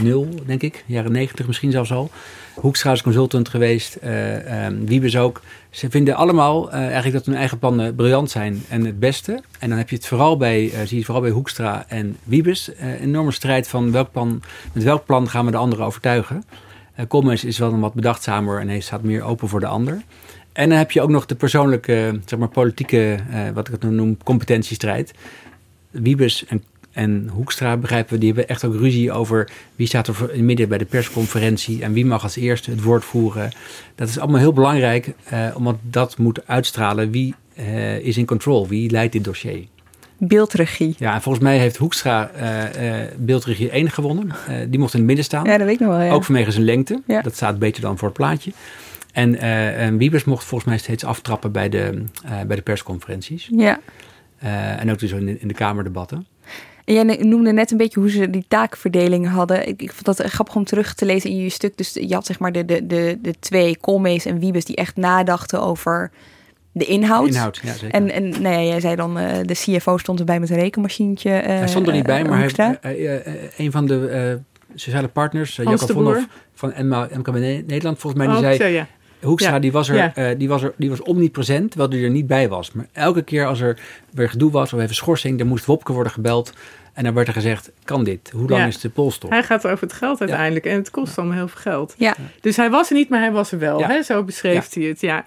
nul, 0.03 0.29
denk 0.47 0.63
ik, 0.63 0.85
jaren 0.87 1.13
negentig 1.13 1.47
misschien 1.47 1.71
zelfs 1.71 1.93
al. 1.93 2.11
Hoekstra 2.55 2.93
is 2.93 3.03
consultant 3.03 3.49
geweest, 3.49 3.95
eh 3.95 4.67
eh, 4.67 4.75
Wiebes 4.85 5.17
ook. 5.17 5.41
Ze 5.71 5.91
vinden 5.91 6.15
allemaal 6.15 6.71
eigenlijk 6.71 7.13
dat 7.13 7.27
hun 7.27 7.35
eigen 7.35 7.59
plannen 7.59 7.95
briljant 7.95 8.31
zijn 8.31 8.63
en 8.69 8.85
het 8.85 8.99
beste. 8.99 9.43
En 9.59 9.69
dan 9.69 9.79
heb 9.79 9.91
je 9.91 9.97
het 9.97 10.07
vooral 10.07 10.37
bij, 10.37 10.65
eh, 10.65 10.79
zie 10.79 10.89
je 10.89 10.97
het 10.97 11.05
vooral 11.05 11.23
bij 11.23 11.31
Hoekstra 11.31 11.85
en 11.89 12.17
Wiebes, 12.25 12.71
enorme 13.01 13.31
strijd 13.31 13.69
van 13.69 13.93
welk 13.93 14.13
plan, 14.13 14.43
met 14.73 14.83
welk 14.83 15.07
plan 15.07 15.29
gaan 15.29 15.45
we 15.45 15.51
de 15.51 15.57
anderen 15.57 15.85
overtuigen. 15.85 16.45
Uh, 17.01 17.07
Koolmees 17.09 17.45
is 17.45 17.59
wel 17.59 17.73
een 17.73 17.81
wat 17.81 17.95
bedachtzamer 17.95 18.61
en 18.61 18.69
hij 18.69 18.81
staat 18.81 19.03
meer 19.03 19.23
open 19.23 19.49
voor 19.49 19.61
de 19.61 19.67
ander. 19.67 20.03
En 20.53 20.69
dan 20.69 20.79
heb 20.79 20.91
je 20.91 21.01
ook 21.01 21.11
nog 21.11 21.27
de 21.27 21.35
persoonlijke, 21.35 22.21
zeg 22.25 22.39
maar 22.39 22.49
politieke, 22.49 23.19
uh, 23.31 23.51
wat 23.51 23.67
ik 23.67 23.73
het 23.73 23.83
nu 23.83 23.91
noem, 23.91 24.17
competentiestrijd. 24.25 25.15
Wiebes 25.91 26.47
en, 26.47 26.65
en 26.93 27.29
Hoekstra 27.33 27.77
begrijpen 27.77 28.13
we, 28.13 28.19
die 28.19 28.29
hebben 28.29 28.49
echt 28.49 28.65
ook 28.65 28.75
ruzie 28.75 29.13
over 29.13 29.51
wie 29.77 29.87
staat 29.87 30.09
er 30.09 30.33
in 30.33 30.45
midden 30.45 30.69
bij 30.69 30.79
de 30.79 30.85
persconferentie 30.85 31.83
en 31.83 31.93
wie 31.93 32.07
mag 32.07 32.23
als 32.23 32.37
eerste 32.37 32.71
het 32.71 32.83
woord 32.83 33.05
voeren. 33.05 33.51
Dat 33.95 34.09
is 34.09 34.19
allemaal 34.19 34.41
heel 34.41 34.53
belangrijk, 34.53 35.15
uh, 35.33 35.47
omdat 35.55 35.77
dat 35.83 36.19
moet 36.19 36.47
uitstralen 36.47 37.11
wie 37.11 37.35
is 38.03 38.17
in 38.17 38.27
control, 38.27 38.69
wie 38.69 38.91
leidt 38.91 39.13
dit 39.13 39.25
dossier. 39.25 39.65
Beeldregie. 40.23 40.95
Ja, 40.99 41.15
en 41.15 41.23
volgens 41.23 41.45
mij 41.45 41.59
heeft 41.59 41.77
Hoekstra 41.77 42.31
uh, 42.37 43.01
beeldregie 43.17 43.71
1 43.71 43.91
gewonnen. 43.91 44.33
die 44.69 44.79
mocht 44.79 44.93
in 44.93 44.99
het 44.99 45.09
midden 45.09 45.25
staan. 45.25 45.45
Ja, 45.45 45.57
dat 45.59 45.67
weet 45.67 45.81
ik 45.81 45.87
nog 45.87 45.97
wel, 45.97 46.07
ja. 46.07 46.13
Ook 46.13 46.25
vanwege 46.25 46.51
zijn 46.51 46.65
lengte. 46.65 47.03
Ja. 47.07 47.21
Dat 47.23 47.35
staat 47.35 47.59
beter 47.59 47.83
dan 47.83 47.99
voor 47.99 48.09
het 48.09 48.17
plaatje. 48.17 48.53
En, 49.13 49.39
en 49.39 49.97
Wiebers 49.97 50.25
mocht 50.25 50.45
volgens 50.45 50.71
mij 50.71 50.79
steeds 50.79 51.05
aftrappen 51.05 51.53
bij 51.53 51.69
de, 51.69 52.05
bij 52.47 52.57
de 52.57 52.63
persconferenties. 52.63 53.49
Ja. 53.57 53.81
En 54.79 54.91
ook 54.91 54.99
dus 54.99 55.13
in 55.13 55.27
de, 55.27 55.39
in 55.39 55.49
de 55.49 55.55
Kamerdebatten. 55.55 56.27
En 56.85 56.95
jij 56.95 57.05
noemde 57.05 57.53
net 57.53 57.71
een 57.71 57.77
beetje 57.77 58.01
hoe 58.01 58.11
ze 58.11 58.31
die 58.31 58.45
taakverdeling 58.49 59.29
hadden. 59.29 59.69
Ik, 59.69 59.83
ik 59.83 59.93
vond 59.93 60.17
dat 60.17 60.31
grappig 60.31 60.55
om 60.55 60.65
terug 60.65 60.95
te 60.95 61.05
lezen 61.05 61.31
in 61.31 61.37
je 61.37 61.49
stuk. 61.49 61.77
Dus 61.77 61.93
je 61.93 62.15
had 62.15 62.27
zeg 62.27 62.39
maar 62.39 62.53
de, 62.53 62.65
de, 62.65 62.87
de, 62.87 63.19
de 63.23 63.35
twee 63.39 63.77
Koolmees 63.77 64.25
en 64.25 64.39
Wiebes 64.39 64.65
die 64.65 64.77
echt 64.77 64.97
nadachten 64.97 65.63
over 65.63 66.11
de 66.73 66.85
inhoud. 66.85 67.27
De 67.27 67.33
inhoud, 67.33 67.61
ja 67.63 67.73
zeker. 67.73 67.91
En, 67.91 68.11
en 68.11 68.29
nou 68.29 68.55
ja, 68.55 68.63
jij 68.63 68.81
zei 68.81 68.97
dan, 68.97 69.19
uh, 69.19 69.31
de 69.45 69.55
CFO 69.55 69.97
stond 69.97 70.19
erbij 70.19 70.41
met 70.41 70.51
een 70.51 70.59
rekenmachientje. 70.59 71.31
Uh, 71.31 71.47
hij 71.47 71.69
stond 71.69 71.87
er 71.87 71.93
niet 71.93 72.07
bij, 72.07 72.25
maar 72.25 72.79
hij, 72.81 72.99
uh, 72.99 73.19
een 73.57 73.71
van 73.71 73.87
de 73.87 74.39
sociale 74.75 75.09
partners, 75.09 75.57
Jacob 75.57 75.91
Vonhoff 75.91 76.27
van 76.55 76.73
NMA, 76.77 77.09
MKB 77.13 77.35
Nederland, 77.35 77.99
volgens 77.99 78.25
mij, 78.25 78.37
die 78.37 78.47
oh, 78.47 78.57
zei... 78.57 78.73
ja. 78.73 78.87
Hoekstra 79.23 79.55
Ja. 79.55 79.59
die, 79.59 79.73
was 79.73 79.89
er, 79.89 79.97
Ja. 79.97 80.15
eh, 80.15 80.39
die, 80.39 80.49
was 80.49 80.63
er, 80.63 80.73
die 80.77 80.89
was 80.91 81.03
omnipresent, 81.03 81.71
terwijl 81.71 81.91
hij 81.91 82.03
er 82.03 82.11
niet 82.11 82.27
bij 82.27 82.49
was. 82.49 82.73
Maar 82.73 82.87
elke 82.93 83.23
keer 83.23 83.47
als 83.47 83.61
er 83.61 83.79
weer 84.11 84.31
gedoe 84.31 84.51
was 84.51 84.73
of 84.73 84.81
even 84.81 84.95
schorsing, 84.95 85.39
dan 85.39 85.47
moest 85.47 85.65
Wopke 85.65 85.93
worden 85.93 86.13
gebeld. 86.13 86.53
En 86.93 87.05
dan 87.05 87.15
werd 87.15 87.27
er 87.29 87.33
gezegd, 87.33 87.71
kan 87.85 88.05
dit? 88.05 88.31
Hoe 88.35 88.49
lang 88.49 88.63
Ja. 88.63 88.67
is 88.67 88.81
de 88.81 88.89
polstop? 88.89 89.31
Hij 89.31 89.43
gaat 89.43 89.67
over 89.67 89.81
het 89.87 89.93
geld 89.93 90.21
uiteindelijk. 90.21 90.67
En 90.67 90.77
het 90.77 90.91
kost 90.91 91.19
allemaal 91.19 91.37
heel 91.37 91.49
veel 91.49 91.61
geld. 91.61 91.95
Ja. 91.99 92.15
Dus 92.41 92.57
hij 92.57 92.71
was 92.71 92.91
er 92.91 92.97
niet, 92.97 93.09
maar 93.09 93.21
hij 93.21 93.33
was 93.33 93.53
er 93.53 93.59
wel. 93.59 93.79
Ja. 93.79 93.87
Hè? 93.87 94.03
Zo 94.03 94.25
beschreef 94.25 94.75
hij 94.75 94.83
het. 94.85 95.01
Ja. 95.01 95.25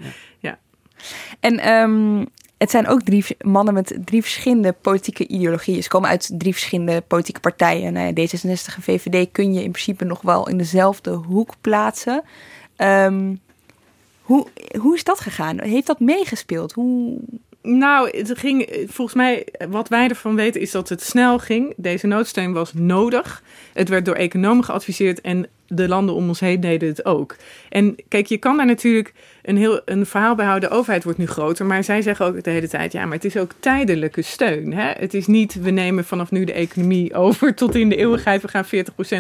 En 1.40 1.60
ehm, 1.60 2.26
het 2.58 2.72
zijn 2.72 2.88
ook 2.88 3.02
drie 3.02 3.26
mannen 3.42 3.74
met 3.74 3.98
drie 4.06 4.22
verschillende 4.22 4.76
politieke 4.82 5.28
ideologieën. 5.28 5.84
Ze 5.84 5.90
komen 5.90 6.10
uit 6.10 6.32
drie 6.34 6.54
verschillende 6.54 7.02
politieke 7.02 7.40
partijen. 7.40 7.94
Nou 7.94 8.14
ja, 8.16 8.28
D66 8.28 8.76
en 8.76 8.82
VVD 8.82 9.32
kun 9.32 9.54
je 9.54 9.64
in 9.64 9.72
principe 9.72 10.06
nog 10.06 10.22
wel 10.22 10.50
in 10.50 10.58
dezelfde 10.58 11.12
hoek 11.12 11.54
plaatsen. 11.62 12.24
Ehm, 12.76 13.36
hoe, 14.22 14.48
hoe 14.80 14.96
is 14.96 15.04
dat 15.04 15.20
gegaan? 15.20 15.62
Heeft 15.62 15.88
dat 15.88 16.00
meegespeeld? 16.00 16.72
Hoe... 16.72 17.18
Nou, 17.62 18.18
het 18.18 18.38
ging, 18.38 18.86
volgens 18.88 19.18
mij, 19.18 19.48
wat 19.70 19.88
wij 19.88 20.08
ervan 20.08 20.36
weten 20.36 20.62
is 20.62 20.72
dat 20.72 20.90
het 20.90 21.02
snel 21.02 21.40
ging. 21.40 21.74
Deze 21.78 22.08
noodsteun 22.08 22.54
was 22.54 22.74
nodig. 22.74 23.44
Het 23.74 23.90
werd 23.90 24.06
door 24.06 24.16
economen 24.16 24.64
geadviseerd 24.64 25.22
en 25.22 25.48
de 25.76 25.88
landen 25.88 26.16
om 26.16 26.28
ons 26.28 26.40
heen 26.40 26.60
deden 26.60 26.90
het 26.90 27.06
ook. 27.06 27.36
En 27.70 27.96
kijk, 28.08 28.28
je 28.28 28.38
kan 28.38 28.58
daar 28.58 28.66
natuurlijk 28.66 29.14
een, 29.42 29.58
heel, 29.58 29.82
een 29.86 30.06
verhaal 30.06 30.36
bij 30.36 30.46
houden. 30.46 30.70
De 30.70 30.76
overheid 30.76 31.04
wordt 31.04 31.20
nu 31.20 31.28
groter, 31.28 31.66
maar 31.66 31.84
zij 31.84 32.02
zeggen 32.02 32.26
ook 32.26 32.44
de 32.44 32.50
hele 32.50 32.68
tijd... 32.68 32.92
ja, 32.92 33.04
maar 33.06 33.16
het 33.16 33.26
is 33.26 33.38
ook 33.38 33.52
tijdelijke 33.60 34.22
steun. 34.22 34.74
Hè? 34.74 34.92
Het 34.92 35.14
is 35.14 35.28
niet, 35.28 35.62
we 35.62 35.70
nemen 35.70 36.06
vanaf 36.06 36.32
nu 36.32 36.44
de 36.44 36.54
economie 36.54 37.14
over 37.26 37.56
tot 37.56 37.76
in 37.76 37.90
de 37.90 37.96
eeuwigheid... 37.96 38.42
we 38.42 38.48
gaan 38.48 38.66
40% 38.66 38.68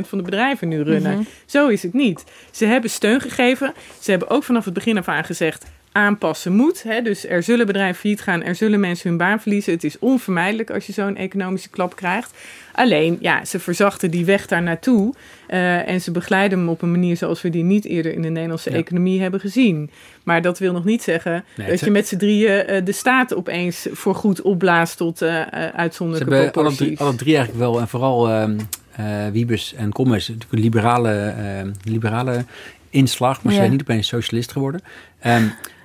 van 0.07 0.17
de 0.17 0.23
bedrijven 0.23 0.67
nu 0.67 0.81
runnen. 0.81 1.13
Mhm. 1.13 1.23
Zo 1.45 1.67
is 1.67 1.83
het 1.83 1.93
niet. 1.93 2.23
Ze 2.51 2.65
hebben 2.65 2.89
steun 2.89 3.21
gegeven. 3.21 3.73
Ze 3.99 4.09
hebben 4.11 4.29
ook 4.29 4.43
vanaf 4.43 4.65
het 4.65 4.73
begin 4.73 4.97
af 4.97 5.07
aan 5.07 5.23
gezegd 5.23 5.65
aanpassen 5.93 6.55
moet. 6.55 6.83
Hè? 6.83 7.01
Dus 7.01 7.27
er 7.27 7.43
zullen 7.43 7.65
bedrijven 7.65 7.95
failliet 7.95 8.21
gaan, 8.21 8.43
er 8.43 8.55
zullen 8.55 8.79
mensen 8.79 9.09
hun 9.09 9.17
baan 9.17 9.41
verliezen. 9.41 9.73
Het 9.73 9.83
is 9.83 9.99
onvermijdelijk 9.99 10.69
als 10.71 10.85
je 10.85 10.93
zo'n 10.93 11.15
economische 11.15 11.69
klap 11.69 11.95
krijgt. 11.95 12.37
Alleen, 12.75 13.17
ja, 13.21 13.45
ze 13.45 13.59
verzachten 13.59 14.11
die 14.11 14.25
weg 14.25 14.45
daar 14.47 14.61
naartoe. 14.61 15.13
eh, 15.47 15.87
en 15.87 16.01
ze 16.01 16.11
begeleiden 16.11 16.57
hem 16.59 16.69
op 16.69 16.81
een 16.81 16.91
manier 16.91 17.17
zoals 17.17 17.41
we 17.41 17.49
die 17.49 17.63
niet 17.63 17.85
eerder 17.85 18.13
in 18.13 18.21
de 18.21 18.29
Nederlandse 18.29 18.69
Ja. 18.71 18.75
economie 18.77 19.21
hebben 19.21 19.39
gezien. 19.39 19.89
Maar 20.23 20.41
dat 20.41 20.59
wil 20.59 20.73
nog 20.73 20.83
niet 20.85 21.03
zeggen 21.03 21.43
Nee, 21.55 21.69
dat 21.69 21.79
je 21.79 21.91
met 21.91 22.07
z'n 22.07 22.17
drieën 22.17 22.65
eh, 22.65 22.85
de 22.85 22.91
staat 22.91 23.35
opeens 23.35 23.87
voor 23.91 24.15
goed 24.15 24.41
opblaast 24.41 24.97
tot 24.97 25.21
eh 25.21 25.41
eh, 25.41 25.47
Ze 25.51 25.73
uitzonderlijke 25.73 26.33
hebben 26.35 26.53
alle 26.53 26.67
proporties. 26.67 26.97
drie, 26.97 27.07
alle 27.07 27.15
drie 27.15 27.35
eigenlijk 27.35 27.65
wel, 27.65 27.79
en 27.79 27.87
vooral 27.87 28.29
ehm 28.29 28.57
eh, 28.95 29.05
Wiebes 29.31 29.73
en 29.73 29.91
Kommers, 29.91 30.27
natuurlijk 30.27 30.53
een 30.53 30.59
liberale, 30.59 31.11
ehm, 31.37 31.71
liberale 31.83 32.45
inslag, 32.89 33.43
maar 33.43 33.51
ze 33.53 33.57
zijn 33.59 33.71
niet 33.71 33.81
opeens 33.81 34.07
socialist 34.07 34.51
geworden. 34.51 34.81
Ehm, 35.19 35.43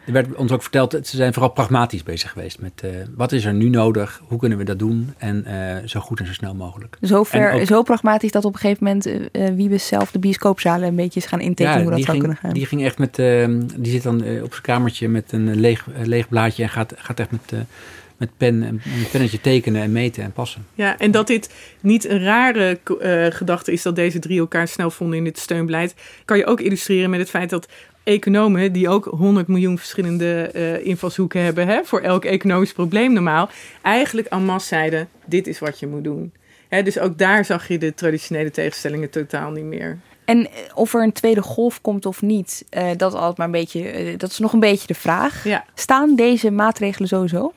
er 0.08 0.14
werd 0.14 0.34
ons 0.34 0.52
ook 0.52 0.62
verteld, 0.62 0.90
dat 0.90 1.06
ze 1.06 1.16
zijn 1.16 1.32
vooral 1.32 1.50
pragmatisch 1.50 2.02
bezig 2.02 2.30
geweest 2.30 2.60
met 2.60 2.72
eh, 2.82 2.90
wat 3.16 3.32
is 3.32 3.44
er 3.44 3.54
nu 3.54 3.68
nodig, 3.68 4.20
hoe 4.24 4.38
kunnen 4.38 4.58
we 4.58 4.64
dat 4.64 4.78
doen 4.78 5.14
en 5.18 5.44
eh, 5.44 5.76
zo 5.88 6.00
goed 6.00 6.20
en 6.20 6.26
zo 6.26 6.32
snel 6.32 6.54
mogelijk. 6.54 6.96
Zo, 7.02 7.24
ver, 7.24 7.52
ook- 7.52 7.66
zo 7.66 7.82
pragmatisch 7.82 8.30
dat 8.32 8.44
op 8.44 8.52
een 8.54 8.60
gegeven 8.60 8.84
moment 8.84 9.06
eh 9.06 9.46
eh, 9.46 9.54
Wiebes 9.54 9.86
zelf 9.86 10.10
de 10.10 10.18
bioscoopzalen 10.18 10.88
een 10.88 10.96
beetje 10.96 11.20
is 11.20 11.26
gaan 11.26 11.40
intekenen 11.40 11.80
hoe 11.80 11.88
dat 11.90 11.96
die, 11.96 12.04
zou 12.04 12.16
ging, 12.18 12.26
kunnen 12.28 12.42
gaan. 12.42 12.52
die 12.58 12.66
ging 12.66 12.84
echt 12.84 12.98
met, 12.98 13.18
ehm, 13.18 13.62
die 13.76 13.92
zit 13.92 14.02
dan 14.02 14.22
eh, 14.24 14.42
op 14.42 14.50
zijn 14.50 14.62
kamertje 14.62 15.08
met 15.08 15.32
een 15.32 15.60
leeg, 15.60 15.86
leeg 16.02 16.28
blaadje 16.28 16.62
en 16.62 16.68
gaat, 16.68 16.94
gaat 16.96 17.20
echt 17.20 17.30
met, 17.30 17.40
eh, 17.52 17.58
met 18.16 18.28
pen 18.36 18.62
en 18.62 18.80
pennetje 19.12 19.40
tekenen 19.40 19.82
en 19.82 19.92
meten 19.92 20.22
en 20.22 20.32
passen. 20.32 20.66
Ja, 20.74 20.98
en 20.98 21.10
dat 21.10 21.26
dit 21.26 21.50
niet 21.80 22.08
een 22.08 22.22
rare 22.22 22.78
eh, 23.00 23.26
gedachte 23.36 23.72
is 23.72 23.82
dat 23.82 23.96
deze 23.96 24.18
drie 24.18 24.38
elkaar 24.38 24.68
snel 24.68 24.90
vonden 24.90 25.18
in 25.18 25.24
dit 25.24 25.38
steunbeleid, 25.38 25.94
kan 26.24 26.36
je 26.38 26.46
ook 26.46 26.60
illustreren 26.60 27.10
met 27.10 27.20
het 27.20 27.30
feit 27.30 27.50
dat 27.50 27.68
economen, 28.08 28.72
die 28.72 28.88
ook 28.88 29.04
100 29.04 29.48
miljoen 29.48 29.78
verschillende 29.78 30.50
eh, 30.52 30.86
invalshoeken 30.86 31.42
hebben 31.42 31.66
hè, 31.66 31.84
voor 31.84 32.00
elk 32.00 32.24
economisch 32.24 32.72
probleem 32.72 33.12
normaal, 33.12 33.48
eigenlijk 33.82 34.26
en 34.26 34.44
masse 34.44 34.68
zeiden: 34.68 35.08
dit 35.24 35.46
is 35.46 35.58
wat 35.58 35.78
je 35.78 35.86
moet 35.86 36.04
doen. 36.04 36.32
Hè, 36.68 36.82
dus 36.82 36.98
ook 36.98 37.18
daar 37.18 37.44
zag 37.44 37.68
je 37.68 37.78
de 37.78 37.94
traditionele 37.94 38.50
tegenstellingen 38.50 39.10
totaal 39.10 39.50
niet 39.50 39.64
meer. 39.64 39.98
En 40.24 40.46
eh, 40.46 40.52
of 40.74 40.94
er 40.94 41.02
een 41.02 41.12
tweede 41.12 41.42
golf 41.42 41.80
komt 41.80 42.06
of 42.06 42.22
niet, 42.22 42.64
eh, 42.70 42.90
dat, 42.96 43.12
is 43.12 43.18
altijd 43.18 43.36
maar 43.36 43.46
een 43.46 43.52
beetje, 43.52 44.14
dat 44.16 44.30
is 44.30 44.38
nog 44.38 44.52
een 44.52 44.60
beetje 44.60 44.86
de 44.86 44.94
vraag. 44.94 45.44
Ja. 45.44 45.64
Staan 45.74 46.16
deze 46.16 46.50
maatregelen 46.50 47.08
sowieso? 47.08 47.52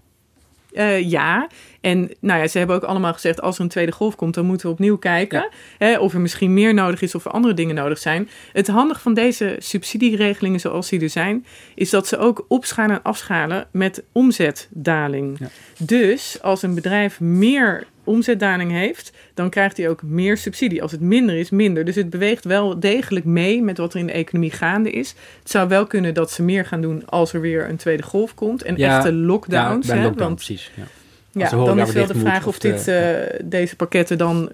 Ja, 1.04 1.48
en 1.82 2.12
nou 2.20 2.40
ja, 2.42 2.48
ze 2.48 2.58
hebben 2.58 2.76
ook 2.76 2.84
allemaal 2.84 3.14
gezegd: 3.14 3.42
als 3.42 3.56
er 3.56 3.64
een 3.64 3.70
tweede 3.70 3.92
golf 3.92 4.16
komt, 4.16 4.34
dan 4.34 4.46
moeten 4.46 4.68
we 4.68 4.74
opnieuw 4.74 4.98
kijken. 4.98 5.50
Hè, 5.78 5.98
of 6.00 6.14
er 6.14 6.20
misschien 6.22 6.54
meer 6.54 6.74
nodig 6.74 7.02
is 7.02 7.16
of 7.16 7.26
er 7.26 7.32
andere 7.32 7.54
dingen 7.54 7.76
nodig 7.76 7.98
zijn. 7.98 8.30
Het 8.54 8.68
handige 8.68 9.00
van 9.00 9.14
deze 9.14 9.56
subsidieregelingen, 9.60 10.60
zoals 10.60 10.90
die 10.90 11.02
er 11.02 11.10
zijn, 11.10 11.46
is 11.76 11.90
dat 11.90 12.08
ze 12.08 12.18
ook 12.18 12.46
opschalen 12.48 12.96
en 12.96 13.04
afschalen 13.04 13.68
met 13.72 14.04
omzetdaling. 14.12 15.40
Ja. 15.40 15.48
Dus 15.78 16.38
als 16.42 16.62
een 16.62 16.76
bedrijf 16.76 17.20
meer 17.20 17.88
omzetdaling 18.04 18.72
heeft, 18.72 19.12
dan 19.34 19.50
krijgt 19.50 19.78
hij 19.78 19.90
ook 19.90 20.02
meer 20.04 20.38
subsidie. 20.38 20.82
Als 20.82 20.92
het 20.92 21.02
minder 21.02 21.36
is, 21.36 21.50
minder. 21.50 21.86
Dus 21.86 21.96
het 21.96 22.10
beweegt 22.10 22.46
wel 22.46 22.80
degelijk 22.80 23.26
mee 23.26 23.62
met 23.62 23.78
wat 23.78 23.94
er 23.94 24.00
in 24.00 24.06
de 24.06 24.12
economie 24.12 24.52
gaande 24.52 24.92
is. 24.92 25.16
Het 25.40 25.52
zou 25.52 25.68
wel 25.68 25.88
kunnen 25.88 26.14
dat 26.14 26.32
ze 26.32 26.44
meer 26.44 26.66
gaan 26.66 26.82
doen 26.82 27.06
als 27.06 27.34
er 27.34 27.42
weer 27.42 27.70
een 27.70 27.78
tweede 27.78 28.04
golf 28.04 28.34
komt. 28.34 28.64
En 28.64 28.78
Ja, 28.78 28.98
echte 28.98 29.14
lockdowns. 29.14 29.88
ja, 29.88 29.94
bij 29.94 30.02
hè, 30.02 30.08
lockdown, 30.08 30.24
want 30.28 30.36
precies. 30.36 30.72
Ja. 30.76 30.84
Ja, 31.32 31.50
dan 31.50 31.80
is 31.80 31.92
wel 31.92 32.08
de 32.08 32.14
moet 32.14 32.24
vraag 32.24 32.48
of, 32.48 32.60
de- 32.60 32.72
dit, 32.72 32.88
eh, 32.88 33.40
deze 33.44 33.76
pakketten 33.76 34.18
dan 34.18 34.52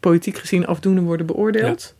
politiek 0.00 0.38
gezien 0.38 0.66
afdoende 0.66 1.00
worden 1.00 1.26
beoordeeld. 1.26 1.94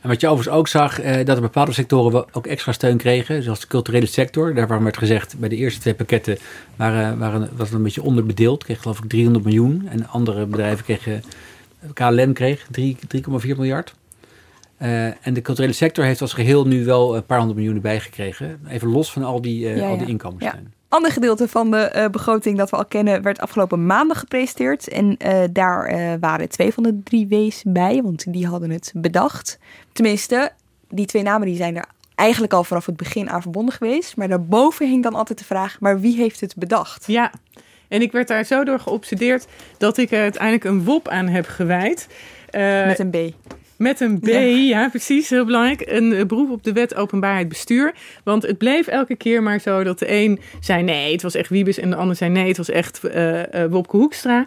En 0.00 0.08
wat 0.08 0.20
je 0.20 0.26
overigens 0.28 0.56
ook 0.56 0.68
zag, 0.68 1.00
eh, 1.00 1.24
dat 1.24 1.36
er 1.36 1.42
bepaalde 1.42 1.72
sectoren 1.72 2.24
ook 2.32 2.46
extra 2.46 2.72
steun 2.72 2.96
kregen. 2.96 3.42
Zoals 3.42 3.60
de 3.60 3.66
culturele 3.66 4.06
sector. 4.06 4.54
Daarvan 4.54 4.82
werd 4.82 4.96
gezegd, 4.98 5.38
bij 5.38 5.48
de 5.48 5.56
eerste 5.56 5.80
twee 5.80 5.94
pakketten 5.94 6.38
waren, 6.76 7.18
waren, 7.18 7.40
was 7.56 7.68
het 7.68 7.76
een 7.76 7.82
beetje 7.82 8.02
onderbedeeld. 8.02 8.64
Kreeg 8.64 8.80
geloof 8.82 8.98
ik 8.98 9.08
300 9.08 9.44
miljoen. 9.44 9.88
En 9.90 10.08
andere 10.08 10.46
bedrijven 10.46 10.84
kregen, 10.84 11.22
KLM 11.92 12.32
kreeg 12.32 12.66
3 12.70 12.96
3,4 13.08 13.56
miljard. 13.56 13.94
Eh, 14.76 15.04
en 15.26 15.34
de 15.34 15.42
culturele 15.42 15.72
sector 15.72 16.04
heeft 16.04 16.20
als 16.20 16.32
geheel 16.32 16.66
nu 16.66 16.84
wel 16.84 17.16
een 17.16 17.26
paar 17.26 17.38
honderd 17.38 17.58
miljoen 17.58 17.76
erbij 17.76 18.00
gekregen. 18.00 18.60
Even 18.68 18.88
los 18.88 19.12
van 19.12 19.22
al 19.24 19.40
die, 19.42 19.68
eh 19.68 19.76
Ja, 19.76 19.84
al 19.86 19.92
ja. 19.92 19.98
die 19.98 20.06
inkomenssteun. 20.08 20.72
Ander 20.88 21.12
gedeelte 21.12 21.48
van 21.48 21.70
de 21.70 21.76
eh, 21.76 22.08
begroting 22.08 22.58
dat 22.58 22.70
we 22.70 22.76
al 22.76 22.86
kennen 22.86 23.22
werd 23.22 23.40
afgelopen 23.40 23.86
maandag 23.86 24.18
gepresenteerd. 24.18 24.88
En 24.88 25.16
eh, 25.16 25.40
daar 25.50 25.84
eh, 25.84 26.12
waren 26.20 26.48
twee 26.48 26.72
van 26.72 26.82
de 26.82 27.00
drie 27.02 27.28
W's 27.28 27.62
bij, 27.66 28.02
want 28.02 28.32
die 28.32 28.46
hadden 28.46 28.70
het 28.70 28.92
bedacht. 28.94 29.58
Tenminste, 29.92 30.52
die 30.88 31.06
twee 31.06 31.22
namen 31.22 31.46
die 31.46 31.56
zijn 31.56 31.76
er 31.76 31.84
eigenlijk 32.14 32.52
al 32.52 32.64
vanaf 32.64 32.86
het 32.86 32.96
begin 32.96 33.30
aan 33.30 33.42
verbonden 33.42 33.74
geweest. 33.74 34.16
Maar 34.16 34.28
daarboven 34.28 34.88
hing 34.88 35.02
dan 35.02 35.14
altijd 35.14 35.38
de 35.38 35.44
vraag, 35.44 35.80
maar 35.80 36.00
wie 36.00 36.16
heeft 36.16 36.40
het 36.40 36.56
bedacht? 36.56 37.06
Ja, 37.06 37.32
en 37.88 38.02
ik 38.02 38.12
werd 38.12 38.28
daar 38.28 38.44
zo 38.44 38.64
door 38.64 38.80
geobsedeerd 38.80 39.46
dat 39.78 39.96
ik 39.96 40.10
er 40.10 40.20
uiteindelijk 40.20 40.64
een 40.64 40.84
WOP 40.84 41.08
aan 41.08 41.28
heb 41.28 41.46
gewijd. 41.46 42.08
Met 42.86 42.98
een 42.98 43.10
B. 43.10 43.16
Met 43.78 44.00
een 44.00 44.20
B, 44.20 44.26
Ja. 44.26 44.38
ja. 44.38 44.88
precies, 44.88 45.30
heel 45.30 45.44
belangrijk. 45.44 45.82
Een 45.86 46.12
eh, 46.12 46.26
beroep 46.26 46.50
op 46.50 46.62
de 46.62 46.72
wet 46.72 46.94
openbaarheid 46.94 47.48
bestuur. 47.48 47.94
Want 48.24 48.42
het 48.42 48.58
bleef 48.58 48.86
elke 48.86 49.16
keer 49.16 49.42
maar 49.42 49.60
zo 49.60 49.84
dat 49.84 49.98
de 49.98 50.12
een 50.12 50.40
zei 50.60 50.82
nee, 50.82 51.12
het 51.12 51.22
was 51.22 51.34
echt 51.34 51.48
Wiebes. 51.48 51.78
En 51.78 51.90
de 51.90 51.96
ander 51.96 52.16
zei 52.16 52.30
nee, 52.30 52.48
het 52.48 52.56
was 52.56 52.70
echt 52.70 53.04
eh, 53.04 53.64
Wopke 53.70 53.96
Hoekstra. 53.96 54.46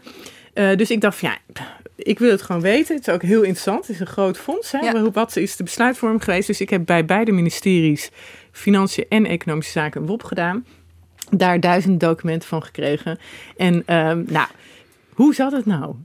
Dus 0.54 0.92
ik 0.92 1.02
dacht 1.02 1.18
van 1.18 1.30
ja, 1.30 1.64
ik 1.96 2.20
wil 2.20 2.32
het 2.32 2.42
gewoon 2.42 2.62
weten. 2.62 2.96
Het 2.96 3.08
is 3.08 3.14
ook 3.14 3.22
heel 3.22 3.42
interessant. 3.42 3.80
Het 3.80 3.90
is 3.90 4.00
een 4.00 4.08
groot 4.08 4.38
fonds. 4.38 4.72
Hè? 4.72 4.80
Ja. 4.80 5.12
Wat 5.12 5.36
is 5.36 5.56
de 5.56 5.64
besluitvorming 5.64 6.24
geweest? 6.24 6.48
Dus 6.48 6.62
ik 6.62 6.70
heb 6.70 6.86
bij 6.86 7.06
beide 7.06 7.32
ministeries, 7.32 8.10
Financiën 8.52 9.06
en 9.10 9.26
Economische 9.26 9.72
Zaken, 9.72 10.02
een 10.02 10.08
WOP 10.08 10.24
gedaan. 10.24 10.66
Daar 11.30 11.60
duizend 11.60 12.00
documenten 12.00 12.50
van 12.50 12.64
gekregen. 12.64 13.20
En 13.58 13.84
ehm, 13.86 14.24
nou, 14.28 14.48
hoe 15.14 15.34
zat 15.36 15.52
het 15.52 15.66
nou? 15.66 15.96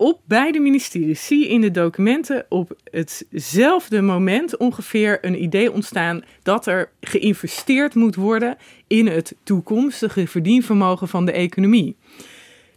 Op 0.00 0.20
beide 0.24 0.60
ministeries 0.60 1.26
zie 1.26 1.38
je 1.38 1.48
in 1.48 1.60
de 1.60 1.70
documenten 1.70 2.46
op 2.48 2.76
hetzelfde 2.90 4.00
moment 4.00 4.56
ongeveer 4.56 5.18
een 5.20 5.42
idee 5.42 5.72
ontstaan 5.72 6.24
dat 6.42 6.66
er 6.66 6.90
geïnvesteerd 7.00 7.94
moet 7.94 8.14
worden 8.14 8.56
in 8.86 9.06
het 9.06 9.34
toekomstige 9.42 10.26
verdienvermogen 10.26 11.08
van 11.08 11.24
de 11.24 11.32
economie. 11.32 11.96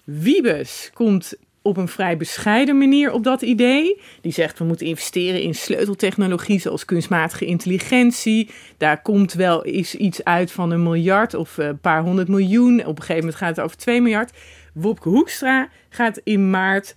Wiebes 0.03 0.91
komt 0.93 1.33
op 1.61 1.77
een 1.77 1.87
vrij 1.87 2.17
bescheiden 2.17 2.77
manier 2.77 3.11
op 3.11 3.23
dat 3.23 3.41
idee. 3.41 4.01
Die 4.21 4.31
zegt 4.31 4.59
we 4.59 4.65
moeten 4.65 4.87
investeren 4.87 5.41
in 5.41 5.55
sleuteltechnologie 5.55 6.59
zoals 6.59 6.85
kunstmatige 6.85 7.45
intelligentie. 7.45 8.49
Daar 8.77 9.01
komt 9.01 9.33
wel 9.33 9.65
eens 9.65 9.95
iets 9.95 10.23
uit 10.23 10.51
van 10.51 10.71
een 10.71 10.83
miljard 10.83 11.33
of 11.33 11.57
een 11.57 11.79
paar 11.79 12.03
honderd 12.03 12.27
miljoen. 12.27 12.79
Op 12.79 12.97
een 12.97 13.03
gegeven 13.03 13.15
moment 13.15 13.35
gaat 13.35 13.55
het 13.55 13.65
over 13.65 13.77
2 13.77 14.01
miljard. 14.01 14.31
Wopke 14.73 15.09
Hoekstra 15.09 15.69
gaat 15.89 16.21
in 16.23 16.49
maart 16.49 16.95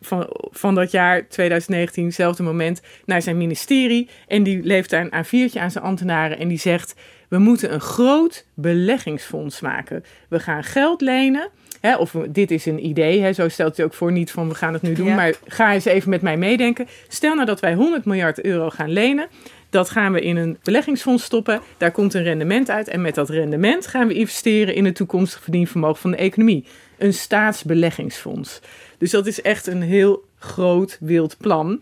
van, 0.00 0.26
van 0.50 0.74
dat 0.74 0.90
jaar 0.90 1.28
2019, 1.28 2.04
hetzelfde 2.04 2.42
moment, 2.42 2.80
naar 3.04 3.22
zijn 3.22 3.36
ministerie. 3.36 4.08
En 4.26 4.42
die 4.42 4.62
levert 4.62 4.90
daar 4.90 5.08
een 5.10 5.24
A4'tje 5.24 5.60
aan 5.60 5.70
zijn 5.70 5.84
ambtenaren 5.84 6.38
en 6.38 6.48
die 6.48 6.58
zegt... 6.58 6.94
we 7.28 7.38
moeten 7.38 7.72
een 7.72 7.80
groot 7.80 8.46
beleggingsfonds 8.54 9.60
maken. 9.60 10.04
We 10.28 10.40
gaan 10.40 10.64
geld 10.64 11.00
lenen. 11.00 11.48
Hè, 11.80 11.96
of 11.96 12.14
dit 12.28 12.50
is 12.50 12.66
een 12.66 12.86
idee, 12.86 13.20
hè, 13.20 13.32
zo 13.32 13.48
stelt 13.48 13.76
hij 13.76 13.86
ook 13.86 13.94
voor. 13.94 14.12
Niet 14.12 14.30
van 14.30 14.48
we 14.48 14.54
gaan 14.54 14.72
het 14.72 14.82
nu 14.82 14.92
doen, 14.92 15.06
Ja. 15.06 15.14
maar 15.14 15.34
ga 15.46 15.72
eens 15.72 15.84
even 15.84 16.10
met 16.10 16.22
mij 16.22 16.36
meedenken. 16.36 16.86
Stel 17.08 17.34
nou 17.34 17.46
dat 17.46 17.60
wij 17.60 17.74
100 17.74 18.04
miljard 18.04 18.44
euro 18.44 18.70
gaan 18.70 18.90
lenen. 18.92 19.26
Dat 19.70 19.90
gaan 19.90 20.12
we 20.12 20.20
in 20.20 20.36
een 20.36 20.58
beleggingsfonds 20.62 21.24
stoppen. 21.24 21.60
Daar 21.78 21.90
komt 21.90 22.14
een 22.14 22.22
rendement 22.22 22.70
uit. 22.70 22.88
En 22.88 23.00
met 23.00 23.14
dat 23.14 23.28
rendement 23.28 23.86
gaan 23.86 24.06
we 24.06 24.14
investeren 24.14 24.74
in 24.74 24.84
het 24.84 24.94
toekomstig 24.94 25.42
verdienvermogen 25.42 26.00
van 26.00 26.10
de 26.10 26.16
economie. 26.16 26.64
Een 26.98 27.14
staatsbeleggingsfonds. 27.14 28.60
Dus 29.00 29.10
dat 29.10 29.26
is 29.26 29.42
echt 29.42 29.66
een 29.66 29.82
heel 29.82 30.24
groot, 30.38 30.96
wild 31.00 31.36
plan. 31.38 31.80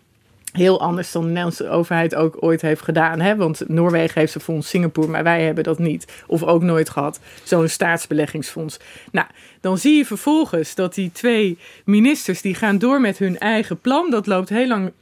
Heel 0.52 0.80
anders 0.80 1.12
dan 1.12 1.22
de 1.22 1.28
Nederlandse 1.28 1.68
overheid 1.68 2.14
ook 2.14 2.36
ooit 2.40 2.62
heeft 2.62 2.82
gedaan. 2.82 3.20
Hè? 3.20 3.36
Want 3.36 3.68
Noorwegen 3.68 4.20
heeft 4.20 4.34
een 4.34 4.40
fonds, 4.40 4.68
Singapore, 4.68 5.08
maar 5.08 5.22
wij 5.22 5.42
hebben 5.42 5.64
dat 5.64 5.78
niet. 5.78 6.12
Of 6.26 6.42
ook 6.42 6.62
nooit 6.62 6.90
gehad. 6.90 7.20
Zo'n 7.42 7.68
staatsbeleggingsfonds. 7.68 8.78
Nou, 9.12 9.26
dan 9.60 9.78
zie 9.78 9.96
je 9.96 10.04
vervolgens 10.04 10.74
dat 10.74 10.94
die 10.94 11.12
twee 11.12 11.58
ministers... 11.84 12.40
die 12.40 12.54
gaan 12.54 12.78
door 12.78 13.00
met 13.00 13.18
hun 13.18 13.38
eigen 13.38 13.80
plan. 13.80 14.10
Dat 14.10 14.26
loopt 14.26 14.48
heel 14.48 14.66
lang 14.66 14.92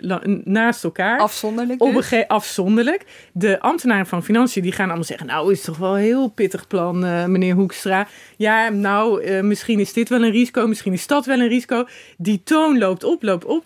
naast 0.44 0.84
elkaar. 0.84 1.18
Afzonderlijk 1.18 1.82
Op 1.82 1.88
een 1.88 1.94
dus? 2.10 2.28
afzonderlijk. 2.28 3.04
De 3.32 3.60
ambtenaren 3.60 4.06
van 4.06 4.24
Financiën 4.24 4.62
die 4.62 4.72
gaan 4.72 4.86
allemaal 4.86 5.04
zeggen... 5.04 5.26
nou, 5.26 5.52
is 5.52 5.62
toch 5.62 5.76
wel 5.76 5.96
een 5.96 6.02
heel 6.02 6.28
pittig 6.28 6.66
plan, 6.66 7.04
eh, 7.04 7.24
meneer 7.24 7.54
Hoekstra. 7.54 8.06
Ja, 8.36 8.68
nou, 8.68 9.22
eh, 9.22 9.42
misschien 9.42 9.80
is 9.80 9.92
dit 9.92 10.08
wel 10.08 10.22
een 10.22 10.30
risico. 10.30 10.66
Misschien 10.66 10.92
is 10.92 11.06
dat 11.06 11.26
wel 11.26 11.40
een 11.40 11.48
risico. 11.48 11.86
Die 12.16 12.40
toon 12.44 12.78
loopt 12.78 13.04
op, 13.04 13.22
loopt 13.22 13.44
op. 13.44 13.64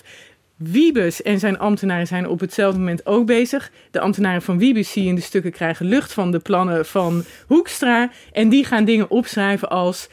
Wiebes 0.62 1.22
en 1.22 1.38
zijn 1.38 1.58
ambtenaren 1.58 2.06
zijn 2.06 2.28
op 2.28 2.40
hetzelfde 2.40 2.78
moment 2.78 3.06
ook 3.06 3.26
bezig. 3.26 3.72
De 3.90 4.00
ambtenaren 4.00 4.42
van 4.42 4.58
Wiebes 4.58 4.92
zie 4.92 5.02
je 5.02 5.08
in 5.08 5.14
de 5.14 5.20
stukken 5.20 5.52
krijgen 5.52 5.86
lucht 5.86 6.12
van 6.12 6.30
de 6.30 6.38
plannen 6.38 6.86
van 6.86 7.24
Hoekstra. 7.46 8.10
En 8.32 8.48
die 8.48 8.64
gaan 8.64 8.84
dingen 8.84 9.10
opschrijven 9.10 9.68
als... 9.68 10.08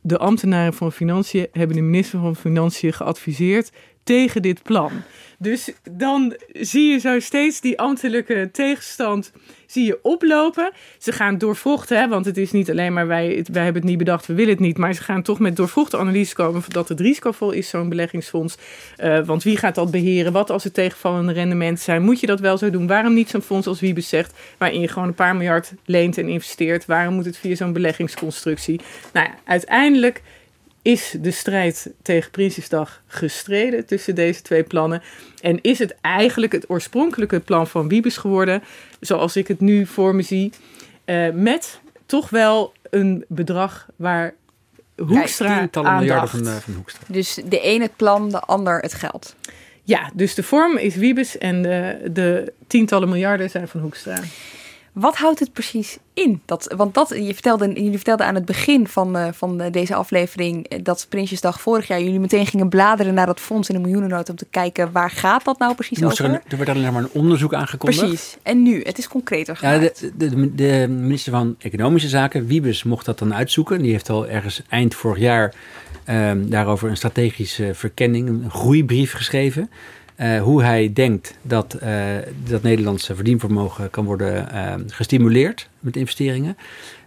de 0.00 0.18
ambtenaren 0.18 0.74
van 0.74 0.92
Financiën 0.92 1.46
hebben 1.52 1.76
de 1.76 1.82
minister 1.82 2.20
van 2.20 2.36
Financiën 2.36 2.92
geadviseerd 2.92 3.70
tegen 4.04 4.42
dit 4.42 4.62
plan. 4.62 4.92
Dus 5.38 5.72
dan 5.90 6.36
zie 6.52 6.90
je 6.90 6.98
zo 6.98 7.20
steeds 7.20 7.60
die 7.60 7.78
ambtelijke 7.78 8.48
tegenstand 8.52 9.32
zie 9.66 9.86
je 9.86 9.98
oplopen. 10.02 10.72
Ze 10.98 11.12
gaan 11.12 11.38
doorvrochten, 11.38 11.98
hè, 11.98 12.08
want 12.08 12.24
het 12.24 12.36
is 12.36 12.52
niet 12.52 12.70
alleen 12.70 12.92
maar 12.92 13.06
wij, 13.06 13.44
wij 13.52 13.64
hebben 13.64 13.82
het 13.82 13.90
niet 13.90 13.98
bedacht, 13.98 14.26
we 14.26 14.34
willen 14.34 14.52
het 14.52 14.60
niet. 14.60 14.78
Maar 14.78 14.92
ze 14.92 15.02
gaan 15.02 15.22
toch 15.22 15.38
met 15.38 15.56
doorvrochte 15.56 15.98
analyse 15.98 16.34
komen 16.34 16.62
dat 16.68 16.88
het 16.88 17.00
risicovol 17.00 17.50
is, 17.50 17.68
zo'n 17.68 17.88
beleggingsfonds. 17.88 18.56
Eh, 18.96 19.20
want 19.26 19.42
wie 19.42 19.56
gaat 19.56 19.74
dat 19.74 19.90
beheren? 19.90 20.32
Wat 20.32 20.50
als 20.50 20.64
er 20.64 20.72
tegenvallende 20.72 21.32
rendementen 21.32 21.84
zijn? 21.84 22.02
Moet 22.02 22.20
je 22.20 22.26
dat 22.26 22.40
wel 22.40 22.58
zo 22.58 22.70
doen? 22.70 22.86
Waarom 22.86 23.14
niet 23.14 23.30
zo'n 23.30 23.42
fonds 23.42 23.66
als 23.66 23.80
Wiebes 23.80 24.08
zegt, 24.08 24.34
waarin 24.58 24.80
je 24.80 24.88
gewoon 24.88 25.08
een 25.08 25.14
paar 25.14 25.36
miljard 25.36 25.72
leent 25.84 26.18
en 26.18 26.28
investeert? 26.28 26.86
Waarom 26.86 27.14
moet 27.14 27.24
het 27.24 27.36
via 27.36 27.54
zo'n 27.54 27.72
beleggingsconstructie? 27.72 28.80
Nou 29.12 29.26
ja, 29.26 29.34
uiteindelijk 29.44 30.22
is 30.84 31.16
de 31.20 31.30
strijd 31.30 31.92
tegen 32.02 32.30
Prinsjesdag 32.30 33.02
gestreden 33.06 33.86
tussen 33.86 34.14
deze 34.14 34.42
twee 34.42 34.62
plannen. 34.62 35.02
En 35.40 35.60
is 35.60 35.78
het 35.78 35.94
eigenlijk 36.00 36.52
het 36.52 36.70
oorspronkelijke 36.70 37.40
plan 37.40 37.66
van 37.66 37.88
Wiebes 37.88 38.16
geworden, 38.16 38.62
zoals 39.00 39.36
ik 39.36 39.48
het 39.48 39.60
nu 39.60 39.86
voor 39.86 40.14
me 40.14 40.22
zie, 40.22 40.52
eh, 41.04 41.30
met 41.30 41.80
toch 42.06 42.30
wel 42.30 42.72
een 42.90 43.24
bedrag 43.28 43.88
waar 43.96 44.34
Hoekstra 44.96 45.58
Tientallen 45.58 45.96
miljarden 45.96 46.28
van, 46.28 46.46
eh, 46.46 46.54
van 46.54 46.74
Hoekstra. 46.74 47.06
Dus 47.08 47.40
de 47.48 47.66
een 47.66 47.80
het 47.80 47.96
plan, 47.96 48.30
de 48.30 48.40
ander 48.40 48.78
het 48.78 48.94
geld. 48.94 49.34
Ja, 49.82 50.10
dus 50.14 50.34
de 50.34 50.42
vorm 50.42 50.76
is 50.76 50.96
Wiebes 50.96 51.38
en 51.38 51.62
de, 51.62 52.08
de 52.12 52.52
tientallen 52.66 53.08
miljarden 53.08 53.50
zijn 53.50 53.68
van 53.68 53.80
Hoekstra. 53.80 54.20
Wat 54.94 55.16
houdt 55.16 55.38
het 55.38 55.52
precies 55.52 55.98
in? 56.12 56.42
Dat, 56.44 56.74
want 56.76 56.94
dat, 56.94 57.08
je 57.08 57.32
vertelde, 57.32 57.66
jullie 57.66 57.94
vertelden 57.94 58.26
aan 58.26 58.34
het 58.34 58.44
begin 58.44 58.88
van, 58.88 59.16
eh, 59.16 59.32
van 59.32 59.60
eh, 59.60 59.72
deze 59.72 59.94
aflevering 59.94 60.66
eh, 60.66 60.78
dat 60.82 61.06
Prinsjesdag 61.08 61.60
vorig 61.60 61.86
jaar 61.86 62.02
jullie 62.02 62.20
meteen 62.20 62.46
gingen 62.46 62.68
bladeren 62.68 63.14
naar 63.14 63.26
dat 63.26 63.40
fonds 63.40 63.68
in 63.68 63.74
de 63.74 63.80
miljoenennood 63.80 64.28
om 64.28 64.36
te 64.36 64.46
kijken 64.50 64.92
waar 64.92 65.10
gaat 65.10 65.44
dat 65.44 65.58
nou 65.58 65.74
precies 65.74 66.00
er, 66.00 66.06
over? 66.06 66.24
een, 66.24 66.40
er 66.48 66.56
werd 66.56 66.68
alleen 66.68 66.92
maar 66.92 67.02
een 67.02 67.10
onderzoek 67.12 67.54
aangekondigd. 67.54 68.00
Precies. 68.00 68.36
En 68.42 68.62
nu, 68.62 68.82
het 68.82 68.98
is 68.98 69.08
concreter 69.08 69.58
Ja, 69.60 69.72
gemaakt. 69.72 70.00
de, 70.00 70.12
de, 70.16 70.28
de, 70.28 70.54
de 70.54 70.86
minister 70.88 71.32
van 71.32 71.56
Economische 71.58 72.08
Zaken, 72.08 72.46
Wiebes, 72.46 72.82
mocht 72.82 73.06
dat 73.06 73.18
dan 73.18 73.34
uitzoeken. 73.34 73.82
Die 73.82 73.90
heeft 73.90 74.10
al 74.10 74.28
ergens 74.28 74.62
eind 74.68 74.94
vorig 74.94 75.18
jaar 75.18 75.54
ehm, 76.04 76.48
daarover 76.48 76.90
een 76.90 76.96
strategische 76.96 77.74
verkenning, 77.74 78.28
een 78.28 78.50
groeibrief 78.50 79.12
geschreven. 79.12 79.70
Eh, 80.14 80.42
hoe 80.42 80.62
hij 80.62 80.92
denkt 80.92 81.38
dat 81.42 81.74
eh, 81.74 82.16
dat 82.48 82.62
Nederlandse 82.62 83.14
verdienvermogen 83.14 83.90
kan 83.90 84.04
worden 84.04 84.50
ehm, 84.50 84.82
gestimuleerd 84.86 85.68
met 85.80 85.96
investeringen. 85.96 86.56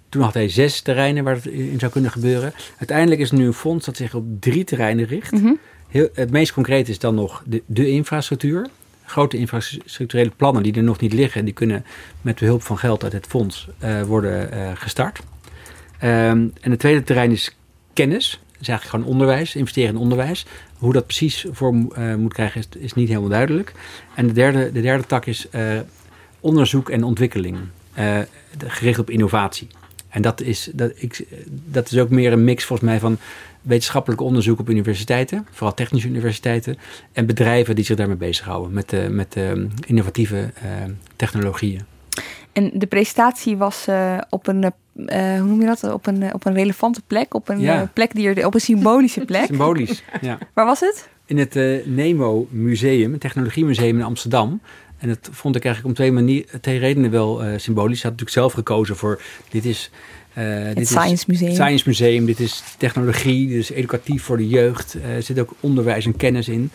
Toen 0.09 0.21
had 0.21 0.33
hij 0.33 0.49
zes 0.49 0.81
terreinen 0.81 1.23
waar 1.23 1.35
het 1.35 1.45
in 1.45 1.79
zou 1.79 1.91
kunnen 1.91 2.11
gebeuren. 2.11 2.53
Uiteindelijk 2.77 3.21
is 3.21 3.29
er 3.31 3.37
nu 3.37 3.45
een 3.45 3.53
fonds 3.53 3.85
dat 3.85 3.97
zich 3.97 4.13
op 4.13 4.23
drie 4.39 4.63
terreinen 4.63 5.05
richt. 5.05 5.31
Mhm. 5.31 5.53
Heel, 5.87 6.09
het 6.13 6.31
meest 6.31 6.53
concreet 6.53 6.89
is 6.89 6.99
dan 6.99 7.15
nog 7.15 7.43
de, 7.45 7.63
de 7.65 7.89
infrastructuur. 7.89 8.67
Grote 9.05 9.37
infrastructurele 9.37 10.31
plannen 10.35 10.63
die 10.63 10.73
er 10.73 10.83
nog 10.83 10.99
niet 10.99 11.13
liggen, 11.13 11.45
die 11.45 11.53
kunnen 11.53 11.85
met 12.21 12.39
behulp 12.39 12.61
van 12.61 12.77
geld 12.77 13.03
uit 13.03 13.13
het 13.13 13.27
fonds 13.27 13.67
eh, 13.77 14.01
worden 14.01 14.49
gestart. 14.77 15.19
Ehm, 15.99 16.47
en 16.61 16.71
het 16.71 16.79
tweede 16.79 17.03
terrein 17.03 17.31
is 17.31 17.55
kennis. 17.93 18.29
Dat 18.51 18.61
is 18.61 18.67
eigenlijk 18.67 18.97
gewoon 18.97 19.13
onderwijs, 19.13 19.55
investeren 19.55 19.95
in 19.95 20.01
onderwijs. 20.01 20.45
Hoe 20.77 20.93
dat 20.93 21.05
precies 21.05 21.45
vorm 21.51 21.91
eh, 21.91 22.15
moet 22.15 22.33
krijgen 22.33 22.59
is, 22.59 22.67
is 22.79 22.93
niet 22.93 23.07
helemaal 23.07 23.29
duidelijk. 23.29 23.71
En 24.15 24.27
de 24.27 24.33
derde, 24.33 24.71
de 24.71 24.81
derde 24.81 25.05
tak 25.05 25.25
is 25.25 25.49
eh, 25.49 25.79
onderzoek 26.39 26.89
en 26.89 27.03
ontwikkeling, 27.03 27.57
eh, 27.93 28.19
gericht 28.67 28.99
op 28.99 29.09
innovatie. 29.09 29.67
En 30.09 30.21
dat 30.21 30.41
is, 30.41 30.69
dat, 30.73 30.91
ik, 30.95 31.25
dat 31.47 31.91
is 31.91 31.97
ook 31.97 32.09
meer 32.09 32.31
een 32.31 32.43
mix 32.43 32.65
volgens 32.65 32.89
mij 32.89 32.99
van 32.99 33.17
wetenschappelijk 33.61 34.21
onderzoek 34.21 34.59
op 34.59 34.69
universiteiten, 34.69 35.47
vooral 35.51 35.73
technische 35.73 36.07
universiteiten, 36.07 36.77
en 37.11 37.25
bedrijven 37.25 37.75
die 37.75 37.85
zich 37.85 37.97
daarmee 37.97 38.15
bezighouden 38.15 38.73
met, 38.73 38.93
eh, 38.93 39.07
met 39.07 39.35
eh, 39.35 39.51
innovatieve 39.85 40.51
technologieën. 41.15 41.81
En 42.51 42.71
de 42.73 42.87
presentatie 42.87 43.57
was 43.57 43.87
op 44.29 44.47
een, 44.47 44.71
hoe 45.05 45.47
noem 45.47 45.59
je 45.61 45.65
dat? 45.65 45.93
Op 45.93 46.07
een, 46.07 46.23
eh, 46.23 46.29
op 46.33 46.45
een 46.45 46.53
relevante 46.53 47.01
plek, 47.07 47.33
op 47.33 47.49
een 47.49 47.59
Ja. 47.59 47.81
eh, 47.81 47.87
plek 47.93 48.13
die 48.13 48.29
er, 48.33 48.45
op 48.45 48.53
een 48.53 48.59
symbolische 48.61 49.25
plek. 49.25 49.45
Symbolisch, 49.45 50.03
ja. 50.21 50.37
Waar 50.53 50.65
was 50.65 50.79
het? 50.79 51.07
In 51.25 51.37
het 51.37 51.55
eh, 51.55 51.85
Nemo 51.85 52.47
Museum, 52.49 53.13
een 53.13 53.19
technologiemuseum 53.19 53.97
in 53.97 54.03
Amsterdam. 54.03 54.61
En 54.97 55.07
dat 55.07 55.29
vond 55.31 55.55
ik 55.55 55.65
eigenlijk 55.65 55.97
om 55.97 56.03
twee, 56.03 56.11
manier, 56.11 56.45
twee 56.61 56.79
redenen 56.79 57.11
wel 57.11 57.43
eh, 57.43 57.53
symbolisch. 57.57 57.99
Ze 57.99 58.07
had 58.07 58.11
natuurlijk 58.17 58.37
zelf 58.37 58.53
gekozen 58.53 58.95
voor 58.95 59.21
dit 59.49 59.65
is... 59.65 59.91
eh, 60.33 60.65
dit 60.67 60.77
is 60.79 60.87
Science 60.87 61.23
Museum. 61.27 61.51
Science 61.53 61.83
Museum, 61.87 62.25
dit 62.25 62.39
is 62.39 62.63
technologie, 62.77 63.47
dit 63.47 63.57
is 63.57 63.69
educatief 63.71 64.23
voor 64.23 64.37
de 64.37 64.47
jeugd. 64.47 64.95
Eh, 65.03 65.15
er 65.15 65.23
zit 65.23 65.39
ook 65.39 65.53
onderwijs 65.59 66.05
en 66.05 66.15
kennis 66.17 66.49
in. 66.49 66.71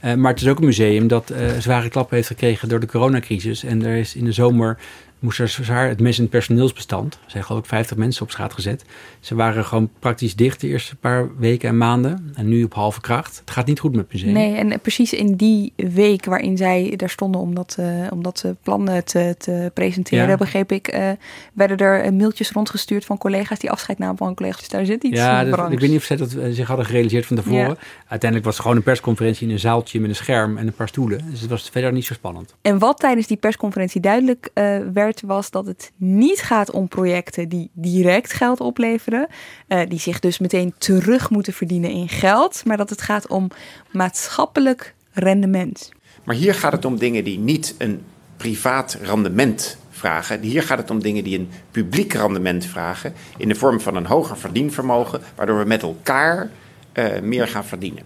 Eh, 0.00 0.14
maar 0.14 0.32
het 0.32 0.40
is 0.40 0.48
ook 0.48 0.58
een 0.58 0.64
museum 0.64 1.08
dat 1.08 1.30
eh, 1.30 1.46
zware 1.58 1.88
klappen 1.88 2.16
heeft 2.16 2.28
gekregen 2.28 2.68
door 2.68 2.80
de 2.80 2.86
coronacrisis. 2.86 3.64
En 3.64 3.84
er 3.84 3.96
is 3.96 4.14
in 4.14 4.24
de 4.24 4.32
zomer 4.32 4.78
moest 5.18 5.38
er 5.38 5.48
zwaar 5.48 5.88
het 5.88 6.00
mis 6.00 6.16
in 6.16 6.22
het 6.22 6.30
personeelsbestand. 6.32 7.14
Er 7.14 7.30
zijn 7.30 7.44
geloof 7.44 7.60
ik 7.60 7.66
50 7.66 7.96
mensen 7.96 8.22
op 8.22 8.30
straat 8.30 8.52
gezet. 8.52 8.84
Ze 9.20 9.34
waren 9.34 9.64
gewoon 9.64 9.90
praktisch 9.98 10.36
dicht 10.36 10.60
de 10.60 10.66
eerste 10.66 10.96
paar 10.96 11.36
weken 11.38 11.68
en 11.68 11.76
maanden. 11.78 12.32
En 12.34 12.48
nu 12.48 12.64
op 12.64 12.74
halve 12.74 13.00
kracht. 13.00 13.38
Het 13.40 13.50
gaat 13.50 13.66
niet 13.66 13.80
goed 13.80 13.90
met 13.90 14.00
het 14.00 14.12
museum. 14.12 14.32
Nee, 14.32 14.54
en 14.54 14.80
precies 14.80 15.12
in 15.12 15.34
die 15.34 15.72
week 15.76 16.24
waarin 16.24 16.56
zij 16.56 16.92
daar 16.96 17.10
stonden 17.10 17.40
om 17.40 17.54
dat, 17.54 17.76
eh, 17.78 17.86
om 18.10 18.22
dat 18.22 18.42
eh, 18.44 18.50
plan 18.62 18.90
te, 19.04 19.34
te 19.38 19.70
presenteren, 19.74 20.28
Ja. 20.28 20.36
begreep 20.36 20.72
ik, 20.72 20.88
eh, 20.88 21.10
werden 21.52 21.76
er 21.76 22.14
mailtjes 22.14 22.50
rondgestuurd 22.50 23.04
van 23.04 23.18
collega's 23.18 23.58
die 23.58 23.70
afscheid 23.70 23.98
namen 23.98 24.16
van 24.16 24.34
collega's. 24.34 24.58
Dus 24.58 24.68
daar 24.68 24.86
zit 24.86 25.04
iets 25.04 25.18
Ja, 25.20 25.44
dat, 25.44 25.72
ik 25.72 25.80
weet 25.80 25.90
niet 25.90 25.98
of 25.98 26.04
ze 26.04 26.16
dat 26.16 26.36
zich 26.50 26.66
hadden 26.66 26.86
gerealiseerd 26.86 27.26
van 27.26 27.36
tevoren. 27.36 27.68
Ja. 27.68 27.76
Uiteindelijk 28.06 28.44
was 28.44 28.54
het 28.54 28.62
gewoon 28.62 28.76
een 28.76 28.82
persconferentie 28.82 29.46
in 29.46 29.52
een 29.52 29.58
zaaltje 29.58 30.00
met 30.00 30.08
een 30.10 30.16
scherm 30.16 30.56
en 30.58 30.66
een 30.66 30.72
paar 30.72 30.88
stoelen. 30.88 31.20
Dus 31.30 31.40
het 31.40 31.50
was 31.50 31.68
verder 31.72 31.92
niet 31.92 32.04
zo 32.04 32.14
spannend. 32.14 32.54
En 32.62 32.78
wat 32.78 32.98
tijdens 32.98 33.26
die 33.26 33.36
persconferentie 33.36 34.00
duidelijk 34.00 34.50
eh, 34.54 34.78
was 35.26 35.50
dat 35.50 35.66
het 35.66 35.92
niet 35.96 36.40
gaat 36.40 36.70
om 36.70 36.88
projecten 36.88 37.48
die 37.48 37.70
direct 37.72 38.32
geld 38.32 38.60
opleveren, 38.60 39.26
eh, 39.68 39.80
die 39.88 39.98
zich 39.98 40.20
dus 40.20 40.38
meteen 40.38 40.74
terug 40.78 41.30
moeten 41.30 41.52
verdienen 41.52 41.90
in 41.90 42.08
geld, 42.08 42.64
maar 42.64 42.76
dat 42.76 42.90
het 42.90 43.02
gaat 43.02 43.28
om 43.28 43.50
maatschappelijk 43.90 44.94
rendement. 45.12 45.92
Maar 46.24 46.34
hier 46.34 46.54
gaat 46.54 46.72
het 46.72 46.84
om 46.84 46.98
dingen 46.98 47.24
die 47.24 47.38
niet 47.38 47.74
een 47.78 48.02
privaat 48.36 48.98
rendement 49.02 49.78
vragen. 49.90 50.40
Hier 50.40 50.62
gaat 50.62 50.78
het 50.78 50.90
om 50.90 51.02
dingen 51.02 51.24
die 51.24 51.38
een 51.38 51.50
publiek 51.70 52.12
rendement 52.12 52.64
vragen. 52.64 53.14
In 53.36 53.48
de 53.48 53.54
vorm 53.54 53.80
van 53.80 53.96
een 53.96 54.06
hoger 54.06 54.36
verdienvermogen, 54.36 55.20
waardoor 55.34 55.58
we 55.58 55.64
met 55.64 55.82
elkaar 55.82 56.50
eh, 56.92 57.20
meer 57.20 57.48
gaan 57.48 57.64
verdienen. 57.64 58.02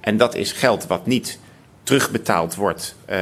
En 0.00 0.16
dat 0.16 0.34
is 0.34 0.52
geld 0.52 0.86
wat 0.86 1.06
niet 1.06 1.38
terugbetaald 1.84 2.54
wordt. 2.54 2.94
eh, 3.04 3.18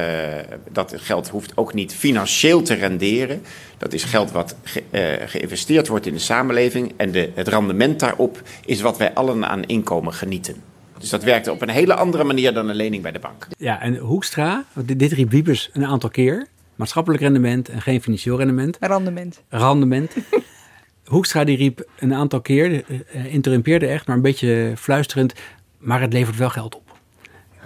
dat 0.71 0.93
geld 0.97 1.29
hoeft 1.29 1.57
ook 1.57 1.73
niet 1.73 1.93
financieel 1.95 2.61
te 2.61 2.73
renderen. 2.73 3.41
Dat 3.77 3.93
is 3.93 4.03
geld 4.03 4.31
wat 4.31 4.55
ge- 4.63 4.83
eh, 4.89 5.27
geïnvesteerd 5.27 5.87
wordt 5.87 6.05
in 6.05 6.13
de 6.13 6.19
samenleving. 6.19 6.93
En 6.97 7.11
de, 7.11 7.31
het 7.35 7.47
rendement 7.47 7.99
daarop 7.99 8.41
is 8.65 8.81
wat 8.81 8.97
wij 8.97 9.13
allen 9.13 9.47
aan 9.49 9.63
inkomen 9.63 10.13
genieten. 10.13 10.55
Dus 10.99 11.09
dat 11.09 11.23
werkt 11.23 11.47
op 11.47 11.61
een 11.61 11.69
hele 11.69 11.93
andere 11.93 12.23
manier 12.23 12.53
dan 12.53 12.69
een 12.69 12.75
lening 12.75 13.01
bij 13.03 13.11
de 13.11 13.19
bank. 13.19 13.47
Ja, 13.57 13.81
en 13.81 13.95
Hoekstra, 13.97 14.65
want 14.73 14.87
dit, 14.87 14.99
dit 14.99 15.11
riep 15.11 15.31
Wiebes 15.31 15.69
een 15.73 15.85
aantal 15.85 16.09
keer. 16.09 16.47
Maatschappelijk 16.75 17.21
rendement 17.23 17.69
en 17.69 17.81
geen 17.81 18.01
financieel 18.01 18.37
rendement. 18.37 18.77
Rendement. 18.79 19.41
Rendement. 19.49 20.11
Hoekstra 21.05 21.43
die 21.43 21.57
riep 21.57 21.87
een 21.99 22.13
aantal 22.13 22.41
keer, 22.41 22.83
eh, 23.11 23.25
interrumpeerde 23.33 23.87
echt, 23.87 24.07
maar 24.07 24.15
een 24.15 24.21
beetje 24.21 24.73
fluisterend. 24.77 25.33
Maar 25.77 26.01
het 26.01 26.13
levert 26.13 26.37
wel 26.37 26.49
geld 26.49 26.75
op. 26.75 26.92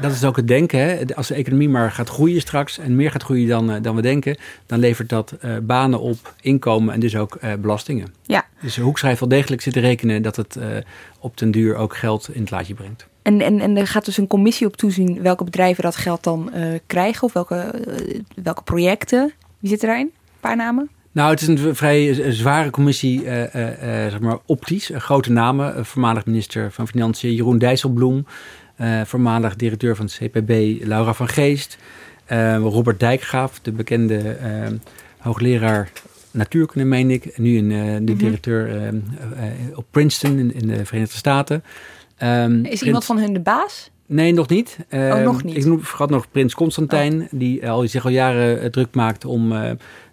dat 0.02 0.12
is 0.12 0.24
ook 0.24 0.36
het 0.36 0.48
denken. 0.48 0.80
Hè? 0.80 1.16
Als 1.16 1.28
de 1.28 1.34
economie 1.34 1.70
maar 1.70 1.92
gaat 1.92 2.10
groeien 2.10 2.42
straks 2.42 2.78
en 2.78 2.96
meer 2.96 3.12
gaat 3.12 3.24
groeien 3.24 3.48
dan, 3.48 3.72
eh, 3.72 3.82
dan 3.82 3.96
we 3.96 4.02
denken, 4.02 4.38
dan 4.66 4.80
levert 4.80 5.10
dat 5.10 5.36
uh, 5.46 5.58
banen 5.62 6.00
op, 6.00 6.34
inkomen 6.42 6.94
en 6.94 7.00
dus 7.00 7.16
ook 7.16 7.38
uh, 7.44 7.54
belastingen. 7.54 8.14
Ja. 8.22 8.46
Dus 8.62 8.78
Hoek 8.78 8.98
schrijft 8.98 9.20
wel 9.20 9.30
degelijk 9.30 9.62
zitten 9.62 9.82
rekenen 9.82 10.22
dat 10.22 10.36
het 10.36 10.58
op 11.20 11.38
den 11.38 11.52
duur 11.52 11.76
ook 11.76 11.96
geld 11.96 12.30
in 12.32 12.42
het 12.42 12.52
laadje 12.52 12.74
brengt. 12.74 13.08
En, 13.22 13.42
en, 13.42 13.60
en 13.60 13.78
er 13.78 13.88
gaat 13.88 14.06
dus 14.06 14.18
een 14.18 14.28
commissie 14.28 14.68
op 14.68 14.78
toezien 14.78 15.22
welke 15.22 15.44
bedrijven 15.44 15.84
dat 15.84 15.96
geld 15.96 16.24
dan 16.24 16.52
krijgen 16.88 17.24
of 17.24 17.34
welke, 17.34 17.74
welke 18.44 18.64
projecten. 18.64 19.34
Wie 19.60 19.70
zit 19.70 19.84
erin? 19.84 20.00
Een 20.00 20.40
paar 20.40 20.56
namen? 20.56 20.90
Nou, 21.12 21.30
het 21.30 21.42
is 21.42 21.48
een 21.48 21.76
vrij 21.76 22.32
zware 22.32 22.70
commissie, 22.70 23.24
uh, 23.24 23.42
uh, 23.42 23.48
zeg 23.84 24.20
maar 24.20 24.38
optisch. 24.46 24.92
grote 24.94 25.32
namen. 25.32 25.86
voormalig 25.86 26.26
minister 26.26 26.72
van 26.72 26.88
Financiën 26.88 27.34
Jeroen 27.34 27.58
Dijsselbloem. 27.58 28.26
Voormalig 29.06 29.56
directeur 29.56 29.96
van 29.96 30.06
het 30.06 30.20
CPB 30.22 30.84
Laura 30.88 31.14
van 31.14 31.28
Geest. 31.28 31.78
Robert 32.62 33.00
Dijkgraaf, 33.00 33.60
de 33.60 33.72
bekende 33.72 34.38
hoogleraar 35.18 35.92
natuurkunde, 36.32 36.88
meen 36.88 37.12
ik. 37.12 37.38
Nu 37.38 37.58
een, 37.58 37.70
de 38.06 38.12
mhm. 38.12 38.22
directeur 38.24 38.94
op 39.76 39.86
Princeton 39.92 40.38
in, 40.38 40.54
in, 40.54 40.68
de 40.68 40.86
Verenigde 40.86 41.18
Staten. 41.18 41.64
Um, 42.24 42.66
is 42.66 42.82
iemand 42.82 43.06
van 43.06 43.18
hun 43.18 43.34
de 43.34 43.40
baas? 43.40 43.92
Nee, 44.06 44.34
nog 44.34 44.48
niet. 44.48 44.78
oh, 44.92 45.18
nog 45.18 45.44
niet. 45.44 45.58
Ik 45.58 45.66
noem, 45.66 45.84
vergat 45.84 46.10
nog 46.10 46.32
Prins 46.32 46.54
Constantijn, 46.54 47.22
oh. 47.22 47.28
die 47.32 47.70
al, 47.70 47.88
zich 47.88 48.06
al 48.06 48.12
jaren 48.12 48.72
druk 48.72 48.96
maakt 48.96 49.26
om 49.26 49.54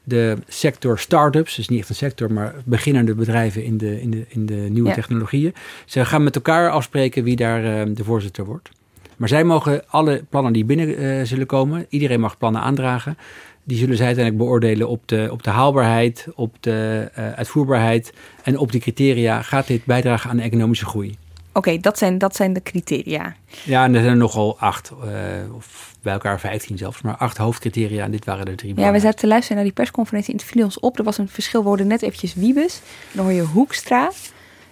de 0.04 0.36
sector 0.48 0.98
start-ups, 0.98 1.54
dus 1.54 1.68
niet 1.68 1.80
echt 1.80 1.88
een 1.88 1.94
sector, 1.94 2.32
maar 2.32 2.54
beginnende 2.64 3.14
bedrijven 3.14 3.64
in 3.64 3.78
de, 3.78 4.00
in 4.00 4.10
de, 4.10 4.24
in 4.28 4.46
de 4.46 4.54
nieuwe 4.54 4.92
technologieën. 4.92 5.54
Ze 5.84 6.04
gaan 6.04 6.22
met 6.22 6.34
elkaar 6.34 6.70
afspreken 6.70 7.24
wie 7.24 7.36
daar 7.36 7.64
uh, 7.64 7.94
de 7.94 8.04
voorzitter 8.04 8.44
wordt. 8.44 8.68
Maar 9.16 9.28
zij 9.28 9.44
mogen 9.44 9.82
alle 9.88 10.24
plannen 10.28 10.52
die 10.52 10.64
binnen 10.64 11.02
uh, 11.02 11.24
zullen 11.24 11.46
komen, 11.46 11.86
iedereen 11.88 12.20
mag 12.20 12.38
plannen 12.38 12.60
aandragen. 12.60 13.16
Die 13.64 13.78
zullen 13.78 13.96
zij 13.96 14.06
uiteindelijk 14.06 14.44
beoordelen 14.44 14.88
op 14.88 15.08
de, 15.08 15.28
op 15.30 15.42
de 15.42 15.50
haalbaarheid, 15.50 16.26
op 16.34 16.56
de 16.60 17.10
uh, 17.18 17.32
uitvoerbaarheid 17.32 18.12
en 18.42 18.58
op 18.58 18.72
die 18.72 18.80
criteria. 18.80 19.42
Gaat 19.42 19.66
dit 19.66 19.84
bijdragen 19.84 20.30
aan 20.30 20.36
de 20.36 20.42
economische 20.42 20.86
groei? 20.86 21.16
Oké, 21.56 21.78
dat, 21.80 21.98
zijn, 21.98 22.18
dat 22.18 22.36
zijn 22.36 22.52
de 22.52 22.62
criteria. 22.62 23.34
Ja, 23.62 23.84
en 23.84 23.94
er 23.94 24.00
zijn 24.00 24.12
er 24.12 24.16
nogal 24.16 24.58
acht, 24.58 24.92
uh, 25.04 25.54
of 25.54 25.94
bij 26.02 26.12
elkaar 26.12 26.40
vijftien 26.40 26.78
zelfs, 26.78 27.00
maar 27.00 27.16
acht 27.16 27.36
hoofdcriteria 27.36 28.04
en 28.04 28.10
dit 28.10 28.24
waren 28.24 28.46
er 28.46 28.56
drie. 28.56 28.74
Ja, 28.76 28.92
we 28.92 29.00
zaten 29.00 29.18
te 29.18 29.26
luisteren 29.26 29.56
naar 29.56 29.64
die 29.64 29.74
persconferentie 29.74 30.32
en 30.32 30.38
het 30.38 30.48
viel 30.48 30.64
ons 30.64 30.80
op. 30.80 30.98
Er 30.98 31.04
was 31.04 31.18
een 31.18 31.28
verschil, 31.28 31.62
we 31.62 31.68
hoorden 31.68 31.86
net 31.86 32.02
eventjes 32.02 32.34
Wiebes, 32.34 32.80
dan 33.12 33.24
hoor 33.24 33.34
je 33.34 33.42
Hoekstra. 33.42 34.10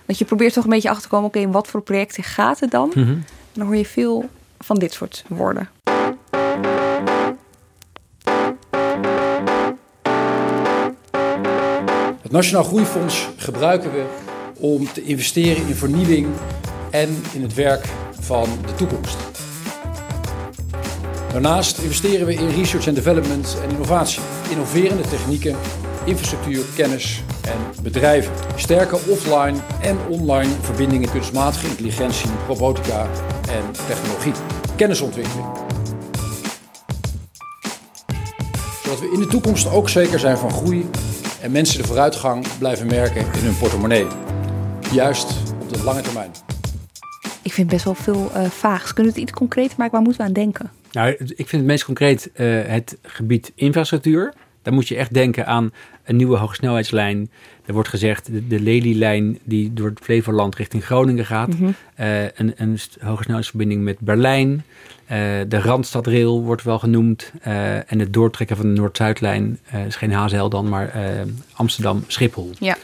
Dat 0.06 0.18
je 0.18 0.24
probeert 0.24 0.52
toch 0.52 0.64
een 0.64 0.70
beetje 0.70 0.88
achter 0.88 1.02
te 1.02 1.08
komen, 1.08 1.26
oké, 1.26 1.38
in 1.38 1.52
wat 1.52 1.68
voor 1.68 1.82
projecten 1.82 2.22
gaat 2.22 2.60
het 2.60 2.70
dan? 2.70 2.90
Mm 2.94 3.04
-hmm. 3.04 3.24
Dan 3.52 3.66
hoor 3.66 3.76
je 3.76 3.86
veel 3.86 4.28
van 4.58 4.78
dit 4.78 4.92
soort 4.92 5.24
woorden. 5.28 5.68
Het 12.22 12.32
Nationaal 12.32 12.64
Groeifonds 12.64 13.28
gebruiken 13.36 13.92
we 13.92 14.04
om 14.56 14.92
te 14.92 15.02
investeren 15.02 15.66
in 15.66 15.74
vernieuwing 15.74 16.26
en 16.93 17.22
in 17.32 17.43
het 17.43 17.55
werk 17.55 17.84
van 18.20 18.49
de 18.66 18.74
toekomst. 18.74 19.16
Daarnaast 21.32 21.78
investeren 21.78 22.26
we 22.26 22.34
in 22.34 22.49
research 22.49 22.86
and 22.86 22.97
development 22.97 23.57
en 23.62 23.70
innovatie, 23.70 24.22
innoverende 24.51 25.03
technieken, 25.03 25.57
infrastructuur, 26.05 26.64
kennis 26.76 27.22
en 27.43 27.82
bedrijven. 27.82 28.32
Sterke 28.57 28.97
offline 29.09 29.59
en 29.80 29.99
online 30.09 30.51
verbindingen, 30.61 31.11
kunstmatige 31.11 31.66
intelligentie, 31.66 32.30
robotica 32.47 33.09
en 33.49 33.72
technologie. 33.86 34.32
Kennisontwikkeling. 34.76 35.47
Zodat 38.82 39.01
we 39.01 39.11
in 39.12 39.20
de 39.20 39.26
toekomst 39.26 39.70
ook 39.70 39.88
zeker 39.88 40.18
zijn 40.18 40.38
van 40.38 40.51
groei 40.51 40.90
en 41.40 41.53
mensen 41.53 41.78
de 41.78 41.86
vooruitgang 41.86 42.47
blijven 42.59 42.86
merken 42.86 43.20
in 43.20 43.45
hun 43.45 43.57
portemonnee. 43.57 44.07
Juist 44.93 45.26
op 45.61 45.72
de 45.72 45.82
lange 45.82 46.01
termijn. 46.01 46.51
Ik 47.43 47.53
vind 47.53 47.68
best 47.68 47.84
wel 47.84 47.95
veel 47.95 48.30
uh, 48.36 48.45
vaags. 48.45 48.93
Kunnen 48.93 49.12
we 49.12 49.20
het 49.20 49.28
iets 49.28 49.38
concreter 49.38 49.74
maken? 49.78 49.93
Waar 49.93 50.03
moeten 50.03 50.20
we 50.20 50.26
aan 50.26 50.32
denken? 50.32 50.70
Nou, 50.93 51.11
ik 51.18 51.49
vind 51.49 51.51
het 51.51 51.64
meest 51.64 51.84
concreet 51.84 52.30
uh, 52.34 52.62
het 52.64 52.99
gebied 53.03 53.53
infrastructuur. 53.55 54.32
Dan 54.62 54.74
moet 54.74 54.88
je 54.88 54.97
echt 54.97 55.14
denken 55.14 55.47
aan 55.47 55.72
een 56.05 56.16
nieuwe 56.16 56.36
hogesnelheidslijn. 56.36 57.30
Er 57.64 57.72
wordt 57.72 57.88
gezegd 57.88 58.26
de, 58.32 58.47
de 58.47 58.61
Lelylijn 58.61 59.38
die 59.45 59.72
door 59.72 59.88
het 59.88 60.01
Flevoland 60.03 60.55
richting 60.55 60.84
Groningen 60.84 61.26
gaat. 61.26 61.49
Mm 61.49 61.57
-hmm. 61.57 61.74
uh, 62.01 62.22
een, 62.24 62.53
een 62.57 62.78
hogesnelheidsverbinding 63.01 63.82
met 63.82 63.99
Berlijn. 63.99 64.51
Uh, 64.51 65.18
de 65.49 65.61
Randstadrail 65.61 66.43
wordt 66.43 66.62
wel 66.62 66.78
genoemd. 66.78 67.32
en 67.43 67.99
het 67.99 68.12
doortrekken 68.12 68.57
van 68.57 68.74
de 68.74 68.80
Noord-Zuidlijn. 68.80 69.59
is 69.86 69.97
geen 69.97 70.12
HZL 70.12 70.49
dan, 70.49 70.68
maar 70.68 70.93
Amsterdam-Schiphol. 71.53 72.51
Ja. 72.59 72.76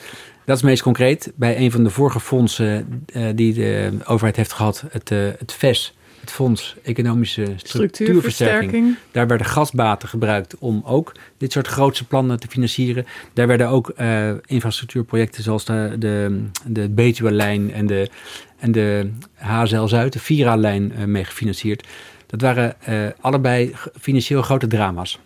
Dat 0.49 0.57
is 0.57 0.62
meest 0.62 0.82
concreet. 0.82 1.32
Bij 1.34 1.59
een 1.59 1.70
van 1.70 1.84
de 1.84 1.90
vorige 1.90 2.20
fondsen 2.20 3.05
die 3.34 3.55
de 3.55 3.92
overheid 4.05 4.36
heeft 4.36 4.53
gehad, 4.53 4.84
het, 4.90 5.09
het 5.38 5.53
VES 5.53 5.94
het 6.20 6.30
Fonds 6.30 6.76
Economische 6.82 7.53
Structuurversterking. 7.57 8.96
Daar 9.11 9.26
werden 9.26 9.46
gasbaten 9.46 10.09
gebruikt 10.09 10.59
om 10.59 10.82
ook 10.84 11.12
dit 11.36 11.53
soort 11.53 11.66
grootse 11.66 12.07
plannen 12.07 12.40
te 12.40 12.49
financieren. 12.49 13.07
Daar 13.32 13.46
werden 13.46 13.68
ook 13.68 13.92
uh, 14.01 14.30
infrastructuurprojecten 14.46 15.42
zoals 15.42 15.64
de, 15.64 15.96
de, 15.99 16.44
de 16.66 16.88
Betuwe-lijn 16.88 17.72
en 17.72 17.86
de, 17.86 18.11
en 18.59 18.72
de 18.72 19.11
HZL 19.34 19.86
Zuid, 19.86 20.12
de 20.12 20.18
Vira-lijn, 20.18 20.92
uh, 20.99 21.05
mee 21.05 21.24
gefinancierd. 21.24 21.86
Dat 22.26 22.40
waren 22.40 22.76
uh, 22.88 23.07
allebei 23.20 23.74
financieel 24.01 24.42
grote 24.42 24.66
drama's. 24.66 25.18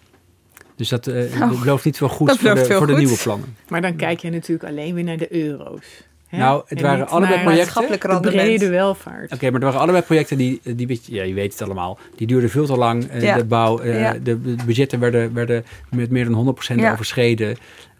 Dus 0.76 0.88
dat, 0.88 1.06
uh, 1.06 1.42
oh, 1.42 1.60
belooft 1.60 1.84
niet 1.84 1.96
zo 1.96 2.08
goed 2.08 2.38
voor, 2.38 2.54
de, 2.54 2.64
voor 2.64 2.86
de 2.86 2.96
nieuwe 2.96 3.16
plannen. 3.16 3.56
Maar 3.68 3.80
dan 3.80 3.96
kijk 3.96 4.20
je 4.20 4.30
natuurlijk 4.30 4.68
alleen 4.68 4.94
weer 4.94 5.04
naar 5.04 5.16
de 5.16 5.34
euro's. 5.34 6.04
Nou, 6.38 6.62
het 6.66 6.80
waren 6.80 7.08
allebei 7.08 7.42
projecten. 7.42 8.22
De 8.22 8.30
brede 8.30 8.68
welvaart. 8.68 9.32
Oké, 9.32 9.50
maar 9.50 9.60
er 9.60 9.66
waren 9.66 9.80
allebei 9.80 10.04
projecten 10.04 10.36
die, 10.36 10.60
die, 10.62 11.00
ja, 11.04 11.22
je 11.22 11.34
weet 11.34 11.52
het 11.52 11.62
allemaal, 11.62 11.98
die 12.16 12.26
duurden 12.26 12.50
veel 12.50 12.66
te 12.66 12.76
lang. 12.76 13.14
Uh, 13.14 13.22
ja. 13.22 13.36
De 13.36 13.44
bouw, 13.44 13.82
uh, 13.82 14.00
ja. 14.00 14.16
de, 14.22 14.36
budgetten 14.36 15.00
werden, 15.00 15.34
werden 15.34 15.64
met 15.90 16.10
meer 16.10 16.30
dan 16.30 16.56
100% 16.72 16.74
ja. 16.74 16.92
overschreden. 16.92 17.56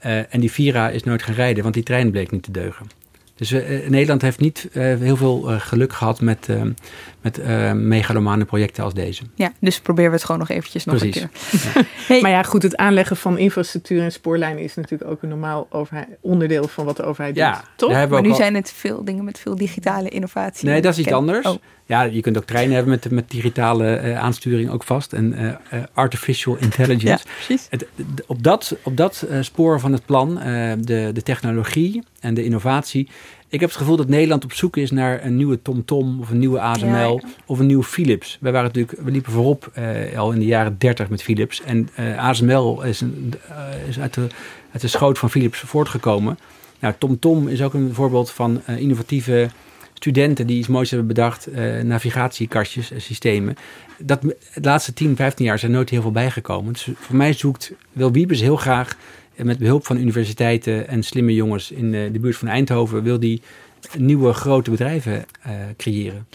Uh, 0.06 0.34
en 0.34 0.40
die 0.40 0.52
Vira 0.52 0.90
is 0.90 1.04
nooit 1.04 1.22
gaan 1.22 1.34
rijden, 1.34 1.62
want 1.62 1.74
die 1.74 1.82
trein 1.82 2.10
bleek 2.10 2.30
niet 2.30 2.42
te 2.42 2.50
deugen. 2.50 2.86
Dus 3.34 3.52
uh, 3.52 3.88
Nederland 3.88 4.22
heeft 4.22 4.40
niet 4.40 4.68
uh, 4.72 4.82
heel 4.82 5.16
veel 5.16 5.50
uh, 5.50 5.60
geluk 5.60 5.92
gehad 5.92 6.20
met, 6.20 6.48
met 7.22 7.44
megalomane 7.74 8.44
projecten 8.44 8.84
als 8.84 8.94
deze. 8.94 9.22
Ja, 9.34 9.52
dus 9.60 9.80
proberen 9.80 10.10
we 10.10 10.16
het 10.16 10.24
gewoon 10.24 10.40
nog 10.40 10.50
eventjes 10.50 10.84
nog 10.84 10.96
Precies. 10.96 11.22
een 11.22 11.30
keer. 11.30 11.86
hey. 12.08 12.20
Maar 12.20 12.30
ja, 12.30 12.42
goed, 12.42 12.62
het 12.62 12.76
aanleggen 12.76 13.16
van 13.16 13.38
infrastructuur 13.38 14.02
en 14.02 14.12
spoorlijnen 14.12 14.62
is 14.62 14.74
natuurlijk 14.74 15.10
ook 15.10 15.22
een 15.22 15.28
normaal 15.28 15.66
overheid, 15.70 16.08
onderdeel 16.20 16.68
van 16.68 16.84
wat 16.84 16.96
de 16.96 17.02
overheid 17.02 17.36
ja, 17.36 17.52
doet. 17.52 17.62
Toch? 17.76 18.08
Maar 18.08 18.22
nu 18.22 18.30
al... 18.30 18.36
zijn 18.36 18.54
het 18.54 18.72
veel 18.72 19.04
dingen 19.04 19.24
met 19.24 19.38
veel 19.38 19.56
digitale 19.56 20.08
innovatie. 20.08 20.68
Nee, 20.68 20.82
dat 20.82 20.92
is 20.92 20.98
iets 20.98 21.12
anders. 21.12 21.46
Oh. 21.46 21.54
Ja, 21.86 22.02
je 22.02 22.20
kunt 22.20 22.36
ook 22.36 22.44
treinen 22.44 22.74
hebben 22.74 22.92
met, 22.92 23.10
met 23.10 23.30
digitale 23.30 24.14
aansturing 24.16 24.70
ook 24.70 24.84
vast. 24.84 25.12
En 25.12 25.58
artificial 25.92 26.56
intelligence. 26.56 27.24
Ja, 27.26 27.32
precies. 27.34 27.66
Het, 27.70 27.86
op 28.26 28.42
dat, 28.42 28.76
op 28.82 28.96
dat 28.96 29.26
spoor 29.40 29.80
van 29.80 29.92
het 29.92 30.06
plan, 30.06 30.34
de, 30.80 31.10
de 31.12 31.22
technologie 31.22 32.02
en 32.20 32.34
de 32.34 32.44
innovatie. 32.44 33.08
Ik 33.52 33.60
heb 33.60 33.68
het 33.68 33.78
gevoel 33.78 33.96
dat 33.96 34.08
Nederland 34.08 34.44
op 34.44 34.52
zoek 34.52 34.76
is 34.76 34.90
naar 34.90 35.24
een 35.24 35.36
nieuwe 35.36 35.62
TomTom 35.62 36.20
of 36.20 36.30
een 36.30 36.38
nieuwe 36.38 36.60
ASML 36.60 36.86
ja, 36.86 37.06
ja. 37.06 37.20
of 37.46 37.58
een 37.58 37.66
nieuwe 37.66 37.84
Philips. 37.84 38.38
Wij 38.40 38.52
waren 38.52 38.66
natuurlijk, 38.66 39.00
we 39.04 39.10
liepen 39.10 39.32
voorop 39.32 39.72
uh, 39.78 40.18
al 40.18 40.32
in 40.32 40.38
de 40.38 40.44
jaren 40.44 40.78
30 40.78 41.08
met 41.08 41.22
Philips. 41.22 41.62
En 41.62 41.88
uh, 41.98 42.18
ASML 42.18 42.82
is, 42.82 43.00
een, 43.00 43.34
uh, 43.50 43.88
is 43.88 44.00
uit, 44.00 44.14
de, 44.14 44.26
uit 44.72 44.80
de 44.80 44.88
schoot 44.88 45.18
van 45.18 45.30
Philips 45.30 45.58
voortgekomen. 45.58 46.38
Nou, 46.78 46.94
TomTom 46.98 47.48
is 47.48 47.62
ook 47.62 47.74
een 47.74 47.94
voorbeeld 47.94 48.30
van 48.30 48.60
innovatieve 48.66 49.50
studenten 49.94 50.46
die 50.46 50.58
iets 50.58 50.68
moois 50.68 50.90
hebben 50.90 51.08
bedacht. 51.08 51.48
navigatiekastjes, 51.82 52.92
systemen. 52.96 53.56
Dat, 53.98 54.20
de 54.20 54.34
laatste 54.60 54.92
10, 54.92 55.16
15 55.16 55.44
jaar 55.44 55.58
zijn 55.58 55.72
nooit 55.72 55.90
heel 55.90 56.02
veel 56.02 56.12
bijgekomen. 56.12 56.72
Dus 56.72 56.88
voor 56.94 57.16
mij 57.16 57.32
zoekt 57.32 57.72
Wil 57.92 58.12
Wiebes 58.12 58.40
heel 58.40 58.56
graag 58.56 58.96
met 59.36 59.58
behulp 59.58 59.86
van 59.86 59.96
universiteiten 59.96 60.88
en 60.88 61.02
slimme 61.02 61.34
jongens 61.34 61.70
in 61.70 61.90
de 61.90 62.18
buurt 62.20 62.36
van 62.36 62.48
Eindhoven 62.48 63.02
wil 63.02 63.20
die 63.20 63.42
nieuwe 63.98 64.32
grote 64.32 64.70
bedrijven 64.70 65.24
uh, 65.46 65.52
creëren. 65.76 66.26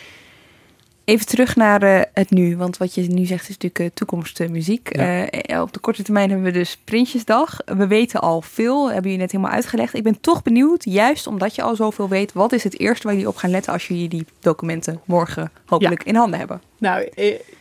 Even 1.07 1.25
terug 1.25 1.55
naar 1.55 1.83
uh, 1.83 2.01
het 2.13 2.31
nu, 2.31 2.57
want 2.57 2.77
wat 2.77 2.95
je 2.95 3.01
nu 3.01 3.25
zegt 3.25 3.49
is 3.49 3.57
natuurlijk 3.57 3.79
uh, 3.79 3.87
toekomstmuziek. 3.93 4.95
Ja. 4.95 5.33
Uh, 5.49 5.61
op 5.61 5.73
de 5.73 5.79
korte 5.79 6.03
termijn 6.03 6.29
hebben 6.29 6.51
we 6.51 6.57
dus 6.57 6.77
Prinsjesdag. 6.83 7.57
We 7.65 7.87
weten 7.87 8.19
al 8.19 8.41
veel, 8.41 8.85
hebben 8.85 9.03
jullie 9.03 9.17
net 9.17 9.31
helemaal 9.31 9.53
uitgelegd. 9.53 9.93
Ik 9.93 10.03
ben 10.03 10.21
toch 10.21 10.43
benieuwd, 10.43 10.83
juist 10.83 11.27
omdat 11.27 11.55
je 11.55 11.61
al 11.61 11.75
zoveel 11.75 12.09
weet, 12.09 12.33
wat 12.33 12.51
is 12.51 12.63
het 12.63 12.79
eerste 12.79 13.03
waar 13.03 13.15
jullie 13.15 13.29
op 13.29 13.35
gaan 13.35 13.49
letten 13.49 13.73
als 13.73 13.87
jullie 13.87 14.09
die 14.09 14.25
documenten 14.39 15.01
morgen 15.05 15.51
hopelijk 15.65 16.03
ja. 16.03 16.09
in 16.09 16.15
handen 16.15 16.39
hebben? 16.39 16.61
Nou, 16.77 17.09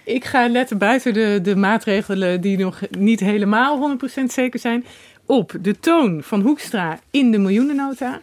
ik 0.05 0.25
ga 0.25 0.49
letten 0.49 0.79
buiten 0.79 1.15
de, 1.15 1.41
de 1.43 1.57
maatregelen 1.57 2.41
die 2.41 2.59
nog 2.59 2.81
niet 2.99 3.21
helemaal 3.21 3.99
100% 4.21 4.25
zeker 4.25 4.61
zijn 4.61 4.85
op 5.27 5.53
de 5.61 5.79
toon 5.81 6.23
van 6.23 6.41
Hoekstra 6.41 6.99
in 7.11 7.31
de 7.31 7.39
miljoenennota. 7.39 8.21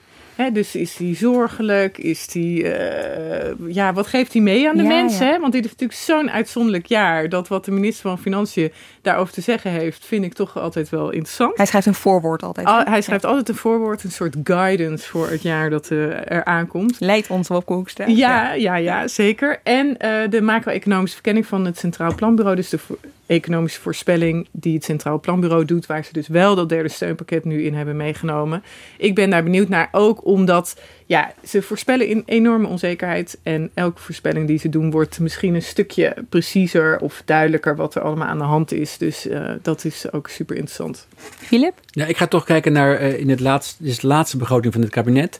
Dus 0.53 0.75
is 0.75 0.95
hij 0.97 1.15
zorgelijk? 1.15 1.97
Is 1.97 2.27
die, 2.27 2.67
eh, 2.71 3.53
ja, 3.67 3.93
wat 3.93 4.07
geeft 4.07 4.33
hij 4.33 4.41
mee 4.41 4.69
aan 4.69 4.77
de 4.77 4.83
Ja, 4.83 4.89
mensen? 4.89 5.25
ja. 5.25 5.31
Hè? 5.31 5.39
Want 5.39 5.53
dit 5.53 5.65
is 5.65 5.71
natuurlijk 5.71 5.99
zo'n 5.99 6.31
uitzonderlijk 6.31 6.85
jaar. 6.85 7.29
Dat 7.29 7.47
wat 7.47 7.65
de 7.65 7.71
minister 7.71 8.01
van 8.09 8.19
Financiën 8.19 8.71
daarover 9.01 9.33
te 9.33 9.41
zeggen 9.41 9.71
heeft, 9.71 10.05
vind 10.05 10.23
ik 10.25 10.33
toch 10.33 10.59
altijd 10.59 10.89
wel 10.89 11.09
interessant. 11.11 11.57
Hij 11.57 11.65
schrijft 11.65 11.87
een 11.87 11.93
voorwoord 11.93 12.43
altijd. 12.43 12.67
Al- 12.67 12.83
hij 12.85 13.01
schrijft 13.01 13.25
altijd 13.25 13.49
een 13.49 13.55
voorwoord, 13.55 14.03
een 14.03 14.11
soort 14.11 14.35
guidance 14.43 15.09
voor 15.09 15.29
het 15.29 15.41
jaar 15.41 15.69
dat 15.69 15.87
eh, 15.91 16.31
er 16.31 16.45
aankomt. 16.45 16.95
Leidt 16.99 17.29
ons 17.29 17.49
op 17.49 17.67
Hoekstra. 17.67 18.05
Ja, 18.07 18.53
ja, 18.53 18.75
ja, 18.75 19.07
zeker. 19.07 19.59
En 19.63 19.97
eh, 19.97 20.29
de 20.29 20.41
macro-economische 20.41 21.15
verkenning 21.15 21.45
van 21.45 21.65
het 21.65 21.77
Centraal 21.77 22.15
Planbureau, 22.15 22.55
dus 22.55 22.69
de 22.69 22.79
economische 23.25 23.81
voorspelling 23.81 24.47
die 24.51 24.73
het 24.73 24.83
Centraal 24.83 25.19
Planbureau 25.19 25.65
doet, 25.65 25.85
waar 25.85 26.05
ze 26.05 26.13
dus 26.13 26.27
wel 26.27 26.55
dat 26.55 26.69
derde 26.69 26.89
steunpakket 26.89 27.45
nu 27.45 27.63
in 27.63 27.73
hebben 27.73 27.95
meegenomen. 27.95 28.63
Ik 28.97 29.15
ben 29.15 29.29
daar 29.29 29.43
benieuwd 29.43 29.69
naar, 29.69 29.89
ook 29.91 30.25
omdat 30.25 30.81
ja, 31.05 31.33
ze 31.45 31.61
voorspellen 31.61 32.07
in 32.07 32.23
enorme 32.25 32.67
onzekerheid. 32.67 33.39
En 33.43 33.71
elke 33.73 34.01
voorspelling 34.01 34.47
die 34.47 34.59
ze 34.59 34.69
doen 34.69 34.91
wordt 34.91 35.19
misschien 35.19 35.55
een 35.55 35.61
stukje 35.61 36.15
preciezer 36.29 36.99
of 36.99 37.21
duidelijker 37.25 37.75
wat 37.75 37.95
er 37.95 38.01
allemaal 38.01 38.27
aan 38.27 38.37
de 38.37 38.43
hand 38.43 38.71
is. 38.71 38.97
Dus 38.97 39.27
eh, 39.27 39.51
dat 39.61 39.85
is 39.85 40.11
ook 40.11 40.27
super 40.27 40.55
interessant. 40.55 41.07
Filip? 41.17 41.73
Ja, 41.85 42.05
ik 42.05 42.17
ga 42.17 42.27
toch 42.27 42.43
kijken 42.43 42.71
naar 42.73 42.95
eh, 42.95 43.19
in 43.19 43.29
het 43.29 43.39
laatste, 43.39 43.83
de 43.83 43.97
laatste 44.01 44.37
begroting 44.37 44.73
van 44.73 44.81
het 44.81 44.91
kabinet. 44.91 45.39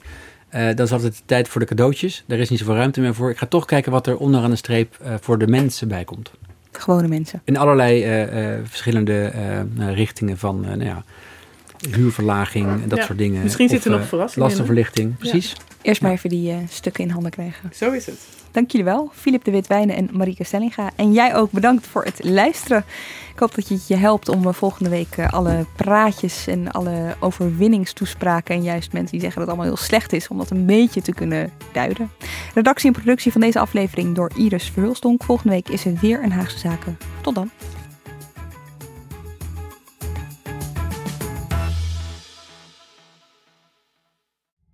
Eh 0.50 0.66
dat 0.66 0.80
is 0.80 0.92
altijd 0.92 1.14
de 1.14 1.24
tijd 1.26 1.48
voor 1.48 1.62
de 1.62 1.68
cadeautjes. 1.68 2.24
Daar 2.28 2.40
is 2.40 2.50
niet 2.50 2.60
zoveel 2.60 2.76
ruimte 2.76 3.02
meer 3.02 3.16
voor. 3.16 3.30
Ik 3.30 3.38
ga 3.38 3.46
toch 3.46 3.66
kijken 3.66 3.92
wat 3.92 4.08
er 4.08 4.18
onderaan 4.18 4.50
de 4.50 4.56
streep 4.56 4.98
eh, 5.02 5.14
voor 5.22 5.38
de 5.38 5.48
mensen 5.48 5.88
bij 5.88 6.04
komt. 6.04 6.32
Gewone 6.78 7.08
mensen. 7.08 7.42
In 7.44 7.58
allerlei 7.58 8.04
eh, 8.04 8.54
eh, 8.54 8.60
verschillende 8.64 9.26
eh, 9.26 9.94
richtingen 9.94 10.38
van 10.38 10.62
nou 10.62 10.84
ja, 10.84 11.04
huurverlaging 11.92 12.68
en 12.68 12.84
dat 12.88 12.98
Ja, 12.98 13.06
soort 13.06 13.18
dingen. 13.18 13.44
misschien 13.44 13.70
zit 13.70 13.86
er 13.86 13.92
nog 13.92 14.00
eh, 14.02 14.06
verrassing 14.08 14.36
in, 14.36 14.42
hè? 14.42 14.48
Lastenverlichting, 14.48 15.18
precies. 15.18 15.56
Eerst 15.82 16.02
maar 16.02 16.12
even 16.12 16.30
die 16.30 16.52
eh, 16.52 16.58
stukken 16.70 17.04
in 17.04 17.10
handen 17.10 17.32
krijgen. 17.32 17.70
Zo 17.74 17.92
is 17.92 18.06
het. 18.06 18.20
Dank 18.52 18.72
jullie 18.72 18.86
wel, 18.86 19.10
Filip 19.14 19.44
de 19.44 19.52
Witwijnen 19.52 19.96
en 19.96 20.10
Marieke 20.12 20.44
Stellinga. 20.44 20.92
En 20.96 21.12
jij 21.14 21.36
ook 21.36 21.52
bedankt 21.52 21.88
voor 21.88 22.04
het 22.04 22.24
luisteren. 22.24 22.86
Ik 23.34 23.40
hoop 23.40 23.56
dat 23.56 23.68
je 23.68 23.74
het 23.74 23.88
je 23.88 23.96
helpt 23.96 24.30
om 24.30 24.48
eh, 24.48 24.54
volgende 24.54 24.90
week 24.90 25.20
alle 25.30 25.66
praatjes 25.76 26.48
en 26.48 26.72
alle 26.72 27.16
overwinningstoespraken... 27.20 28.56
en 28.56 28.64
juist 28.64 28.92
mensen 28.94 29.12
die 29.12 29.22
zeggen 29.22 29.40
dat 29.40 29.50
het 29.50 29.58
allemaal 29.58 29.76
heel 29.76 29.86
slecht 29.86 30.14
is... 30.14 30.28
om 30.28 30.38
dat 30.38 30.50
een 30.50 30.66
beetje 30.66 31.02
te 31.02 31.14
kunnen 31.14 31.52
duiden. 31.72 32.12
Redactie 32.54 32.88
en 32.88 32.94
productie 32.94 33.32
van 33.32 33.42
deze 33.42 33.60
aflevering 33.60 34.16
door 34.16 34.32
Iris 34.36 34.70
Verhulstonk. 34.74 35.24
Volgende 35.24 35.54
week 35.54 35.70
is 35.70 35.86
er 35.86 35.94
weer 36.02 36.24
een 36.24 36.32
Haagse 36.32 36.58
Zaken. 36.60 36.98
Tot 37.22 37.36
dan. 37.36 37.50